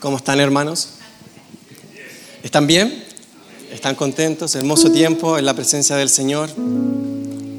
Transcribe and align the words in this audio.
¿Cómo 0.00 0.16
están 0.16 0.40
hermanos? 0.40 0.88
¿Están 2.42 2.66
bien? 2.66 3.04
¿Están 3.70 3.94
contentos? 3.94 4.54
Hermoso 4.54 4.90
tiempo 4.90 5.36
en 5.36 5.44
la 5.44 5.52
presencia 5.52 5.94
del 5.94 6.08
Señor. 6.08 6.48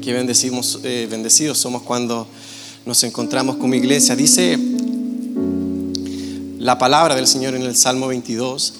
Qué 0.02 0.12
bendecimos, 0.12 0.80
eh, 0.82 1.06
bendecidos 1.08 1.58
somos 1.58 1.82
cuando 1.82 2.26
nos 2.84 3.04
encontramos 3.04 3.58
como 3.58 3.74
iglesia. 3.74 4.16
Dice 4.16 4.58
la 6.58 6.78
palabra 6.78 7.14
del 7.14 7.28
Señor 7.28 7.54
en 7.54 7.62
el 7.62 7.76
Salmo 7.76 8.08
22. 8.08 8.74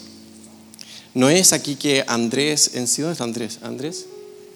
No 1.15 1.31
es 1.31 1.53
aquí 1.53 1.77
que 1.77 2.05
Andrés 2.09 2.73
en 2.75 2.89
sí, 2.89 3.03
¿dónde 3.03 3.13
está 3.13 3.23
Andrés? 3.23 3.61
¿Andrés? 3.63 4.07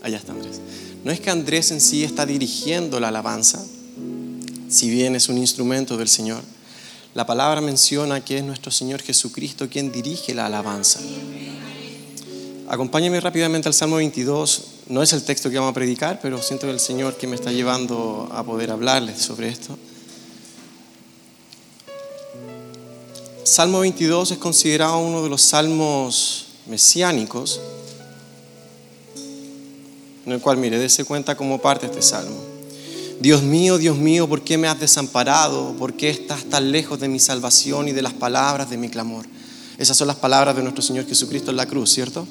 Allá 0.02 0.16
está 0.16 0.32
Andrés. 0.32 0.60
No 1.04 1.12
es 1.12 1.20
que 1.20 1.30
Andrés 1.30 1.70
en 1.70 1.80
sí 1.80 2.02
está 2.02 2.26
dirigiendo 2.26 2.98
la 2.98 3.08
alabanza, 3.08 3.64
si 4.68 4.90
bien 4.90 5.14
es 5.14 5.28
un 5.28 5.38
instrumento 5.38 5.96
del 5.96 6.08
Señor. 6.08 6.55
La 7.16 7.24
palabra 7.24 7.62
menciona 7.62 8.22
que 8.22 8.36
es 8.36 8.44
nuestro 8.44 8.70
Señor 8.70 9.00
Jesucristo 9.00 9.70
quien 9.70 9.90
dirige 9.90 10.34
la 10.34 10.44
alabanza. 10.44 11.00
Acompáñeme 12.68 13.18
rápidamente 13.20 13.68
al 13.68 13.72
Salmo 13.72 13.96
22. 13.96 14.64
No 14.88 15.02
es 15.02 15.14
el 15.14 15.24
texto 15.24 15.48
que 15.48 15.56
vamos 15.56 15.70
a 15.70 15.74
predicar, 15.74 16.20
pero 16.20 16.42
siento 16.42 16.66
que 16.66 16.74
el 16.74 16.78
Señor 16.78 17.16
que 17.16 17.26
me 17.26 17.34
está 17.34 17.50
llevando 17.52 18.28
a 18.30 18.44
poder 18.44 18.70
hablarles 18.70 19.22
sobre 19.22 19.48
esto. 19.48 19.78
Salmo 23.44 23.80
22 23.80 24.32
es 24.32 24.38
considerado 24.38 24.98
uno 24.98 25.22
de 25.22 25.30
los 25.30 25.40
salmos 25.40 26.48
mesiánicos, 26.66 27.62
en 30.26 30.32
el 30.32 30.40
cual, 30.42 30.58
mire, 30.58 30.78
dése 30.78 31.06
cuenta 31.06 31.34
cómo 31.34 31.62
parte 31.62 31.86
este 31.86 32.02
salmo. 32.02 32.45
Dios 33.20 33.42
mío, 33.42 33.78
Dios 33.78 33.96
mío, 33.96 34.28
¿por 34.28 34.42
qué 34.42 34.58
me 34.58 34.68
has 34.68 34.78
desamparado? 34.78 35.74
¿Por 35.78 35.94
qué 35.94 36.10
estás 36.10 36.44
tan 36.44 36.70
lejos 36.70 37.00
de 37.00 37.08
mi 37.08 37.18
salvación 37.18 37.88
y 37.88 37.92
de 37.92 38.02
las 38.02 38.12
palabras 38.12 38.68
de 38.68 38.76
mi 38.76 38.90
clamor? 38.90 39.26
Esas 39.78 39.96
son 39.96 40.06
las 40.06 40.16
palabras 40.16 40.54
de 40.54 40.62
nuestro 40.62 40.82
Señor 40.82 41.06
Jesucristo 41.06 41.50
en 41.50 41.56
la 41.56 41.66
cruz, 41.66 41.92
¿cierto? 41.92 42.26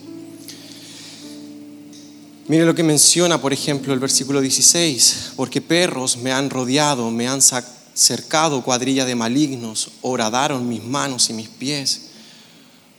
Mire 2.48 2.66
lo 2.66 2.76
que 2.76 2.84
menciona, 2.84 3.42
por 3.42 3.54
ejemplo, 3.54 3.94
el 3.94 4.00
versículo 4.00 4.42
16, 4.42 5.32
porque 5.36 5.62
perros 5.62 6.18
me 6.18 6.32
han 6.32 6.52
rodeado, 6.52 7.10
me 7.10 7.28
han 7.28 7.42
cercado 7.42 8.62
cuadrilla 8.64 9.06
de 9.06 9.16
malignos, 9.16 9.90
horadaron 10.04 10.70
mis 10.70 10.84
manos 10.84 11.32
y 11.32 11.34
mis 11.34 11.50
pies. 11.50 12.02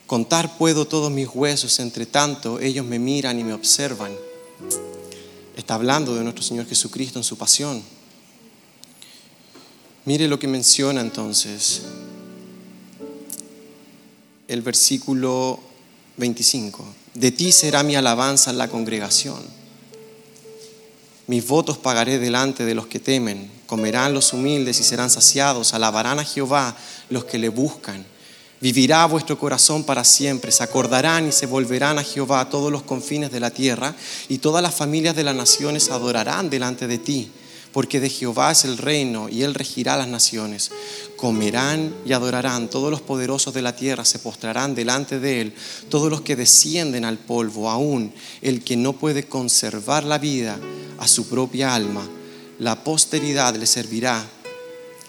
Contar 0.09 0.59
puedo 0.59 0.87
todos 0.87 1.13
mis 1.13 1.29
huesos, 1.33 1.79
entre 1.79 2.07
tanto 2.07 2.59
ellos 2.59 2.85
me 2.85 2.99
miran 2.99 3.39
y 3.39 3.45
me 3.45 3.53
observan. 3.53 4.13
Está 5.67 5.75
hablando 5.75 6.15
de 6.15 6.23
nuestro 6.23 6.45
Señor 6.45 6.69
Jesucristo 6.69 7.19
en 7.19 7.25
su 7.25 7.37
pasión. 7.37 7.83
Mire 10.05 10.29
lo 10.29 10.39
que 10.39 10.47
menciona 10.47 11.01
entonces 11.01 11.83
el 14.47 14.63
versículo 14.63 15.59
25. 16.19 16.87
De 17.15 17.33
ti 17.33 17.51
será 17.51 17.83
mi 17.83 17.97
alabanza 17.97 18.53
en 18.53 18.59
la 18.59 18.69
congregación. 18.69 19.43
Mis 21.27 21.45
votos 21.49 21.79
pagaré 21.79 22.21
delante 22.21 22.65
de 22.65 22.77
los 22.77 22.87
que 22.87 23.01
temen. 23.01 23.51
Comerán 23.67 24.15
los 24.15 24.33
humildes 24.33 24.79
y 24.79 24.85
serán 24.85 25.11
saciados. 25.11 25.75
Alabarán 25.75 26.21
a 26.21 26.25
Jehová 26.25 26.77
los 27.11 27.25
que 27.25 27.39
le 27.39 27.49
buscan. 27.49 28.07
Vivirá 28.61 29.05
vuestro 29.05 29.39
corazón 29.39 29.85
para 29.85 30.03
siempre, 30.03 30.51
se 30.51 30.63
acordarán 30.63 31.29
y 31.29 31.33
se 31.33 31.45
volverán 31.45 31.99
a 31.99 32.03
Jehová 32.03 32.41
a 32.41 32.49
todos 32.49 32.73
los 32.73 32.83
confines 32.83 33.31
de 33.31 33.41
la 33.41 33.51
tierra, 33.51 33.95
y 34.29 34.39
todas 34.39 34.63
las 34.63 34.75
familias 34.75 35.15
de 35.15 35.25
las 35.25 35.37
naciones 35.37 35.91
adorarán 35.91 36.49
delante 36.49 36.87
de 36.87 36.97
ti, 36.97 37.31
porque 37.73 38.01
de 38.01 38.09
Jehová 38.09 38.53
es 38.53 38.65
el 38.65 38.79
reino, 38.79 39.29
y 39.29 39.43
él 39.43 39.53
regirá 39.53 39.99
las 39.99 40.09
naciones. 40.09 40.71
Comerán 41.17 41.95
y 42.07 42.15
adorarán, 42.15 42.71
todos 42.71 42.91
los 42.91 43.03
poderosos 43.03 43.53
de 43.53 43.61
la 43.61 43.77
tierra 43.77 44.07
se 44.07 44.21
postrarán 44.21 44.75
delante 44.75 45.21
de 45.21 45.43
él, 45.43 45.55
todos 45.91 46.11
los 46.11 46.23
que 46.23 46.37
descienden 46.37 47.05
al 47.05 47.19
polvo, 47.19 47.69
aún 47.69 48.15
el 48.41 48.65
que 48.65 48.79
no 48.79 48.95
puede 48.95 49.25
conservar 49.25 50.05
la 50.05 50.17
vida 50.17 50.59
a 50.99 51.07
su 51.07 51.29
propia 51.29 51.75
alma, 51.75 52.09
la 52.59 52.83
posteridad 52.83 53.55
le 53.55 53.67
servirá 53.67 54.27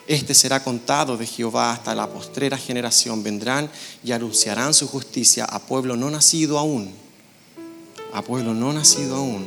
este 0.08 0.34
será 0.34 0.64
contado 0.64 1.18
de 1.18 1.28
Jehová 1.28 1.74
hasta 1.74 1.94
la 1.94 2.10
postrera 2.10 2.58
generación. 2.58 3.24
Vendrán 3.24 3.70
y 4.04 4.14
anunciarán 4.14 4.74
su 4.74 4.88
justicia 4.88 5.44
a 5.44 5.60
pueblo 5.60 5.98
no 5.98 6.10
nacido 6.10 6.58
aún. 6.58 6.90
A 8.14 8.22
pueblo 8.22 8.54
no 8.54 8.72
nacido 8.72 9.18
aún. 9.18 9.46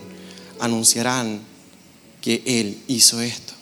Anunciarán 0.59 1.41
que 2.21 2.43
Él 2.45 2.83
hizo 2.89 3.23
esto. 3.23 3.55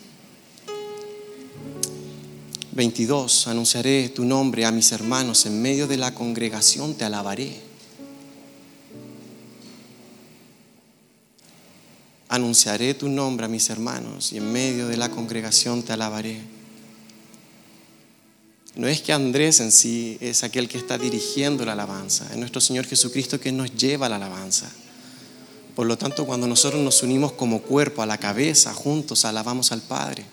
22. 2.73 3.47
Anunciaré 3.47 4.09
tu 4.09 4.25
nombre 4.25 4.65
a 4.65 4.71
mis 4.71 4.91
hermanos. 4.91 5.45
En 5.45 5.61
medio 5.61 5.87
de 5.87 5.95
la 5.95 6.13
congregación 6.13 6.95
te 6.95 7.05
alabaré. 7.05 7.61
Anunciaré 12.27 12.93
tu 12.93 13.07
nombre 13.07 13.45
a 13.45 13.49
mis 13.49 13.69
hermanos 13.69 14.33
y 14.33 14.37
en 14.37 14.51
medio 14.51 14.87
de 14.87 14.97
la 14.97 15.09
congregación 15.09 15.81
te 15.81 15.93
alabaré. 15.93 16.58
No 18.75 18.87
es 18.87 19.01
que 19.01 19.13
Andrés 19.13 19.59
en 19.59 19.71
sí 19.71 20.17
es 20.21 20.43
aquel 20.43 20.69
que 20.69 20.77
está 20.77 20.97
dirigiendo 20.97 21.65
la 21.65 21.73
alabanza, 21.73 22.27
es 22.31 22.37
nuestro 22.37 22.61
Señor 22.61 22.85
Jesucristo 22.85 23.39
que 23.39 23.51
nos 23.51 23.75
lleva 23.75 24.05
a 24.05 24.09
la 24.09 24.15
alabanza. 24.17 24.69
Por 25.75 25.87
lo 25.87 25.97
tanto, 25.97 26.25
cuando 26.25 26.47
nosotros 26.47 26.81
nos 26.81 27.03
unimos 27.03 27.31
como 27.31 27.61
cuerpo 27.61 28.01
a 28.01 28.05
la 28.05 28.17
cabeza, 28.17 28.73
juntos 28.73 29.25
alabamos 29.25 29.71
al 29.71 29.81
Padre. 29.81 30.25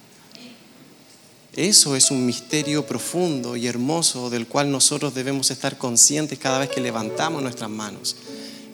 Eso 1.55 1.97
es 1.97 2.11
un 2.11 2.27
misterio 2.27 2.87
profundo 2.87 3.57
y 3.57 3.67
hermoso 3.67 4.29
del 4.29 4.47
cual 4.47 4.71
nosotros 4.71 5.15
debemos 5.15 5.51
estar 5.51 5.79
conscientes 5.79 6.39
cada 6.39 6.59
vez 6.59 6.69
que 6.69 6.83
levantamos 6.83 7.43
nuestras 7.43 7.71
manos 7.71 8.17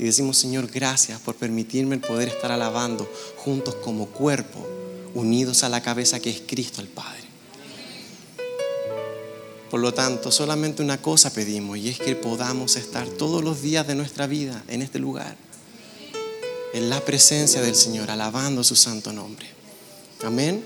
y 0.03 0.05
decimos, 0.05 0.37
Señor, 0.37 0.67
gracias 0.67 1.21
por 1.21 1.37
permitirme 1.37 1.95
el 1.95 2.01
poder 2.01 2.29
estar 2.29 2.51
alabando 2.51 3.09
juntos 3.37 3.77
como 3.77 4.07
cuerpo, 4.07 4.67
unidos 5.15 5.63
a 5.63 5.69
la 5.69 5.81
cabeza 5.81 6.19
que 6.19 6.31
es 6.31 6.43
Cristo 6.45 6.81
el 6.81 6.89
Padre. 6.89 7.22
Por 9.73 9.81
lo 9.81 9.95
tanto, 9.95 10.31
solamente 10.31 10.83
una 10.83 11.01
cosa 11.01 11.33
pedimos 11.33 11.79
y 11.79 11.89
es 11.89 11.99
que 11.99 12.15
podamos 12.15 12.77
estar 12.77 13.09
todos 13.09 13.43
los 13.43 13.63
días 13.63 13.87
de 13.87 13.95
nuestra 13.95 14.27
vida 14.27 14.63
en 14.69 14.83
este 14.83 14.99
lugar, 14.99 15.35
en 16.75 16.91
la 16.91 17.01
presencia 17.01 17.63
del 17.63 17.75
Señor, 17.75 18.11
alabando 18.11 18.65
su 18.65 18.77
santo 18.77 19.15
nombre. 19.15 19.47
Amén. 20.25 20.63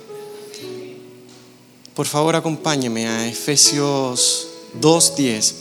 Por 1.94 2.06
favor, 2.06 2.34
acompáñeme 2.34 3.06
a 3.06 3.28
Efesios 3.28 4.49
2:10. 4.81 5.55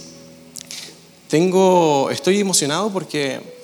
Tengo 1.30 2.10
estoy 2.10 2.40
emocionado 2.40 2.92
porque 2.92 3.55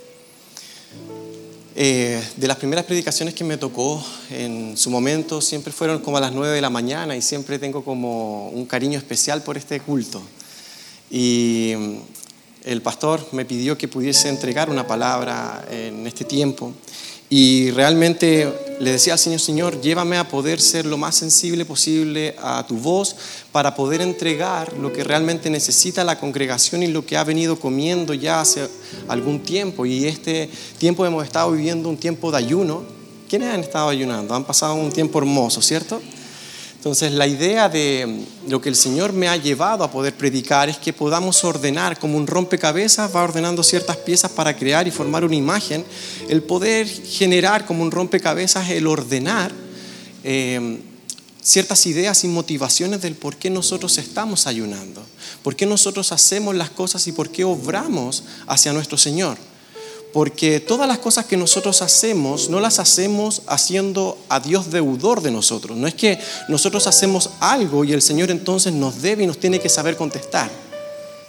eh, 1.76 2.22
de 2.36 2.48
las 2.48 2.58
primeras 2.58 2.86
predicaciones 2.86 3.34
que 3.34 3.44
me 3.44 3.58
tocó 3.58 4.04
en 4.30 4.76
su 4.76 4.90
momento 4.90 5.40
siempre 5.40 5.72
fueron 5.72 6.00
como 6.00 6.18
a 6.18 6.20
las 6.20 6.34
9 6.34 6.54
de 6.54 6.62
la 6.62 6.70
mañana 6.70 7.16
y 7.16 7.22
siempre 7.22 7.60
tengo 7.60 7.84
como 7.84 8.50
un 8.50 8.66
cariño 8.66 8.98
especial 8.98 9.42
por 9.42 9.58
este 9.58 9.80
culto. 9.80 10.22
Y 11.10 11.74
mm, 11.78 11.96
el 12.66 12.82
pastor 12.82 13.26
me 13.32 13.46
pidió 13.46 13.78
que 13.78 13.88
pudiese 13.88 14.30
entregar 14.30 14.70
una 14.70 14.86
palabra 14.86 15.66
en 15.72 16.06
este 16.06 16.26
tiempo 16.26 16.74
y 17.34 17.72
realmente 17.72 18.76
le 18.82 18.92
decía 18.92 19.14
al 19.14 19.20
Señor, 19.20 19.40
Señor, 19.40 19.80
llévame 19.80 20.18
a 20.18 20.28
poder 20.28 20.60
ser 20.60 20.86
lo 20.86 20.98
más 20.98 21.16
sensible 21.16 21.64
posible 21.64 22.36
a 22.44 22.66
tu 22.68 22.76
voz 22.76 23.16
para 23.54 23.74
poder 23.74 24.02
entregar 24.02 24.74
lo 24.78 24.92
que 24.92 25.06
realmente 25.06 25.50
necesita 25.50 26.04
la 26.04 26.20
congregación 26.20 26.84
y 26.84 26.88
lo 26.88 27.06
que 27.06 27.16
ha 27.16 27.24
venido 27.24 27.58
comiendo 27.58 28.14
ya 28.14 28.42
hace 28.42 28.68
algún 29.08 29.40
tiempo. 29.40 29.86
Y 29.86 30.08
este 30.08 30.50
tiempo 30.78 31.06
hemos 31.06 31.24
estado 31.24 31.52
viviendo 31.52 31.88
un 31.88 31.96
tiempo 31.96 32.32
de 32.32 32.40
ayuno. 32.40 32.84
¿Quiénes 33.30 33.54
han 33.54 33.62
estado 33.62 33.88
ayunando? 33.88 34.36
Han 34.36 34.44
pasado 34.44 34.76
un 34.76 34.92
tiempo 34.92 35.18
hermoso, 35.18 35.62
¿cierto? 35.62 36.02
Entonces 36.82 37.12
la 37.12 37.28
idea 37.28 37.70
de 37.70 38.26
lo 38.48 38.60
que 38.60 38.68
el 38.68 38.76
Señor 38.76 39.14
me 39.14 39.28
ha 39.28 39.38
llevado 39.38 39.84
a 39.84 39.92
poder 39.92 40.16
predicar 40.16 40.68
es 40.68 40.80
que 40.80 40.94
podamos 40.94 41.44
ordenar 41.44 42.00
como 42.00 42.18
un 42.18 42.26
rompecabezas, 42.26 43.16
va 43.16 43.22
ordenando 43.22 43.62
ciertas 43.62 43.98
piezas 43.98 44.32
para 44.32 44.58
crear 44.58 44.88
y 44.88 44.92
formar 44.92 45.24
una 45.24 45.36
imagen, 45.36 45.86
el 46.28 46.42
poder 46.42 46.88
generar 46.88 47.68
como 47.68 47.84
un 47.84 47.92
rompecabezas, 47.92 48.72
el 48.72 48.88
ordenar 48.88 49.52
eh, 50.24 50.80
ciertas 51.40 51.86
ideas 51.86 52.24
y 52.24 52.28
motivaciones 52.28 53.00
del 53.00 53.14
por 53.14 53.36
qué 53.36 53.52
nosotros 53.52 54.00
estamos 54.00 54.48
ayunando, 54.48 55.04
por 55.44 55.56
qué 55.56 55.68
nosotros 55.68 56.12
hacemos 56.12 56.56
las 56.56 56.72
cosas 56.72 57.06
y 57.06 57.12
por 57.12 57.30
qué 57.30 57.44
obramos 57.44 58.24
hacia 58.48 58.74
nuestro 58.74 58.98
Señor. 58.98 59.38
Porque 60.14 60.60
todas 60.60 60.88
las 60.88 61.00
cosas 61.00 61.26
que 61.26 61.38
nosotros 61.38 61.82
hacemos 61.82 62.50
no 62.50 62.60
las 62.60 62.80
hacemos 62.80 63.44
haciendo 63.48 64.18
a 64.28 64.40
Dios 64.40 64.70
deudor 64.70 65.22
de 65.22 65.32
nosotros. 65.32 65.78
No 65.78 65.88
es 65.88 65.96
que 65.96 66.20
nosotros 66.50 66.86
hacemos 66.88 67.30
algo 67.40 67.86
y 67.86 67.94
el 67.94 68.02
Señor 68.02 68.30
entonces 68.30 68.74
nos 68.74 69.02
debe 69.02 69.24
y 69.24 69.28
nos 69.28 69.40
tiene 69.40 69.60
que 69.60 69.70
saber 69.70 69.96
contestar. 69.96 70.52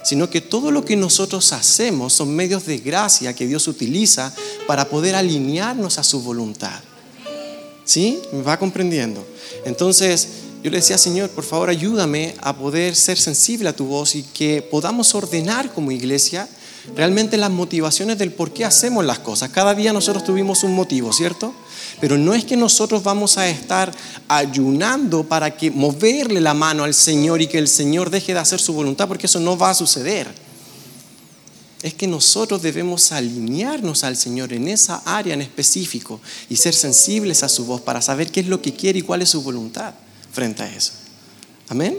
Sino 0.03 0.29
que 0.29 0.41
todo 0.41 0.69
lo 0.69 0.83
que 0.83 0.97
nosotros 0.97 1.53
hacemos 1.53 2.11
son 2.11 2.35
medios 2.35 2.65
de 2.65 2.79
gracia 2.79 3.33
que 3.33 3.47
Dios 3.47 3.69
utiliza 3.69 4.33
para 4.67 4.89
poder 4.89 5.15
alinearnos 5.15 5.97
a 5.97 6.03
su 6.03 6.21
voluntad. 6.21 6.81
¿Sí? 7.85 8.19
¿Me 8.33 8.41
va 8.41 8.59
comprendiendo? 8.59 9.25
Entonces, 9.65 10.27
yo 10.63 10.71
le 10.71 10.77
decía, 10.77 10.97
Señor, 10.97 11.29
por 11.29 11.43
favor 11.43 11.69
ayúdame 11.69 12.35
a 12.41 12.55
poder 12.55 12.95
ser 12.95 13.17
sensible 13.19 13.67
a 13.67 13.75
tu 13.75 13.85
voz 13.85 14.15
y 14.15 14.23
que 14.23 14.61
podamos 14.61 15.13
ordenar 15.13 15.73
como 15.73 15.91
iglesia 15.91 16.47
realmente 16.95 17.37
las 17.37 17.51
motivaciones 17.51 18.17
del 18.17 18.31
por 18.31 18.51
qué 18.51 18.65
hacemos 18.65 19.05
las 19.05 19.19
cosas. 19.19 19.49
Cada 19.49 19.73
día 19.73 19.93
nosotros 19.93 20.23
tuvimos 20.23 20.63
un 20.63 20.73
motivo, 20.73 21.13
¿cierto? 21.13 21.53
Pero 21.99 22.17
no 22.17 22.33
es 22.33 22.43
que 22.45 22.57
nosotros 22.57 23.03
vamos 23.03 23.37
a 23.37 23.47
estar 23.47 23.91
ayunando 24.27 25.23
para 25.23 25.55
que 25.55 25.71
moverle 25.71 26.41
la 26.41 26.53
mano 26.53 26.83
al 26.83 26.93
Señor 26.93 27.41
y 27.41 27.47
que 27.47 27.57
el 27.57 27.67
Señor 27.67 28.09
deje 28.09 28.33
de 28.33 28.39
hacer 28.39 28.59
su 28.59 28.73
voluntad, 28.73 29.07
porque 29.07 29.27
eso 29.27 29.39
no 29.39 29.57
va 29.57 29.69
a 29.69 29.75
suceder. 29.75 30.27
Es 31.81 31.93
que 31.93 32.07
nosotros 32.07 32.61
debemos 32.61 33.11
alinearnos 33.11 34.03
al 34.03 34.15
Señor 34.15 34.53
en 34.53 34.69
esa 34.69 35.01
área 35.05 35.33
en 35.33 35.41
específico 35.41 36.21
y 36.49 36.55
ser 36.55 36.73
sensibles 36.73 37.43
a 37.43 37.49
su 37.49 37.65
voz 37.65 37.81
para 37.81 38.01
saber 38.01 38.31
qué 38.31 38.39
es 38.39 38.47
lo 38.47 38.61
que 38.61 38.73
quiere 38.73 38.99
y 38.99 39.01
cuál 39.01 39.21
es 39.21 39.29
su 39.29 39.41
voluntad 39.41 39.93
frente 40.31 40.63
a 40.63 40.73
eso. 40.73 40.93
Amén. 41.67 41.97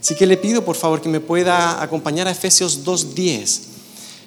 Así 0.00 0.14
que 0.14 0.26
le 0.26 0.36
pido 0.36 0.64
por 0.64 0.76
favor 0.76 1.00
que 1.02 1.08
me 1.08 1.20
pueda 1.20 1.82
acompañar 1.82 2.26
a 2.26 2.30
Efesios 2.30 2.84
2.10. 2.84 3.69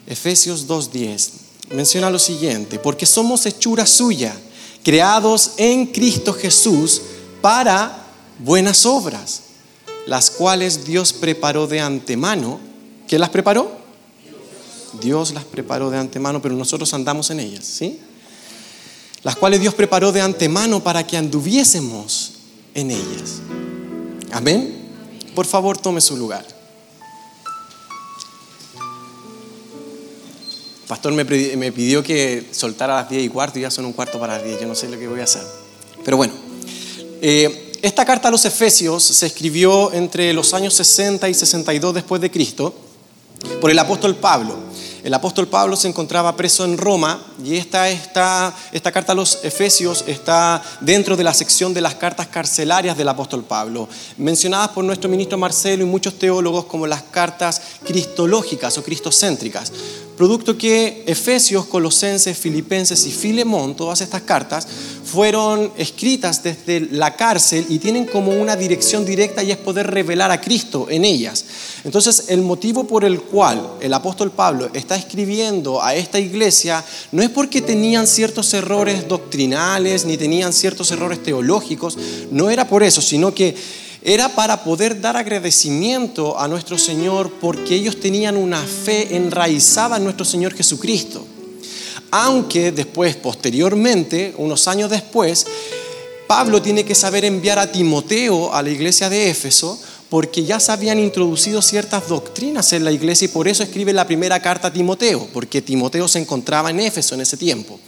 Efesios 0.07 0.67
2.10 0.67 1.29
menciona 1.71 2.09
lo 2.09 2.19
siguiente, 2.19 2.79
porque 2.79 3.05
somos 3.05 3.45
hechura 3.45 3.85
suya, 3.85 4.35
creados 4.83 5.51
en 5.57 5.87
Cristo 5.87 6.33
Jesús 6.33 7.01
para 7.41 8.05
buenas 8.39 8.85
obras, 8.85 9.41
las 10.05 10.29
cuales 10.29 10.85
Dios 10.85 11.13
preparó 11.13 11.67
de 11.67 11.79
antemano. 11.79 12.59
¿Quién 13.07 13.21
las 13.21 13.29
preparó? 13.29 13.71
Dios 15.01 15.33
las 15.33 15.45
preparó 15.45 15.89
de 15.89 15.97
antemano, 15.97 16.41
pero 16.41 16.55
nosotros 16.55 16.93
andamos 16.93 17.29
en 17.31 17.39
ellas, 17.39 17.65
¿sí? 17.65 17.99
Las 19.23 19.35
cuales 19.35 19.61
Dios 19.61 19.73
preparó 19.73 20.11
de 20.11 20.21
antemano 20.21 20.83
para 20.83 21.07
que 21.07 21.17
anduviésemos 21.17 22.33
en 22.73 22.91
ellas. 22.91 23.39
Amén. 24.31 24.89
Por 25.33 25.45
favor, 25.45 25.77
tome 25.77 26.01
su 26.01 26.17
lugar. 26.17 26.45
Pastor 30.93 31.11
me, 31.11 31.25
pidió 31.71 32.03
que 32.03 32.49
soltara 32.51 32.97
las 32.97 33.09
10 33.09 33.23
y 33.23 33.29
cuarto 33.29 33.57
y 33.57 33.63
ya 33.63 33.71
son 33.71 33.85
un 33.85 33.93
cuarto 33.93 34.19
para 34.19 34.35
las 34.35 34.43
10. 34.43 34.61
Yo 34.61 34.67
no 34.67 34.75
sé 34.75 34.87
lo 34.87 34.99
que 34.99 35.07
voy 35.07 35.21
a 35.21 35.23
hacer. 35.23 35.41
Pero 36.05 36.17
bueno, 36.17 36.33
eh, 37.19 37.71
esta 37.81 38.05
carta 38.05 38.27
a 38.27 38.31
los 38.31 38.45
Efesios 38.45 39.03
se 39.03 39.25
escribió 39.25 39.91
entre 39.91 40.31
los 40.33 40.53
años 40.53 40.75
60 40.75 41.27
y 41.29 41.33
62 41.33 41.95
después 41.95 42.21
de 42.21 42.29
Cristo 42.29 42.75
por 43.59 43.71
el 43.71 43.79
apóstol 43.79 44.15
Pablo. 44.17 44.55
El 45.03 45.15
apóstol 45.15 45.47
Pablo 45.47 45.75
se 45.75 45.87
encontraba 45.87 46.35
preso 46.37 46.63
en 46.63 46.77
Roma 46.77 47.21
y 47.43 47.57
esta, 47.57 47.89
esta, 47.89 48.55
esta 48.71 48.91
carta 48.91 49.11
a 49.11 49.15
los 49.15 49.43
Efesios 49.43 50.05
está 50.07 50.61
dentro 50.79 51.17
de 51.17 51.25
la 51.25 51.33
sección 51.33 51.73
de 51.73 51.81
las 51.81 51.95
cartas 51.95 52.27
carcelarias 52.27 52.95
del 52.95 53.09
apóstol 53.09 53.43
Pablo, 53.43 53.89
mencionadas 54.17 54.69
por 54.69 54.85
nuestro 54.85 55.09
ministro 55.09 55.37
Marcelo 55.37 55.83
y 55.83 55.87
muchos 55.87 56.17
teólogos 56.17 56.65
como 56.65 56.87
las 56.87 57.01
cartas 57.01 57.61
cristológicas 57.83 58.77
o 58.77 58.83
cristocéntricas. 58.83 59.73
Producto 60.17 60.57
que 60.57 61.03
Efesios, 61.07 61.65
Colosenses, 61.65 62.37
Filipenses 62.37 63.05
y 63.07 63.11
Filemón, 63.11 63.75
todas 63.75 64.01
estas 64.01 64.21
cartas, 64.21 64.67
fueron 65.03 65.71
escritas 65.77 66.43
desde 66.43 66.81
la 66.91 67.15
cárcel 67.15 67.65
y 67.69 67.79
tienen 67.79 68.05
como 68.05 68.31
una 68.31 68.55
dirección 68.55 69.05
directa 69.05 69.43
y 69.43 69.51
es 69.51 69.57
poder 69.57 69.87
revelar 69.87 70.31
a 70.31 70.39
Cristo 70.39 70.87
en 70.89 71.03
ellas. 71.03 71.45
Entonces, 71.83 72.25
el 72.29 72.41
motivo 72.41 72.85
por 72.85 73.05
el 73.05 73.21
cual 73.21 73.73
el 73.81 73.93
apóstol 73.93 74.31
Pablo 74.31 74.69
está 74.73 74.95
escribiendo 74.95 75.83
a 75.83 75.95
esta 75.95 76.19
iglesia 76.19 76.83
no 77.11 77.21
es 77.21 77.29
porque 77.29 77.61
tenían 77.61 78.07
ciertos 78.07 78.53
errores 78.53 79.07
doctrinales 79.07 80.05
ni 80.05 80.17
tenían 80.17 80.53
ciertos 80.53 80.91
errores 80.91 81.21
teológicos, 81.21 81.97
no 82.31 82.49
era 82.49 82.67
por 82.67 82.83
eso, 82.83 83.01
sino 83.01 83.33
que 83.33 83.55
era 84.03 84.29
para 84.29 84.63
poder 84.63 84.99
dar 85.01 85.17
agradecimiento 85.17 86.39
a 86.39 86.47
nuestro 86.47 86.77
Señor 86.77 87.31
porque 87.39 87.75
ellos 87.75 87.99
tenían 87.99 88.37
una 88.37 88.61
fe 88.61 89.15
enraizada 89.15 89.97
en 89.97 90.03
nuestro 90.03 90.25
Señor 90.25 90.53
Jesucristo 90.53 91.27
aunque 92.15 92.71
después, 92.71 93.15
posteriormente, 93.15 94.35
unos 94.37 94.67
años 94.67 94.91
después, 94.91 95.47
Pablo 96.27 96.61
tiene 96.61 96.85
que 96.85 96.93
saber 96.93 97.25
enviar 97.25 97.57
a 97.57 97.71
Timoteo 97.71 98.53
a 98.53 98.61
la 98.61 98.69
iglesia 98.69 99.09
de 99.09 99.31
Éfeso 99.31 99.79
porque 100.11 100.43
ya 100.43 100.59
se 100.59 100.71
habían 100.71 100.99
introducido 100.99 101.59
ciertas 101.63 102.07
doctrinas 102.07 102.71
en 102.73 102.85
la 102.85 102.91
iglesia 102.91 103.25
y 103.25 103.29
por 103.29 103.47
eso 103.47 103.63
escribe 103.63 103.93
la 103.93 104.05
primera 104.05 104.39
carta 104.39 104.67
a 104.67 104.73
Timoteo, 104.73 105.27
porque 105.33 105.63
Timoteo 105.63 106.07
se 106.07 106.19
encontraba 106.19 106.69
en 106.69 106.81
Éfeso 106.81 107.15
en 107.15 107.21
ese 107.21 107.35
tiempo. 107.35 107.79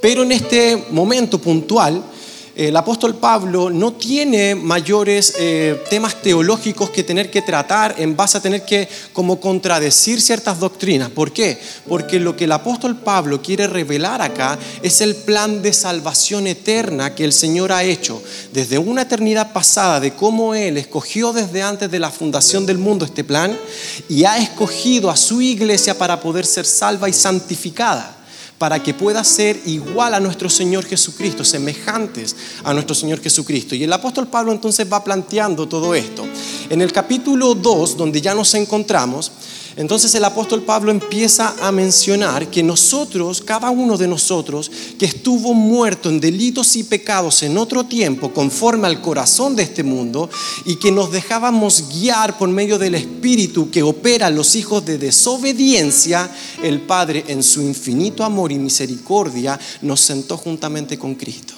Pero 0.00 0.22
en 0.22 0.32
este 0.32 0.82
momento 0.90 1.38
puntual, 1.38 2.02
el 2.56 2.76
apóstol 2.76 3.16
Pablo 3.16 3.68
no 3.68 3.94
tiene 3.94 4.54
mayores 4.54 5.34
eh, 5.38 5.82
temas 5.90 6.22
teológicos 6.22 6.90
que 6.90 7.02
tener 7.02 7.28
que 7.28 7.42
tratar 7.42 7.96
en 7.98 8.14
base 8.14 8.38
a 8.38 8.40
tener 8.40 8.64
que 8.64 8.88
como 9.12 9.40
contradecir 9.40 10.20
ciertas 10.20 10.60
doctrinas. 10.60 11.10
¿Por 11.10 11.32
qué? 11.32 11.58
Porque 11.88 12.20
lo 12.20 12.36
que 12.36 12.44
el 12.44 12.52
apóstol 12.52 12.96
Pablo 12.96 13.42
quiere 13.42 13.66
revelar 13.66 14.22
acá 14.22 14.56
es 14.82 15.00
el 15.00 15.16
plan 15.16 15.62
de 15.62 15.72
salvación 15.72 16.46
eterna 16.46 17.14
que 17.14 17.24
el 17.24 17.32
Señor 17.32 17.72
ha 17.72 17.82
hecho 17.82 18.22
desde 18.52 18.78
una 18.78 19.02
eternidad 19.02 19.52
pasada, 19.52 19.98
de 19.98 20.12
cómo 20.12 20.54
Él 20.54 20.76
escogió 20.76 21.32
desde 21.32 21.62
antes 21.62 21.90
de 21.90 21.98
la 21.98 22.10
fundación 22.10 22.66
del 22.66 22.78
mundo 22.78 23.04
este 23.04 23.24
plan 23.24 23.58
y 24.08 24.24
ha 24.24 24.38
escogido 24.38 25.10
a 25.10 25.16
su 25.16 25.42
iglesia 25.42 25.98
para 25.98 26.20
poder 26.20 26.46
ser 26.46 26.66
salva 26.66 27.08
y 27.08 27.12
santificada 27.12 28.23
para 28.58 28.82
que 28.82 28.94
pueda 28.94 29.24
ser 29.24 29.60
igual 29.66 30.14
a 30.14 30.20
nuestro 30.20 30.48
Señor 30.48 30.84
Jesucristo, 30.84 31.44
semejantes 31.44 32.36
a 32.62 32.72
nuestro 32.72 32.94
Señor 32.94 33.20
Jesucristo. 33.20 33.74
Y 33.74 33.84
el 33.84 33.92
apóstol 33.92 34.28
Pablo 34.28 34.52
entonces 34.52 34.90
va 34.90 35.02
planteando 35.02 35.66
todo 35.68 35.94
esto. 35.94 36.24
En 36.70 36.80
el 36.80 36.92
capítulo 36.92 37.54
2, 37.54 37.96
donde 37.96 38.20
ya 38.20 38.34
nos 38.34 38.54
encontramos, 38.54 39.32
entonces 39.76 40.14
el 40.14 40.24
apóstol 40.24 40.62
Pablo 40.62 40.92
empieza 40.92 41.56
a 41.60 41.72
mencionar 41.72 42.48
que 42.48 42.62
nosotros, 42.62 43.40
cada 43.40 43.70
uno 43.70 43.96
de 43.96 44.06
nosotros, 44.06 44.70
que 44.98 45.06
estuvo 45.06 45.52
muerto 45.52 46.08
en 46.08 46.20
delitos 46.20 46.76
y 46.76 46.84
pecados 46.84 47.42
en 47.42 47.58
otro 47.58 47.84
tiempo, 47.84 48.32
conforme 48.32 48.86
al 48.86 49.00
corazón 49.00 49.56
de 49.56 49.64
este 49.64 49.82
mundo, 49.82 50.30
y 50.64 50.76
que 50.76 50.92
nos 50.92 51.10
dejábamos 51.10 51.88
guiar 51.88 52.38
por 52.38 52.48
medio 52.48 52.78
del 52.78 52.94
Espíritu 52.94 53.70
que 53.70 53.82
opera 53.82 54.30
los 54.30 54.54
hijos 54.54 54.84
de 54.84 54.96
desobediencia, 54.96 56.30
el 56.62 56.80
Padre 56.82 57.24
en 57.26 57.42
su 57.42 57.60
infinito 57.60 58.22
amor 58.22 58.52
y 58.52 58.58
misericordia 58.58 59.58
nos 59.82 60.00
sentó 60.00 60.36
juntamente 60.36 60.96
con 60.98 61.16
Cristo. 61.16 61.54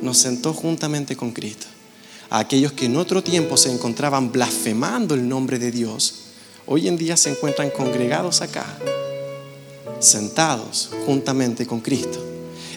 Nos 0.00 0.16
sentó 0.16 0.54
juntamente 0.54 1.14
con 1.14 1.32
Cristo 1.32 1.66
a 2.30 2.38
aquellos 2.38 2.72
que 2.72 2.86
en 2.86 2.96
otro 2.96 3.22
tiempo 3.22 3.56
se 3.56 3.72
encontraban 3.72 4.30
blasfemando 4.30 5.14
el 5.14 5.28
nombre 5.28 5.58
de 5.58 5.72
Dios, 5.72 6.14
hoy 6.66 6.86
en 6.86 6.96
día 6.96 7.16
se 7.16 7.30
encuentran 7.30 7.70
congregados 7.70 8.40
acá, 8.40 8.64
sentados 9.98 10.90
juntamente 11.04 11.66
con 11.66 11.80
Cristo. 11.80 12.29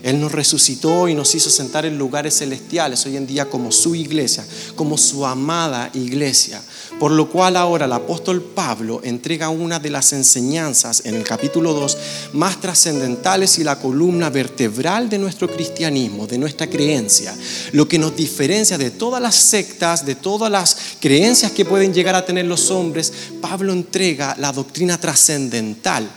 Él 0.03 0.19
nos 0.19 0.33
resucitó 0.33 1.07
y 1.07 1.15
nos 1.15 1.33
hizo 1.33 1.49
sentar 1.49 1.85
en 1.85 1.97
lugares 1.97 2.37
celestiales 2.39 3.05
hoy 3.05 3.15
en 3.15 3.25
día 3.25 3.49
como 3.49 3.71
su 3.71 3.95
iglesia, 3.95 4.45
como 4.75 4.97
su 4.97 5.25
amada 5.25 5.89
iglesia. 5.93 6.61
Por 6.99 7.11
lo 7.13 7.29
cual 7.29 7.55
ahora 7.55 7.85
el 7.85 7.93
apóstol 7.93 8.43
Pablo 8.43 8.99
entrega 9.05 9.47
una 9.47 9.79
de 9.79 9.89
las 9.89 10.11
enseñanzas 10.11 11.03
en 11.05 11.15
el 11.15 11.23
capítulo 11.23 11.73
2 11.73 11.97
más 12.33 12.59
trascendentales 12.59 13.57
y 13.59 13.63
la 13.63 13.79
columna 13.79 14.29
vertebral 14.29 15.09
de 15.09 15.19
nuestro 15.19 15.49
cristianismo, 15.49 16.27
de 16.27 16.37
nuestra 16.37 16.69
creencia. 16.69 17.33
Lo 17.71 17.87
que 17.87 17.97
nos 17.97 18.13
diferencia 18.13 18.77
de 18.77 18.91
todas 18.91 19.21
las 19.21 19.35
sectas, 19.35 20.05
de 20.05 20.15
todas 20.15 20.51
las 20.51 20.75
creencias 20.99 21.53
que 21.53 21.63
pueden 21.63 21.93
llegar 21.93 22.15
a 22.15 22.25
tener 22.25 22.45
los 22.45 22.71
hombres, 22.71 23.13
Pablo 23.39 23.71
entrega 23.71 24.35
la 24.37 24.51
doctrina 24.51 24.99
trascendental 24.99 26.09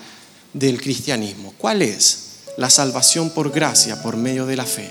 del 0.52 0.80
cristianismo. 0.80 1.54
¿Cuál 1.56 1.82
es? 1.82 2.25
La 2.56 2.70
salvación 2.70 3.30
por 3.30 3.50
gracia, 3.50 4.02
por 4.02 4.16
medio 4.16 4.46
de 4.46 4.56
la 4.56 4.64
fe. 4.64 4.90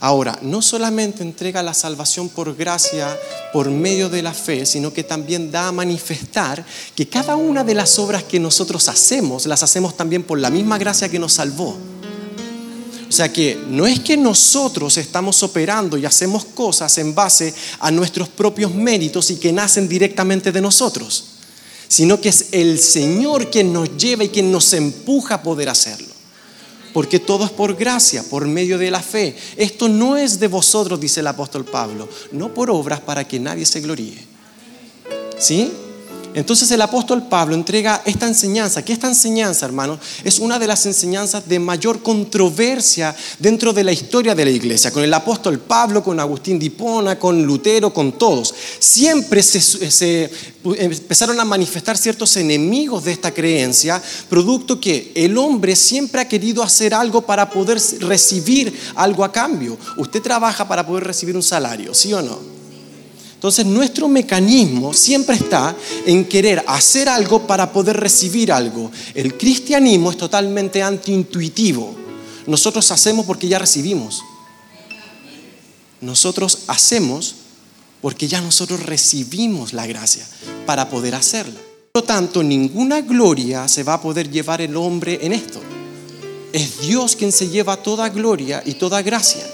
Ahora, 0.00 0.38
no 0.42 0.60
solamente 0.60 1.22
entrega 1.22 1.62
la 1.62 1.72
salvación 1.72 2.28
por 2.28 2.54
gracia 2.54 3.18
por 3.54 3.70
medio 3.70 4.10
de 4.10 4.22
la 4.22 4.34
fe, 4.34 4.66
sino 4.66 4.92
que 4.92 5.02
también 5.02 5.50
da 5.50 5.68
a 5.68 5.72
manifestar 5.72 6.64
que 6.94 7.08
cada 7.08 7.36
una 7.36 7.64
de 7.64 7.74
las 7.74 7.98
obras 7.98 8.22
que 8.22 8.38
nosotros 8.38 8.88
hacemos, 8.88 9.46
las 9.46 9.62
hacemos 9.62 9.96
también 9.96 10.22
por 10.22 10.38
la 10.38 10.50
misma 10.50 10.76
gracia 10.76 11.08
que 11.08 11.18
nos 11.18 11.32
salvó. 11.32 11.78
O 13.08 13.12
sea 13.12 13.32
que 13.32 13.58
no 13.68 13.86
es 13.86 14.00
que 14.00 14.16
nosotros 14.16 14.96
estamos 14.98 15.42
operando 15.42 15.96
y 15.96 16.04
hacemos 16.04 16.44
cosas 16.44 16.98
en 16.98 17.14
base 17.14 17.54
a 17.78 17.90
nuestros 17.90 18.28
propios 18.28 18.74
méritos 18.74 19.30
y 19.30 19.36
que 19.36 19.52
nacen 19.52 19.88
directamente 19.88 20.52
de 20.52 20.60
nosotros 20.60 21.33
sino 21.94 22.20
que 22.20 22.30
es 22.30 22.46
el 22.50 22.80
Señor 22.80 23.50
quien 23.50 23.72
nos 23.72 23.96
lleva 23.96 24.24
y 24.24 24.28
quien 24.28 24.50
nos 24.50 24.72
empuja 24.72 25.36
a 25.36 25.42
poder 25.44 25.68
hacerlo. 25.68 26.08
Porque 26.92 27.20
todo 27.20 27.44
es 27.44 27.52
por 27.52 27.76
gracia, 27.76 28.24
por 28.24 28.48
medio 28.48 28.78
de 28.78 28.90
la 28.90 29.00
fe. 29.00 29.36
Esto 29.56 29.88
no 29.88 30.16
es 30.16 30.40
de 30.40 30.48
vosotros, 30.48 30.98
dice 30.98 31.20
el 31.20 31.28
apóstol 31.28 31.64
Pablo, 31.64 32.08
no 32.32 32.52
por 32.52 32.68
obras 32.68 32.98
para 32.98 33.28
que 33.28 33.38
nadie 33.38 33.64
se 33.64 33.80
gloríe. 33.80 34.18
¿Sí? 35.38 35.70
Entonces 36.34 36.68
el 36.72 36.82
apóstol 36.82 37.28
Pablo 37.28 37.54
entrega 37.54 38.02
esta 38.04 38.26
enseñanza, 38.26 38.84
que 38.84 38.92
esta 38.92 39.06
enseñanza, 39.06 39.64
hermanos, 39.66 40.00
es 40.24 40.40
una 40.40 40.58
de 40.58 40.66
las 40.66 40.84
enseñanzas 40.84 41.48
de 41.48 41.60
mayor 41.60 42.02
controversia 42.02 43.14
dentro 43.38 43.72
de 43.72 43.84
la 43.84 43.92
historia 43.92 44.34
de 44.34 44.44
la 44.44 44.50
iglesia, 44.50 44.90
con 44.90 45.04
el 45.04 45.14
apóstol 45.14 45.60
Pablo, 45.60 46.02
con 46.02 46.18
Agustín 46.18 46.58
de 46.58 46.66
Hipona, 46.66 47.18
con 47.20 47.44
Lutero, 47.44 47.94
con 47.94 48.18
todos. 48.18 48.52
Siempre 48.80 49.44
se, 49.44 50.28
empezaron 50.76 51.38
a 51.38 51.44
manifestar 51.44 51.96
ciertos 51.96 52.36
enemigos 52.36 53.04
de 53.04 53.12
esta 53.12 53.32
creencia, 53.32 54.02
producto 54.28 54.80
que 54.80 55.12
el 55.14 55.38
hombre 55.38 55.76
siempre 55.76 56.20
ha 56.20 56.28
querido 56.28 56.64
hacer 56.64 56.94
algo 56.94 57.22
para 57.22 57.48
poder 57.48 57.80
recibir 58.00 58.76
algo 58.96 59.24
a 59.24 59.30
cambio. 59.30 59.78
Usted 59.98 60.20
trabaja 60.20 60.66
para 60.66 60.84
poder 60.84 61.04
recibir 61.04 61.36
un 61.36 61.42
salario, 61.44 61.94
¿sí 61.94 62.12
o 62.12 62.20
no? 62.20 62.53
Entonces 63.44 63.66
nuestro 63.66 64.08
mecanismo 64.08 64.94
siempre 64.94 65.36
está 65.36 65.76
en 66.06 66.24
querer 66.24 66.64
hacer 66.66 67.10
algo 67.10 67.46
para 67.46 67.70
poder 67.70 67.94
recibir 67.94 68.50
algo. 68.50 68.90
El 69.12 69.36
cristianismo 69.36 70.10
es 70.10 70.16
totalmente 70.16 70.82
antiintuitivo. 70.82 71.94
Nosotros 72.46 72.90
hacemos 72.90 73.26
porque 73.26 73.46
ya 73.46 73.58
recibimos. 73.58 74.22
Nosotros 76.00 76.60
hacemos 76.68 77.34
porque 78.00 78.26
ya 78.28 78.40
nosotros 78.40 78.80
recibimos 78.80 79.74
la 79.74 79.86
gracia 79.86 80.26
para 80.64 80.88
poder 80.88 81.14
hacerla. 81.14 81.60
Por 81.92 82.00
lo 82.00 82.06
tanto, 82.06 82.42
ninguna 82.42 83.02
gloria 83.02 83.68
se 83.68 83.82
va 83.82 83.92
a 83.92 84.00
poder 84.00 84.30
llevar 84.30 84.62
el 84.62 84.74
hombre 84.74 85.18
en 85.20 85.34
esto. 85.34 85.60
Es 86.50 86.80
Dios 86.80 87.14
quien 87.14 87.30
se 87.30 87.50
lleva 87.50 87.76
toda 87.76 88.08
gloria 88.08 88.62
y 88.64 88.72
toda 88.72 89.02
gracia. 89.02 89.44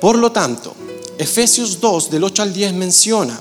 Por 0.00 0.16
lo 0.16 0.32
tanto, 0.32 0.74
Efesios 1.20 1.78
2, 1.78 2.10
del 2.10 2.24
8 2.24 2.42
al 2.42 2.52
10 2.54 2.72
menciona, 2.72 3.38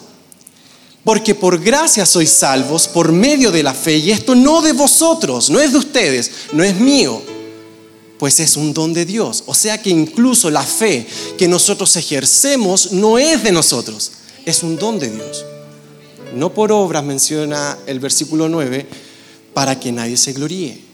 porque 1.05 1.33
por 1.33 1.57
gracia 1.57 2.05
sois 2.05 2.29
salvos 2.29 2.89
por 2.89 3.13
medio 3.13 3.51
de 3.51 3.63
la 3.63 3.73
fe, 3.73 3.95
y 3.97 4.11
esto 4.11 4.35
no 4.35 4.61
de 4.61 4.73
vosotros, 4.73 5.49
no 5.49 5.61
es 5.61 5.71
de 5.71 5.77
ustedes, 5.77 6.29
no 6.51 6.61
es 6.61 6.75
mío, 6.75 7.21
pues 8.17 8.41
es 8.41 8.57
un 8.57 8.73
don 8.73 8.93
de 8.93 9.05
Dios. 9.05 9.45
O 9.45 9.53
sea 9.53 9.81
que 9.81 9.89
incluso 9.89 10.49
la 10.49 10.61
fe 10.61 11.07
que 11.37 11.47
nosotros 11.47 11.95
ejercemos 11.95 12.91
no 12.91 13.17
es 13.17 13.43
de 13.43 13.53
nosotros, 13.53 14.11
es 14.45 14.61
un 14.61 14.77
don 14.77 14.99
de 14.99 15.11
Dios. 15.11 15.45
No 16.35 16.53
por 16.53 16.73
obras 16.73 17.05
menciona 17.05 17.77
el 17.87 18.01
versículo 18.01 18.49
9, 18.49 18.85
para 19.53 19.79
que 19.79 19.93
nadie 19.93 20.17
se 20.17 20.33
gloríe 20.33 20.88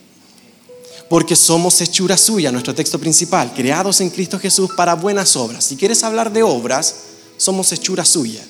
porque 1.09 1.35
somos 1.35 1.79
hechura 1.81 2.17
suya, 2.17 2.51
nuestro 2.51 2.73
texto 2.73 2.99
principal, 2.99 3.53
creados 3.53 4.01
en 4.01 4.09
Cristo 4.09 4.39
Jesús 4.39 4.71
para 4.75 4.95
buenas 4.95 5.35
obras. 5.35 5.63
Si 5.63 5.75
quieres 5.75 6.03
hablar 6.03 6.31
de 6.31 6.43
obras, 6.43 6.95
somos 7.37 7.71
hechura 7.71 8.03
suya, 8.05 8.43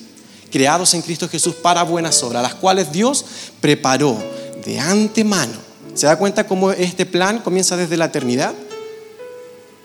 creados 0.50 0.94
en 0.94 1.02
Cristo 1.02 1.28
Jesús 1.28 1.54
para 1.54 1.82
buenas 1.82 2.22
obras, 2.22 2.42
las 2.42 2.54
cuales 2.54 2.90
Dios 2.92 3.24
preparó 3.60 4.16
de 4.64 4.78
antemano. 4.78 5.66
¿Se 5.94 6.06
da 6.06 6.18
cuenta 6.18 6.46
cómo 6.46 6.72
este 6.72 7.06
plan 7.06 7.40
comienza 7.40 7.76
desde 7.76 7.96
la 7.96 8.06
eternidad? 8.06 8.54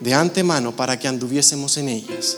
De 0.00 0.14
antemano 0.14 0.74
para 0.74 0.98
que 0.98 1.08
anduviésemos 1.08 1.76
en 1.76 1.88
ellas. 1.88 2.36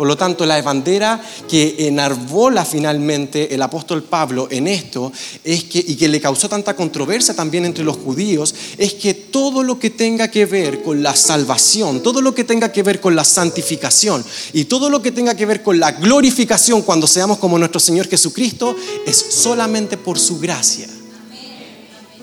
Por 0.00 0.08
lo 0.08 0.16
tanto, 0.16 0.46
la 0.46 0.62
bandera 0.62 1.20
que 1.46 1.76
enarbola 1.80 2.64
finalmente 2.64 3.54
el 3.54 3.60
apóstol 3.60 4.02
Pablo 4.02 4.48
en 4.50 4.66
esto 4.66 5.12
es 5.44 5.64
que, 5.64 5.84
y 5.86 5.94
que 5.94 6.08
le 6.08 6.22
causó 6.22 6.48
tanta 6.48 6.74
controversia 6.74 7.36
también 7.36 7.66
entre 7.66 7.84
los 7.84 7.98
judíos, 7.98 8.54
es 8.78 8.94
que 8.94 9.12
todo 9.12 9.62
lo 9.62 9.78
que 9.78 9.90
tenga 9.90 10.28
que 10.28 10.46
ver 10.46 10.82
con 10.82 11.02
la 11.02 11.14
salvación, 11.14 12.02
todo 12.02 12.22
lo 12.22 12.34
que 12.34 12.44
tenga 12.44 12.72
que 12.72 12.82
ver 12.82 12.98
con 12.98 13.14
la 13.14 13.26
santificación 13.26 14.24
y 14.54 14.64
todo 14.64 14.88
lo 14.88 15.02
que 15.02 15.12
tenga 15.12 15.34
que 15.34 15.44
ver 15.44 15.62
con 15.62 15.78
la 15.78 15.92
glorificación 15.92 16.80
cuando 16.80 17.06
seamos 17.06 17.36
como 17.36 17.58
nuestro 17.58 17.78
Señor 17.78 18.08
Jesucristo, 18.08 18.74
es 19.06 19.18
solamente 19.18 19.98
por 19.98 20.18
su 20.18 20.38
gracia. 20.38 20.88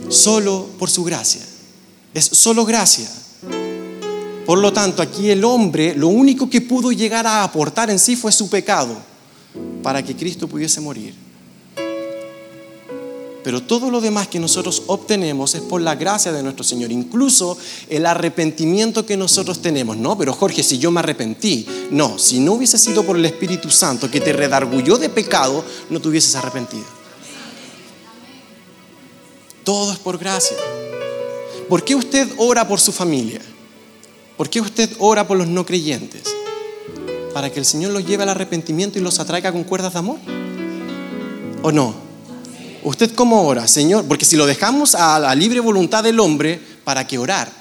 Solo 0.09 0.67
por 0.79 0.89
su 0.89 1.03
gracia. 1.03 1.45
Es 2.15 2.25
solo 2.25 2.65
gracia. 2.65 3.07
Por 4.47 4.59
lo 4.59 4.71
tanto, 4.71 5.01
aquí 5.01 5.29
el 5.29 5.43
hombre 5.43 5.93
lo 5.93 6.07
único 6.07 6.49
que 6.49 6.61
pudo 6.61 6.93
llegar 6.93 7.27
a 7.27 7.43
aportar 7.43 7.89
en 7.89 7.99
sí 7.99 8.15
fue 8.15 8.31
su 8.31 8.49
pecado 8.49 8.95
para 9.83 10.01
que 10.01 10.15
Cristo 10.15 10.47
pudiese 10.47 10.79
morir. 10.79 11.13
Pero 13.43 13.61
todo 13.61 13.91
lo 13.91 13.99
demás 13.99 14.29
que 14.29 14.39
nosotros 14.39 14.83
obtenemos 14.87 15.53
es 15.53 15.61
por 15.63 15.81
la 15.81 15.95
gracia 15.95 16.31
de 16.31 16.41
nuestro 16.41 16.63
Señor, 16.63 16.93
incluso 16.93 17.57
el 17.89 18.05
arrepentimiento 18.05 19.05
que 19.05 19.17
nosotros 19.17 19.61
tenemos. 19.61 19.97
No, 19.97 20.17
pero 20.17 20.31
Jorge, 20.31 20.63
si 20.63 20.77
yo 20.77 20.91
me 20.91 21.01
arrepentí, 21.01 21.67
no, 21.91 22.17
si 22.17 22.39
no 22.39 22.53
hubiese 22.53 22.77
sido 22.77 23.03
por 23.03 23.17
el 23.17 23.25
Espíritu 23.25 23.69
Santo 23.69 24.09
que 24.09 24.21
te 24.21 24.31
redargulló 24.31 24.97
de 24.97 25.09
pecado, 25.09 25.65
no 25.89 25.99
te 25.99 26.07
hubieses 26.07 26.33
arrepentido. 26.35 26.85
Todo 29.65 29.91
es 29.91 29.99
por 29.99 30.17
gracia. 30.17 30.55
¿Por 31.67 31.83
qué 31.83 31.95
usted 31.95 32.29
ora 32.37 32.65
por 32.65 32.79
su 32.79 32.93
familia? 32.93 33.41
¿Por 34.37 34.51
qué 34.51 34.61
usted 34.61 34.91
ora 34.99 35.27
por 35.27 35.37
los 35.37 35.47
no 35.47 35.65
creyentes? 35.65 36.23
¿Para 37.33 37.51
que 37.51 37.59
el 37.59 37.65
Señor 37.65 37.91
los 37.91 38.05
lleve 38.05 38.23
al 38.23 38.29
arrepentimiento 38.29 38.99
y 38.99 39.01
los 39.01 39.19
atraiga 39.19 39.51
con 39.51 39.63
cuerdas 39.63 39.93
de 39.93 39.99
amor? 39.99 40.19
¿O 41.63 41.71
no? 41.71 41.95
¿Usted 42.83 43.13
cómo 43.15 43.47
ora, 43.47 43.67
Señor? 43.67 44.05
Porque 44.05 44.25
si 44.25 44.35
lo 44.35 44.45
dejamos 44.45 44.93
a 44.93 45.17
la 45.19 45.33
libre 45.33 45.59
voluntad 45.59 46.03
del 46.03 46.19
hombre, 46.19 46.61
¿para 46.83 47.07
qué 47.07 47.17
orar? 47.17 47.51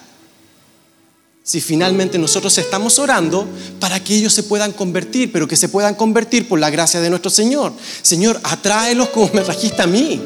Si 1.42 1.62
finalmente 1.62 2.18
nosotros 2.18 2.56
estamos 2.58 2.98
orando 2.98 3.46
para 3.80 4.02
que 4.02 4.14
ellos 4.14 4.34
se 4.34 4.42
puedan 4.42 4.72
convertir, 4.72 5.32
pero 5.32 5.48
que 5.48 5.56
se 5.56 5.70
puedan 5.70 5.94
convertir 5.94 6.46
por 6.46 6.58
la 6.58 6.70
gracia 6.70 7.00
de 7.00 7.08
nuestro 7.08 7.30
Señor. 7.30 7.72
Señor, 8.02 8.38
atráelos 8.42 9.08
como 9.08 9.30
me 9.32 9.40
trajiste 9.40 9.80
a 9.80 9.86
mí. 9.86 10.20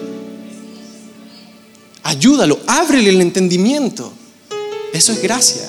Ayúdalo, 2.02 2.58
ábrele 2.66 3.10
el 3.10 3.20
entendimiento. 3.20 4.12
Eso 4.92 5.12
es 5.12 5.22
gracia. 5.22 5.62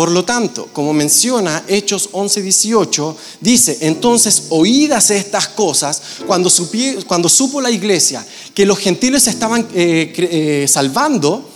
Por 0.00 0.12
lo 0.12 0.24
tanto, 0.24 0.70
como 0.72 0.94
menciona 0.94 1.62
Hechos 1.68 2.08
11, 2.12 2.40
18, 2.40 3.16
dice, 3.42 3.76
entonces 3.82 4.44
oídas 4.48 5.10
estas 5.10 5.48
cosas, 5.48 6.00
cuando, 6.26 6.48
supo 6.48 7.60
la 7.60 7.70
iglesia 7.70 8.26
que 8.54 8.64
los 8.64 8.78
gentiles 8.78 9.26
estaban 9.26 9.68
eh, 9.74 10.10
eh, 10.16 10.66
salvando, 10.66 11.46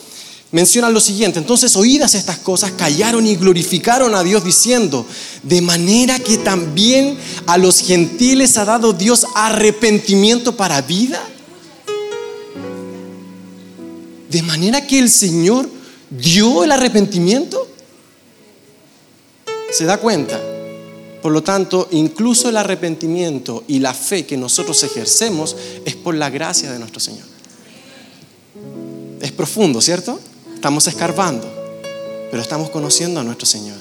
menciona 0.53 0.91
lo 0.91 1.01
siguiente, 1.01 1.39
entonces 1.39 1.75
oídas 1.75 2.15
estas 2.15 2.37
cosas, 2.37 2.73
callaron 2.73 3.27
y 3.27 3.35
glorificaron 3.37 4.15
a 4.15 4.23
Dios 4.23 4.45
diciendo, 4.45 5.07
de 5.43 5.63
manera 5.63 6.19
que 6.19 6.37
también 6.37 7.17
a 7.47 7.57
los 7.57 7.81
gentiles 7.81 8.59
ha 8.59 8.67
dado 8.67 8.93
Dios 8.93 9.27
arrepentimiento 9.35 10.55
para 10.55 10.83
vida. 10.83 11.27
De 14.29 14.43
manera 14.43 14.87
que 14.87 14.99
el 14.99 15.09
Señor 15.09 15.67
dio 16.11 16.63
el 16.63 16.73
arrepentimiento. 16.73 17.71
¿Se 19.75 19.87
da 19.87 19.97
cuenta? 19.97 20.41
Por 21.21 21.33
lo 21.33 21.43
tanto, 21.43 21.89
incluso 21.91 22.49
el 22.49 22.57
arrepentimiento 22.57 23.65
y 23.67 23.81
la 23.81 23.93
fe 23.93 24.25
que 24.25 24.37
nosotros 24.37 24.81
ejercemos 24.85 25.57
es 25.85 25.97
por 25.97 26.15
la 26.15 26.31
gracia 26.31 26.71
de 26.71 26.79
nuestro 26.79 27.01
Señor. 27.01 27.25
Es 29.21 29.33
profundo, 29.33 29.81
¿cierto? 29.81 30.21
Estamos 30.55 30.87
escarbando, 30.87 31.51
pero 32.31 32.41
estamos 32.41 32.71
conociendo 32.71 33.19
a 33.19 33.25
nuestro 33.25 33.47
Señor. 33.47 33.79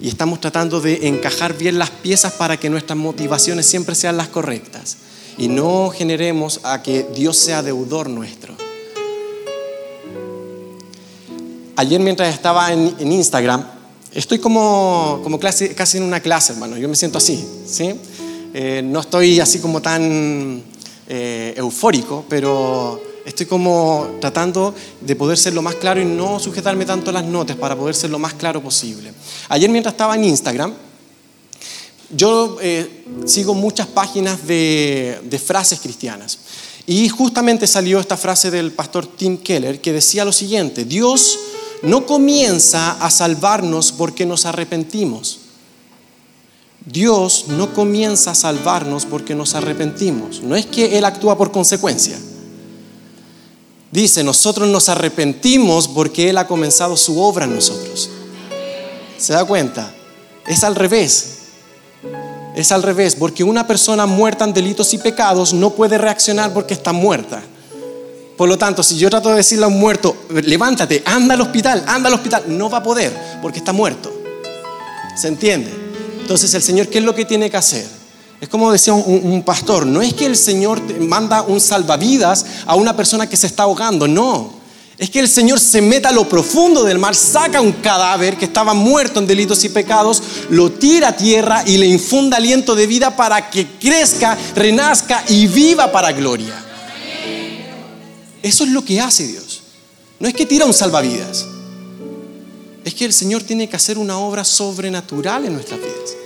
Y 0.00 0.06
estamos 0.06 0.40
tratando 0.40 0.80
de 0.80 1.08
encajar 1.08 1.58
bien 1.58 1.80
las 1.80 1.90
piezas 1.90 2.34
para 2.34 2.56
que 2.56 2.70
nuestras 2.70 2.96
motivaciones 2.96 3.66
siempre 3.66 3.96
sean 3.96 4.16
las 4.16 4.28
correctas. 4.28 4.98
Y 5.36 5.48
no 5.48 5.90
generemos 5.90 6.60
a 6.62 6.80
que 6.80 7.04
Dios 7.12 7.36
sea 7.36 7.64
deudor 7.64 8.08
nuestro. 8.08 8.54
Ayer 11.74 11.98
mientras 11.98 12.32
estaba 12.32 12.72
en, 12.72 12.94
en 13.00 13.10
Instagram, 13.10 13.77
Estoy 14.14 14.38
como, 14.38 15.20
como 15.22 15.38
clase, 15.38 15.74
casi 15.74 15.98
en 15.98 16.04
una 16.04 16.20
clase, 16.20 16.52
hermano. 16.52 16.78
Yo 16.78 16.88
me 16.88 16.96
siento 16.96 17.18
así, 17.18 17.44
¿sí? 17.66 17.94
Eh, 18.54 18.80
no 18.82 19.00
estoy 19.00 19.38
así 19.40 19.58
como 19.58 19.82
tan 19.82 20.62
eh, 21.06 21.52
eufórico, 21.56 22.24
pero 22.28 23.00
estoy 23.26 23.44
como 23.44 24.16
tratando 24.20 24.74
de 25.02 25.14
poder 25.14 25.36
ser 25.36 25.52
lo 25.52 25.60
más 25.60 25.74
claro 25.74 26.00
y 26.00 26.06
no 26.06 26.40
sujetarme 26.40 26.86
tanto 26.86 27.10
a 27.10 27.12
las 27.12 27.24
notas 27.24 27.56
para 27.56 27.76
poder 27.76 27.94
ser 27.94 28.08
lo 28.08 28.18
más 28.18 28.32
claro 28.34 28.62
posible. 28.62 29.12
Ayer 29.50 29.68
mientras 29.68 29.92
estaba 29.92 30.14
en 30.14 30.24
Instagram, 30.24 30.72
yo 32.10 32.56
eh, 32.62 33.04
sigo 33.26 33.52
muchas 33.52 33.86
páginas 33.88 34.46
de, 34.46 35.20
de 35.24 35.38
frases 35.38 35.80
cristianas. 35.80 36.38
Y 36.86 37.10
justamente 37.10 37.66
salió 37.66 38.00
esta 38.00 38.16
frase 38.16 38.50
del 38.50 38.72
pastor 38.72 39.06
Tim 39.06 39.36
Keller 39.36 39.82
que 39.82 39.92
decía 39.92 40.24
lo 40.24 40.32
siguiente, 40.32 40.86
Dios 40.86 41.38
no 41.82 42.06
comienza 42.06 42.92
a 42.92 43.10
salvarnos 43.10 43.92
porque 43.92 44.26
nos 44.26 44.46
arrepentimos. 44.46 45.40
Dios 46.84 47.46
no 47.48 47.74
comienza 47.74 48.30
a 48.30 48.34
salvarnos 48.34 49.04
porque 49.04 49.34
nos 49.34 49.54
arrepentimos. 49.54 50.42
No 50.42 50.56
es 50.56 50.66
que 50.66 50.96
Él 50.96 51.04
actúa 51.04 51.36
por 51.36 51.52
consecuencia. 51.52 52.18
Dice, 53.90 54.22
nosotros 54.22 54.68
nos 54.68 54.88
arrepentimos 54.88 55.88
porque 55.88 56.30
Él 56.30 56.38
ha 56.38 56.46
comenzado 56.46 56.96
su 56.96 57.20
obra 57.20 57.44
en 57.44 57.54
nosotros. 57.54 58.10
¿Se 59.18 59.32
da 59.32 59.44
cuenta? 59.44 59.94
Es 60.46 60.64
al 60.64 60.74
revés. 60.74 61.34
Es 62.54 62.72
al 62.72 62.82
revés, 62.82 63.14
porque 63.14 63.44
una 63.44 63.66
persona 63.66 64.06
muerta 64.06 64.44
en 64.44 64.52
delitos 64.52 64.92
y 64.94 64.98
pecados 64.98 65.52
no 65.52 65.70
puede 65.70 65.96
reaccionar 65.96 66.52
porque 66.52 66.74
está 66.74 66.92
muerta. 66.92 67.42
Por 68.38 68.48
lo 68.48 68.56
tanto, 68.56 68.84
si 68.84 68.96
yo 68.96 69.10
trato 69.10 69.30
de 69.30 69.38
decirle 69.38 69.64
a 69.64 69.66
un 69.68 69.80
muerto, 69.80 70.16
levántate, 70.30 71.02
anda 71.04 71.34
al 71.34 71.40
hospital, 71.40 71.82
anda 71.88 72.06
al 72.06 72.14
hospital, 72.14 72.44
no 72.46 72.70
va 72.70 72.78
a 72.78 72.82
poder 72.84 73.12
porque 73.42 73.58
está 73.58 73.72
muerto. 73.72 74.12
¿Se 75.16 75.26
entiende? 75.26 75.74
Entonces 76.20 76.54
el 76.54 76.62
Señor, 76.62 76.86
¿qué 76.86 76.98
es 76.98 77.04
lo 77.04 77.16
que 77.16 77.24
tiene 77.24 77.50
que 77.50 77.56
hacer? 77.56 77.84
Es 78.40 78.48
como 78.48 78.70
decía 78.70 78.92
un, 78.92 79.42
pastor, 79.42 79.86
no 79.86 80.00
es 80.00 80.14
que 80.14 80.24
el 80.24 80.36
Señor 80.36 80.80
manda 81.00 81.42
un 81.42 81.60
salvavidas 81.60 82.46
a 82.64 82.76
una 82.76 82.94
persona 82.94 83.28
que 83.28 83.36
se 83.36 83.48
está 83.48 83.64
ahogando, 83.64 84.06
no. 84.06 84.52
Es 84.98 85.10
que 85.10 85.18
el 85.18 85.28
Señor 85.28 85.58
se 85.58 85.82
meta 85.82 86.10
a 86.10 86.12
lo 86.12 86.28
profundo 86.28 86.84
del 86.84 87.00
mar, 87.00 87.16
saca 87.16 87.60
un 87.60 87.72
cadáver 87.72 88.36
que 88.36 88.44
estaba 88.44 88.72
muerto 88.72 89.18
en 89.18 89.26
delitos 89.26 89.64
y 89.64 89.68
pecados, 89.68 90.22
lo 90.50 90.70
tira 90.70 91.08
a 91.08 91.16
tierra 91.16 91.64
y 91.66 91.76
le 91.76 91.86
infunda 91.86 92.36
aliento 92.36 92.76
de 92.76 92.86
vida 92.86 93.16
para 93.16 93.50
que 93.50 93.66
crezca, 93.66 94.38
renazca 94.54 95.24
y 95.26 95.48
viva 95.48 95.90
para 95.90 96.12
gloria. 96.12 96.67
Eso 98.42 98.64
es 98.64 98.70
lo 98.70 98.84
que 98.84 99.00
hace 99.00 99.26
Dios. 99.26 99.62
No 100.20 100.28
es 100.28 100.34
que 100.34 100.46
tira 100.46 100.64
un 100.66 100.74
salvavidas. 100.74 101.46
Es 102.84 102.94
que 102.94 103.04
el 103.04 103.12
Señor 103.12 103.42
tiene 103.42 103.68
que 103.68 103.76
hacer 103.76 103.98
una 103.98 104.18
obra 104.18 104.44
sobrenatural 104.44 105.44
en 105.44 105.52
nuestras 105.54 105.80
vidas. 105.80 106.16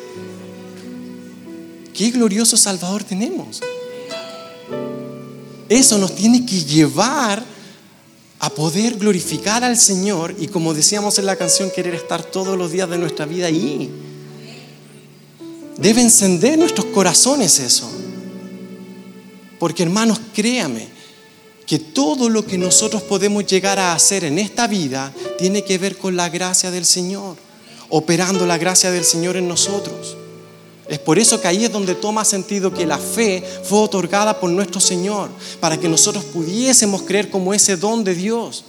Qué 1.92 2.10
glorioso 2.10 2.56
Salvador 2.56 3.04
tenemos. 3.04 3.60
Eso 5.68 5.98
nos 5.98 6.14
tiene 6.14 6.44
que 6.44 6.62
llevar 6.62 7.42
a 8.38 8.50
poder 8.50 8.96
glorificar 8.96 9.62
al 9.62 9.76
Señor 9.76 10.34
y 10.38 10.48
como 10.48 10.74
decíamos 10.74 11.18
en 11.18 11.26
la 11.26 11.36
canción, 11.36 11.70
querer 11.70 11.94
estar 11.94 12.24
todos 12.24 12.58
los 12.58 12.72
días 12.72 12.90
de 12.90 12.98
nuestra 12.98 13.24
vida 13.24 13.46
ahí. 13.46 13.88
Debe 15.78 16.02
encender 16.02 16.58
nuestros 16.58 16.86
corazones 16.86 17.58
eso. 17.60 17.90
Porque 19.58 19.84
hermanos, 19.84 20.20
créame, 20.34 20.88
que 21.66 21.78
todo 21.78 22.28
lo 22.28 22.44
que 22.44 22.58
nosotros 22.58 23.02
podemos 23.02 23.46
llegar 23.46 23.78
a 23.78 23.92
hacer 23.92 24.24
en 24.24 24.38
esta 24.38 24.66
vida 24.66 25.12
tiene 25.38 25.64
que 25.64 25.78
ver 25.78 25.96
con 25.96 26.16
la 26.16 26.28
gracia 26.28 26.70
del 26.70 26.84
Señor, 26.84 27.36
operando 27.88 28.46
la 28.46 28.58
gracia 28.58 28.90
del 28.90 29.04
Señor 29.04 29.36
en 29.36 29.48
nosotros. 29.48 30.16
Es 30.88 30.98
por 30.98 31.18
eso 31.18 31.40
que 31.40 31.48
ahí 31.48 31.64
es 31.64 31.72
donde 31.72 31.94
toma 31.94 32.24
sentido 32.24 32.72
que 32.72 32.84
la 32.84 32.98
fe 32.98 33.42
fue 33.64 33.78
otorgada 33.78 34.38
por 34.38 34.50
nuestro 34.50 34.80
Señor, 34.80 35.30
para 35.60 35.78
que 35.78 35.88
nosotros 35.88 36.24
pudiésemos 36.24 37.02
creer 37.02 37.30
como 37.30 37.54
ese 37.54 37.76
don 37.76 38.04
de 38.04 38.14
Dios. 38.14 38.64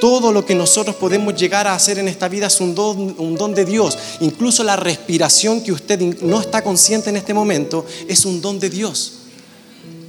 Todo 0.00 0.32
lo 0.32 0.46
que 0.46 0.54
nosotros 0.54 0.96
podemos 0.96 1.36
llegar 1.36 1.66
a 1.66 1.74
hacer 1.74 1.98
en 1.98 2.08
esta 2.08 2.28
vida 2.28 2.46
es 2.46 2.60
un 2.60 2.74
don, 2.74 3.14
un 3.18 3.36
don 3.36 3.54
de 3.54 3.66
Dios. 3.66 3.98
Incluso 4.20 4.64
la 4.64 4.76
respiración 4.76 5.60
que 5.60 5.72
usted 5.72 6.00
no 6.22 6.40
está 6.40 6.62
consciente 6.62 7.10
en 7.10 7.18
este 7.18 7.34
momento 7.34 7.84
es 8.08 8.24
un 8.24 8.40
don 8.40 8.58
de 8.58 8.70
Dios. 8.70 9.19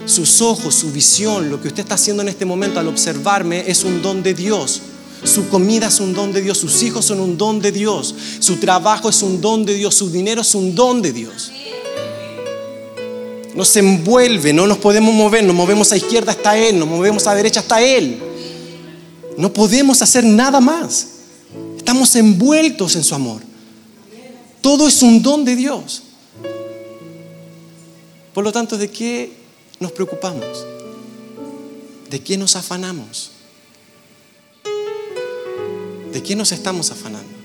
Sus 0.05 0.41
ojos, 0.41 0.75
su 0.75 0.91
visión, 0.91 1.49
lo 1.49 1.61
que 1.61 1.67
usted 1.67 1.83
está 1.83 1.95
haciendo 1.95 2.23
en 2.23 2.29
este 2.29 2.45
momento 2.45 2.79
al 2.79 2.87
observarme 2.87 3.63
es 3.67 3.83
un 3.83 4.01
don 4.01 4.23
de 4.23 4.33
Dios. 4.33 4.81
Su 5.23 5.49
comida 5.49 5.87
es 5.87 5.99
un 5.99 6.13
don 6.13 6.33
de 6.33 6.41
Dios, 6.41 6.57
sus 6.57 6.81
hijos 6.81 7.05
son 7.05 7.19
un 7.19 7.37
don 7.37 7.59
de 7.59 7.71
Dios, 7.71 8.15
su 8.39 8.57
trabajo 8.57 9.09
es 9.09 9.21
un 9.21 9.39
don 9.39 9.65
de 9.65 9.75
Dios, 9.75 9.93
su 9.93 10.09
dinero 10.09 10.41
es 10.41 10.55
un 10.55 10.73
don 10.73 11.01
de 11.01 11.13
Dios. 11.13 11.51
Nos 13.53 13.75
envuelve, 13.75 14.51
no 14.53 14.65
nos 14.65 14.79
podemos 14.79 15.13
mover, 15.13 15.43
nos 15.43 15.55
movemos 15.55 15.91
a 15.91 15.97
izquierda 15.97 16.31
hasta 16.31 16.57
Él, 16.57 16.79
nos 16.79 16.87
movemos 16.87 17.27
a 17.27 17.35
derecha 17.35 17.59
hasta 17.59 17.81
Él. 17.81 18.19
No 19.37 19.53
podemos 19.53 20.01
hacer 20.01 20.23
nada 20.23 20.59
más. 20.59 21.07
Estamos 21.77 22.15
envueltos 22.15 22.95
en 22.95 23.03
su 23.03 23.13
amor. 23.13 23.41
Todo 24.61 24.87
es 24.87 25.01
un 25.03 25.21
don 25.21 25.45
de 25.45 25.55
Dios. 25.55 26.03
Por 28.33 28.43
lo 28.43 28.51
tanto, 28.51 28.77
¿de 28.77 28.89
qué 28.89 29.40
nos 29.81 29.91
preocupamos? 29.91 30.65
¿De 32.09 32.21
qué 32.21 32.37
nos 32.37 32.55
afanamos? 32.55 33.31
¿De 36.13 36.23
qué 36.23 36.35
nos 36.35 36.51
estamos 36.51 36.91
afanando? 36.91 37.41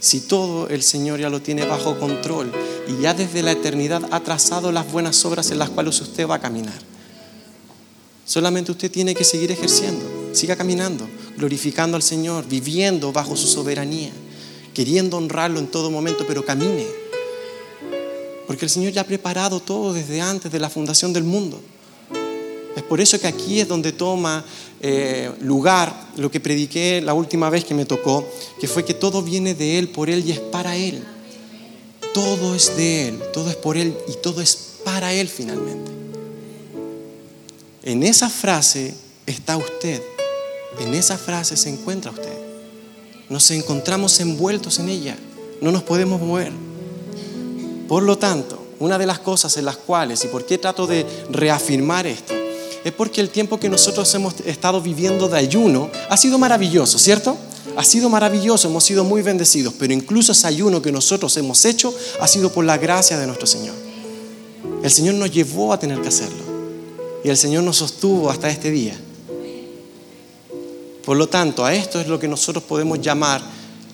Si 0.00 0.22
todo 0.22 0.68
el 0.68 0.82
Señor 0.82 1.20
ya 1.20 1.28
lo 1.28 1.42
tiene 1.42 1.66
bajo 1.66 1.98
control 1.98 2.50
y 2.88 3.02
ya 3.02 3.12
desde 3.12 3.42
la 3.42 3.52
eternidad 3.52 4.02
ha 4.10 4.20
trazado 4.20 4.72
las 4.72 4.90
buenas 4.90 5.22
obras 5.26 5.50
en 5.50 5.58
las 5.58 5.68
cuales 5.68 6.00
usted 6.00 6.26
va 6.26 6.36
a 6.36 6.40
caminar. 6.40 6.80
Solamente 8.24 8.72
usted 8.72 8.90
tiene 8.90 9.14
que 9.14 9.24
seguir 9.24 9.50
ejerciendo, 9.50 10.04
siga 10.32 10.56
caminando, 10.56 11.06
glorificando 11.36 11.96
al 11.96 12.02
Señor, 12.02 12.46
viviendo 12.48 13.12
bajo 13.12 13.36
su 13.36 13.46
soberanía, 13.46 14.12
queriendo 14.72 15.18
honrarlo 15.18 15.58
en 15.58 15.66
todo 15.66 15.90
momento, 15.90 16.24
pero 16.26 16.44
camine. 16.44 16.99
Porque 18.50 18.64
el 18.64 18.70
Señor 18.70 18.90
ya 18.90 19.02
ha 19.02 19.04
preparado 19.04 19.60
todo 19.60 19.92
desde 19.92 20.20
antes 20.20 20.50
de 20.50 20.58
la 20.58 20.68
fundación 20.68 21.12
del 21.12 21.22
mundo. 21.22 21.62
Es 22.74 22.82
por 22.82 23.00
eso 23.00 23.16
que 23.20 23.28
aquí 23.28 23.60
es 23.60 23.68
donde 23.68 23.92
toma 23.92 24.44
eh, 24.80 25.30
lugar 25.40 26.08
lo 26.16 26.32
que 26.32 26.40
prediqué 26.40 27.00
la 27.00 27.14
última 27.14 27.48
vez 27.48 27.64
que 27.64 27.74
me 27.74 27.84
tocó, 27.84 28.26
que 28.60 28.66
fue 28.66 28.84
que 28.84 28.92
todo 28.92 29.22
viene 29.22 29.54
de 29.54 29.78
Él, 29.78 29.90
por 29.90 30.10
Él 30.10 30.24
y 30.26 30.32
es 30.32 30.40
para 30.40 30.74
Él. 30.74 31.00
Todo 32.12 32.56
es 32.56 32.76
de 32.76 33.10
Él, 33.10 33.22
todo 33.32 33.50
es 33.50 33.54
por 33.54 33.76
Él 33.76 33.96
y 34.08 34.14
todo 34.20 34.40
es 34.40 34.80
para 34.84 35.12
Él 35.12 35.28
finalmente. 35.28 35.92
En 37.84 38.02
esa 38.02 38.28
frase 38.28 38.92
está 39.26 39.56
usted, 39.58 40.02
en 40.80 40.94
esa 40.94 41.16
frase 41.16 41.56
se 41.56 41.68
encuentra 41.68 42.10
usted. 42.10 42.36
Nos 43.28 43.48
encontramos 43.52 44.18
envueltos 44.18 44.80
en 44.80 44.88
ella, 44.88 45.16
no 45.60 45.70
nos 45.70 45.84
podemos 45.84 46.20
mover. 46.20 46.69
Por 47.90 48.04
lo 48.04 48.16
tanto, 48.16 48.56
una 48.78 48.98
de 48.98 49.06
las 49.06 49.18
cosas 49.18 49.56
en 49.56 49.64
las 49.64 49.76
cuales, 49.76 50.24
y 50.24 50.28
por 50.28 50.46
qué 50.46 50.58
trato 50.58 50.86
de 50.86 51.04
reafirmar 51.28 52.06
esto, 52.06 52.32
es 52.84 52.92
porque 52.92 53.20
el 53.20 53.30
tiempo 53.30 53.58
que 53.58 53.68
nosotros 53.68 54.14
hemos 54.14 54.34
estado 54.46 54.80
viviendo 54.80 55.28
de 55.28 55.36
ayuno 55.36 55.90
ha 56.08 56.16
sido 56.16 56.38
maravilloso, 56.38 57.00
¿cierto? 57.00 57.36
Ha 57.76 57.82
sido 57.82 58.08
maravilloso, 58.08 58.68
hemos 58.68 58.84
sido 58.84 59.02
muy 59.02 59.22
bendecidos, 59.22 59.74
pero 59.76 59.92
incluso 59.92 60.30
ese 60.30 60.46
ayuno 60.46 60.80
que 60.80 60.92
nosotros 60.92 61.36
hemos 61.36 61.64
hecho 61.64 61.92
ha 62.20 62.28
sido 62.28 62.52
por 62.52 62.64
la 62.64 62.78
gracia 62.78 63.18
de 63.18 63.26
nuestro 63.26 63.48
Señor. 63.48 63.74
El 64.84 64.90
Señor 64.92 65.16
nos 65.16 65.32
llevó 65.32 65.72
a 65.72 65.80
tener 65.80 66.00
que 66.00 66.06
hacerlo 66.06 66.44
y 67.24 67.28
el 67.28 67.36
Señor 67.36 67.64
nos 67.64 67.78
sostuvo 67.78 68.30
hasta 68.30 68.48
este 68.50 68.70
día. 68.70 68.96
Por 71.04 71.16
lo 71.16 71.28
tanto, 71.28 71.64
a 71.64 71.74
esto 71.74 72.00
es 72.00 72.06
lo 72.06 72.20
que 72.20 72.28
nosotros 72.28 72.62
podemos 72.62 73.00
llamar 73.00 73.42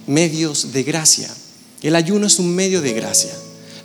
medios 0.06 0.70
de 0.74 0.82
gracia. 0.82 1.34
El 1.80 1.96
ayuno 1.96 2.26
es 2.26 2.38
un 2.38 2.54
medio 2.54 2.82
de 2.82 2.92
gracia. 2.92 3.32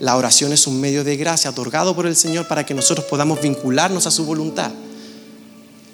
La 0.01 0.17
oración 0.17 0.51
es 0.51 0.65
un 0.65 0.81
medio 0.81 1.03
de 1.03 1.15
gracia 1.15 1.51
otorgado 1.51 1.95
por 1.95 2.07
el 2.07 2.15
Señor 2.15 2.47
para 2.47 2.65
que 2.65 2.73
nosotros 2.73 3.05
podamos 3.05 3.39
vincularnos 3.39 4.07
a 4.07 4.11
su 4.11 4.25
voluntad. 4.25 4.71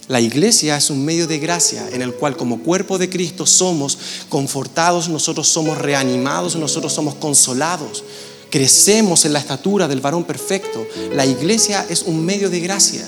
La 0.08 0.22
iglesia 0.22 0.78
es 0.78 0.90
un 0.90 1.04
medio 1.04 1.28
de 1.28 1.40
gracia 1.40 1.86
en 1.92 2.02
el 2.02 2.14
cual 2.14 2.38
como 2.38 2.60
cuerpo 2.60 2.98
de 2.98 3.10
Cristo 3.10 3.46
somos 3.46 3.98
confortados, 4.30 5.10
nosotros 5.10 5.50
somos 5.50 5.78
reanimados, 5.78 6.56
nosotros 6.56 6.94
somos 6.94 7.16
consolados, 7.16 8.06
crecemos 8.50 9.26
en 9.26 9.34
la 9.34 9.40
estatura 9.40 9.90
del 9.90 10.00
varón 10.00 10.24
perfecto. 10.24 10.88
La 11.14 11.26
iglesia 11.26 11.86
es 11.90 12.04
un 12.04 12.24
medio 12.24 12.50
de 12.50 12.62
gracia. 12.62 13.06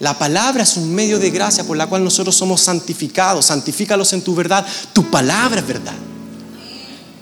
La 0.00 0.18
palabra 0.18 0.62
es 0.62 0.78
un 0.78 0.94
medio 0.94 1.18
de 1.18 1.30
gracia 1.30 1.64
por 1.64 1.76
la 1.76 1.86
cual 1.86 2.02
nosotros 2.02 2.34
somos 2.34 2.62
santificados. 2.62 3.44
Santifícalos 3.44 4.14
en 4.14 4.22
tu 4.22 4.34
verdad. 4.34 4.66
Tu 4.94 5.10
palabra 5.10 5.60
es 5.60 5.66
verdad. 5.66 6.11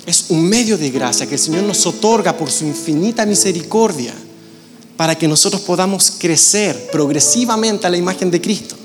Es 0.07 0.27
un 0.31 0.49
medio 0.49 0.79
de 0.79 0.91
gracia 0.91 1.27
que 1.27 1.35
el 1.35 1.41
Señor 1.41 1.63
nos 1.65 1.87
otorga 1.87 2.37
por 2.37 2.51
su 2.51 2.65
infinita 2.65 3.27
misericordia 3.27 4.15
para 4.97 5.15
que 5.17 5.29
nosotros 5.29 5.63
podamos 5.63 6.11
crecer 6.19 6.91
progresivamente 6.91 7.87
a 7.87 7.91
la 7.91 7.97
imagen 7.97 8.31
de 8.31 8.41
Cristo. 8.41 8.77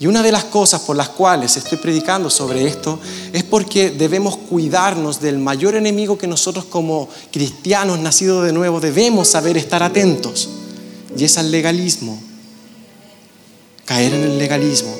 Y 0.00 0.06
una 0.06 0.22
de 0.22 0.30
las 0.30 0.44
cosas 0.44 0.82
por 0.82 0.94
las 0.94 1.08
cuales 1.08 1.56
estoy 1.56 1.78
predicando 1.78 2.30
sobre 2.30 2.66
esto 2.66 3.00
es 3.32 3.42
porque 3.42 3.90
debemos 3.90 4.36
cuidarnos 4.36 5.20
del 5.20 5.38
mayor 5.38 5.74
enemigo 5.74 6.16
que 6.16 6.28
nosotros 6.28 6.66
como 6.66 7.08
cristianos 7.32 7.98
nacidos 7.98 8.44
de 8.44 8.52
nuevo 8.52 8.78
debemos 8.78 9.28
saber 9.28 9.56
estar 9.56 9.82
atentos. 9.82 10.48
Y 11.16 11.24
es 11.24 11.36
al 11.36 11.50
legalismo. 11.50 12.20
Caer 13.86 14.14
en 14.14 14.22
el 14.22 14.38
legalismo. 14.38 14.94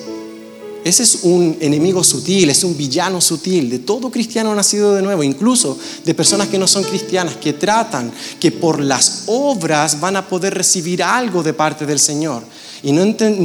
Ese 0.88 1.03
es 1.03 1.18
un 1.24 1.55
enemigo 1.61 2.03
sutil, 2.03 2.48
es 2.48 2.64
un 2.64 2.74
villano 2.74 3.20
sutil 3.20 3.68
de 3.68 3.81
todo 3.81 4.11
cristiano 4.11 4.55
nacido 4.55 4.94
de 4.94 5.03
nuevo, 5.03 5.22
incluso 5.22 5.79
de 6.03 6.14
personas 6.14 6.48
que 6.48 6.59
no 6.59 6.66
son 6.66 6.83
cristianas, 6.83 7.37
que 7.37 7.53
tratan 7.53 8.11
que 8.40 8.53
por 8.53 8.81
las 8.81 9.24
obras 9.27 10.01
van 10.01 10.16
a 10.16 10.27
poder 10.27 10.55
recibir 10.55 11.03
algo 11.03 11.42
de 11.42 11.53
parte 11.53 11.85
del 11.85 11.98
Señor. 11.98 12.42
Y 12.83 12.92
no, 12.92 13.03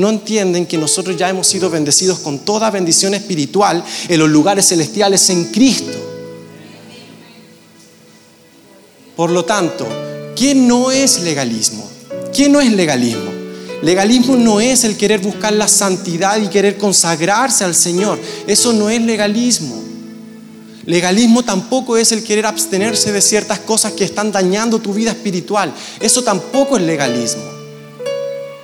entienden 0.10 0.66
que 0.66 0.78
nosotros 0.78 1.18
ya 1.18 1.30
hemos 1.30 1.46
sido 1.46 1.70
bendecidos 1.70 2.20
con 2.20 2.40
toda 2.40 2.72
bendición 2.72 3.14
espiritual 3.14 3.84
en 4.08 4.20
los 4.20 4.30
lugares 4.30 4.70
celestiales 4.70 5.30
en 5.30 5.44
Cristo. 5.52 5.98
Por 9.18 9.32
lo 9.32 9.44
tanto, 9.44 9.86
¿qué 10.34 10.56
no 10.56 10.92
es 10.92 11.20
legalismo? 11.20 11.90
¿Qué 12.34 12.48
no 12.48 12.62
es 12.62 12.72
legalismo? 12.72 13.33
Legalismo 13.84 14.38
no 14.38 14.62
es 14.62 14.86
el 14.86 14.96
querer 14.96 15.20
buscar 15.20 15.52
la 15.52 15.68
santidad 15.68 16.42
y 16.42 16.48
querer 16.48 16.78
consagrarse 16.78 17.66
al 17.66 17.76
Señor. 17.76 18.18
Eso 18.48 18.72
no 18.72 18.90
es 18.90 19.02
legalismo. 19.02 19.84
Legalismo 20.86 21.44
tampoco 21.44 21.98
es 21.98 22.14
el 22.14 22.24
querer 22.24 22.46
abstenerse 22.46 23.12
de 23.12 23.22
ciertas 23.22 23.60
cosas 23.60 23.92
que 23.92 24.06
están 24.06 24.32
dañando 24.32 24.80
tu 24.80 24.94
vida 24.94 25.12
espiritual. 25.12 25.74
Eso 26.00 26.24
tampoco 26.24 26.78
es 26.78 26.84
legalismo. 26.84 27.44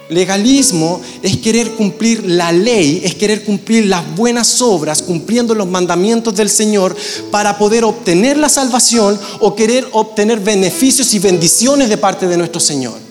Legalismo 0.07 1.01
es 1.21 1.35
querer 1.35 1.71
cumplir 1.71 2.25
la 2.25 2.53
ley, 2.53 3.01
es 3.03 3.13
querer 3.15 3.43
cumplir 3.43 3.87
las 3.87 4.15
buenas 4.15 4.61
obras, 4.61 5.01
cumpliendo 5.01 5.53
los 5.53 5.67
mandamientos 5.67 6.33
del 6.33 6.49
Señor 6.49 6.95
para 7.29 7.57
poder 7.57 7.83
obtener 7.83 8.37
la 8.37 8.47
salvación 8.47 9.19
o 9.41 9.53
querer 9.53 9.85
obtener 9.91 10.39
beneficios 10.39 11.13
y 11.13 11.19
bendiciones 11.19 11.89
de 11.89 11.97
parte 11.97 12.25
de 12.25 12.37
nuestro 12.37 12.61
Señor. 12.61 13.08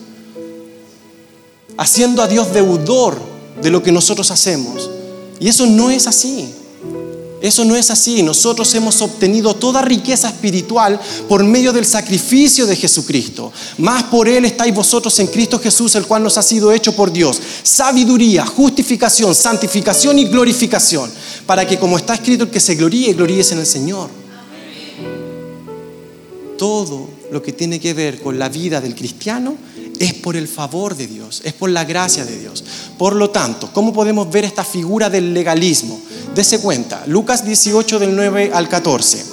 Haciendo 1.79 2.21
a 2.21 2.27
Dios 2.27 2.51
deudor 2.53 3.17
de 3.61 3.69
lo 3.69 3.81
que 3.81 3.93
nosotros 3.93 4.31
hacemos. 4.31 4.89
Y 5.39 5.47
eso 5.47 5.65
no 5.65 5.89
es 5.89 6.07
así. 6.07 6.53
Eso 7.41 7.63
no 7.63 7.77
es 7.77 7.89
así. 7.89 8.21
Nosotros 8.21 8.73
hemos 8.75 9.01
obtenido 9.01 9.55
toda 9.55 9.81
riqueza 9.81 10.27
espiritual 10.27 10.99
por 11.29 11.41
medio 11.45 11.71
del 11.71 11.85
sacrificio 11.85 12.65
de 12.65 12.75
Jesucristo. 12.75 13.53
Más 13.77 14.03
por 14.03 14.27
Él 14.27 14.43
estáis 14.43 14.75
vosotros 14.75 15.17
en 15.19 15.27
Cristo 15.27 15.57
Jesús, 15.57 15.95
el 15.95 16.05
cual 16.05 16.21
nos 16.21 16.37
ha 16.37 16.43
sido 16.43 16.73
hecho 16.73 16.93
por 16.93 17.13
Dios. 17.13 17.39
Sabiduría, 17.63 18.45
justificación, 18.45 19.33
santificación 19.33 20.19
y 20.19 20.25
glorificación. 20.25 21.09
Para 21.45 21.65
que 21.65 21.79
como 21.79 21.97
está 21.97 22.15
escrito, 22.15 22.43
el 22.43 22.49
que 22.49 22.59
se 22.59 22.75
gloríe, 22.75 23.13
gloríes 23.13 23.53
en 23.53 23.59
el 23.59 23.65
Señor. 23.65 24.09
Todo 26.57 27.07
lo 27.31 27.41
que 27.41 27.53
tiene 27.53 27.79
que 27.79 27.93
ver 27.93 28.19
con 28.19 28.37
la 28.37 28.49
vida 28.49 28.81
del 28.81 28.95
cristiano 28.95 29.55
es 29.99 30.13
por 30.13 30.37
el 30.37 30.47
favor 30.47 30.95
de 30.95 31.07
Dios, 31.07 31.41
es 31.43 31.53
por 31.53 31.69
la 31.69 31.83
gracia 31.83 32.25
de 32.25 32.39
Dios. 32.39 32.63
Por 32.97 33.15
lo 33.15 33.29
tanto, 33.29 33.69
¿cómo 33.73 33.93
podemos 33.93 34.31
ver 34.31 34.45
esta 34.45 34.63
figura 34.63 35.09
del 35.09 35.33
legalismo? 35.33 35.99
Dese 36.33 36.59
cuenta, 36.61 37.03
Lucas 37.05 37.45
18 37.45 37.99
del 37.99 38.15
9 38.15 38.51
al 38.53 38.69
14. 38.69 39.25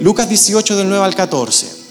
Lucas 0.00 0.28
18 0.28 0.76
del 0.76 0.88
9 0.88 1.04
al 1.04 1.14
14. 1.14 1.84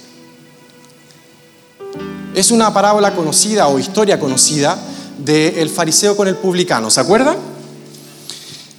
Es 2.33 2.49
una 2.49 2.73
parábola 2.73 3.13
conocida 3.13 3.67
o 3.67 3.77
historia 3.77 4.19
conocida 4.19 4.79
del 5.17 5.69
fariseo 5.69 6.15
con 6.15 6.27
el 6.27 6.35
publicano, 6.35 6.89
¿se 6.89 7.01
acuerda? 7.01 7.35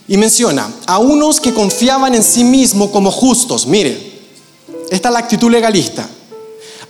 Y 0.09 0.17
menciona 0.17 0.69
a 0.87 0.99
unos 0.99 1.41
que 1.41 1.55
confiaban 1.55 2.15
en 2.15 2.23
sí 2.23 2.45
mismos 2.45 2.91
como 2.91 3.11
justos. 3.11 3.67
Mire, 3.67 4.15
esta 4.91 5.09
es 5.09 5.13
la 5.13 5.19
actitud 5.19 5.51
legalista 5.51 6.09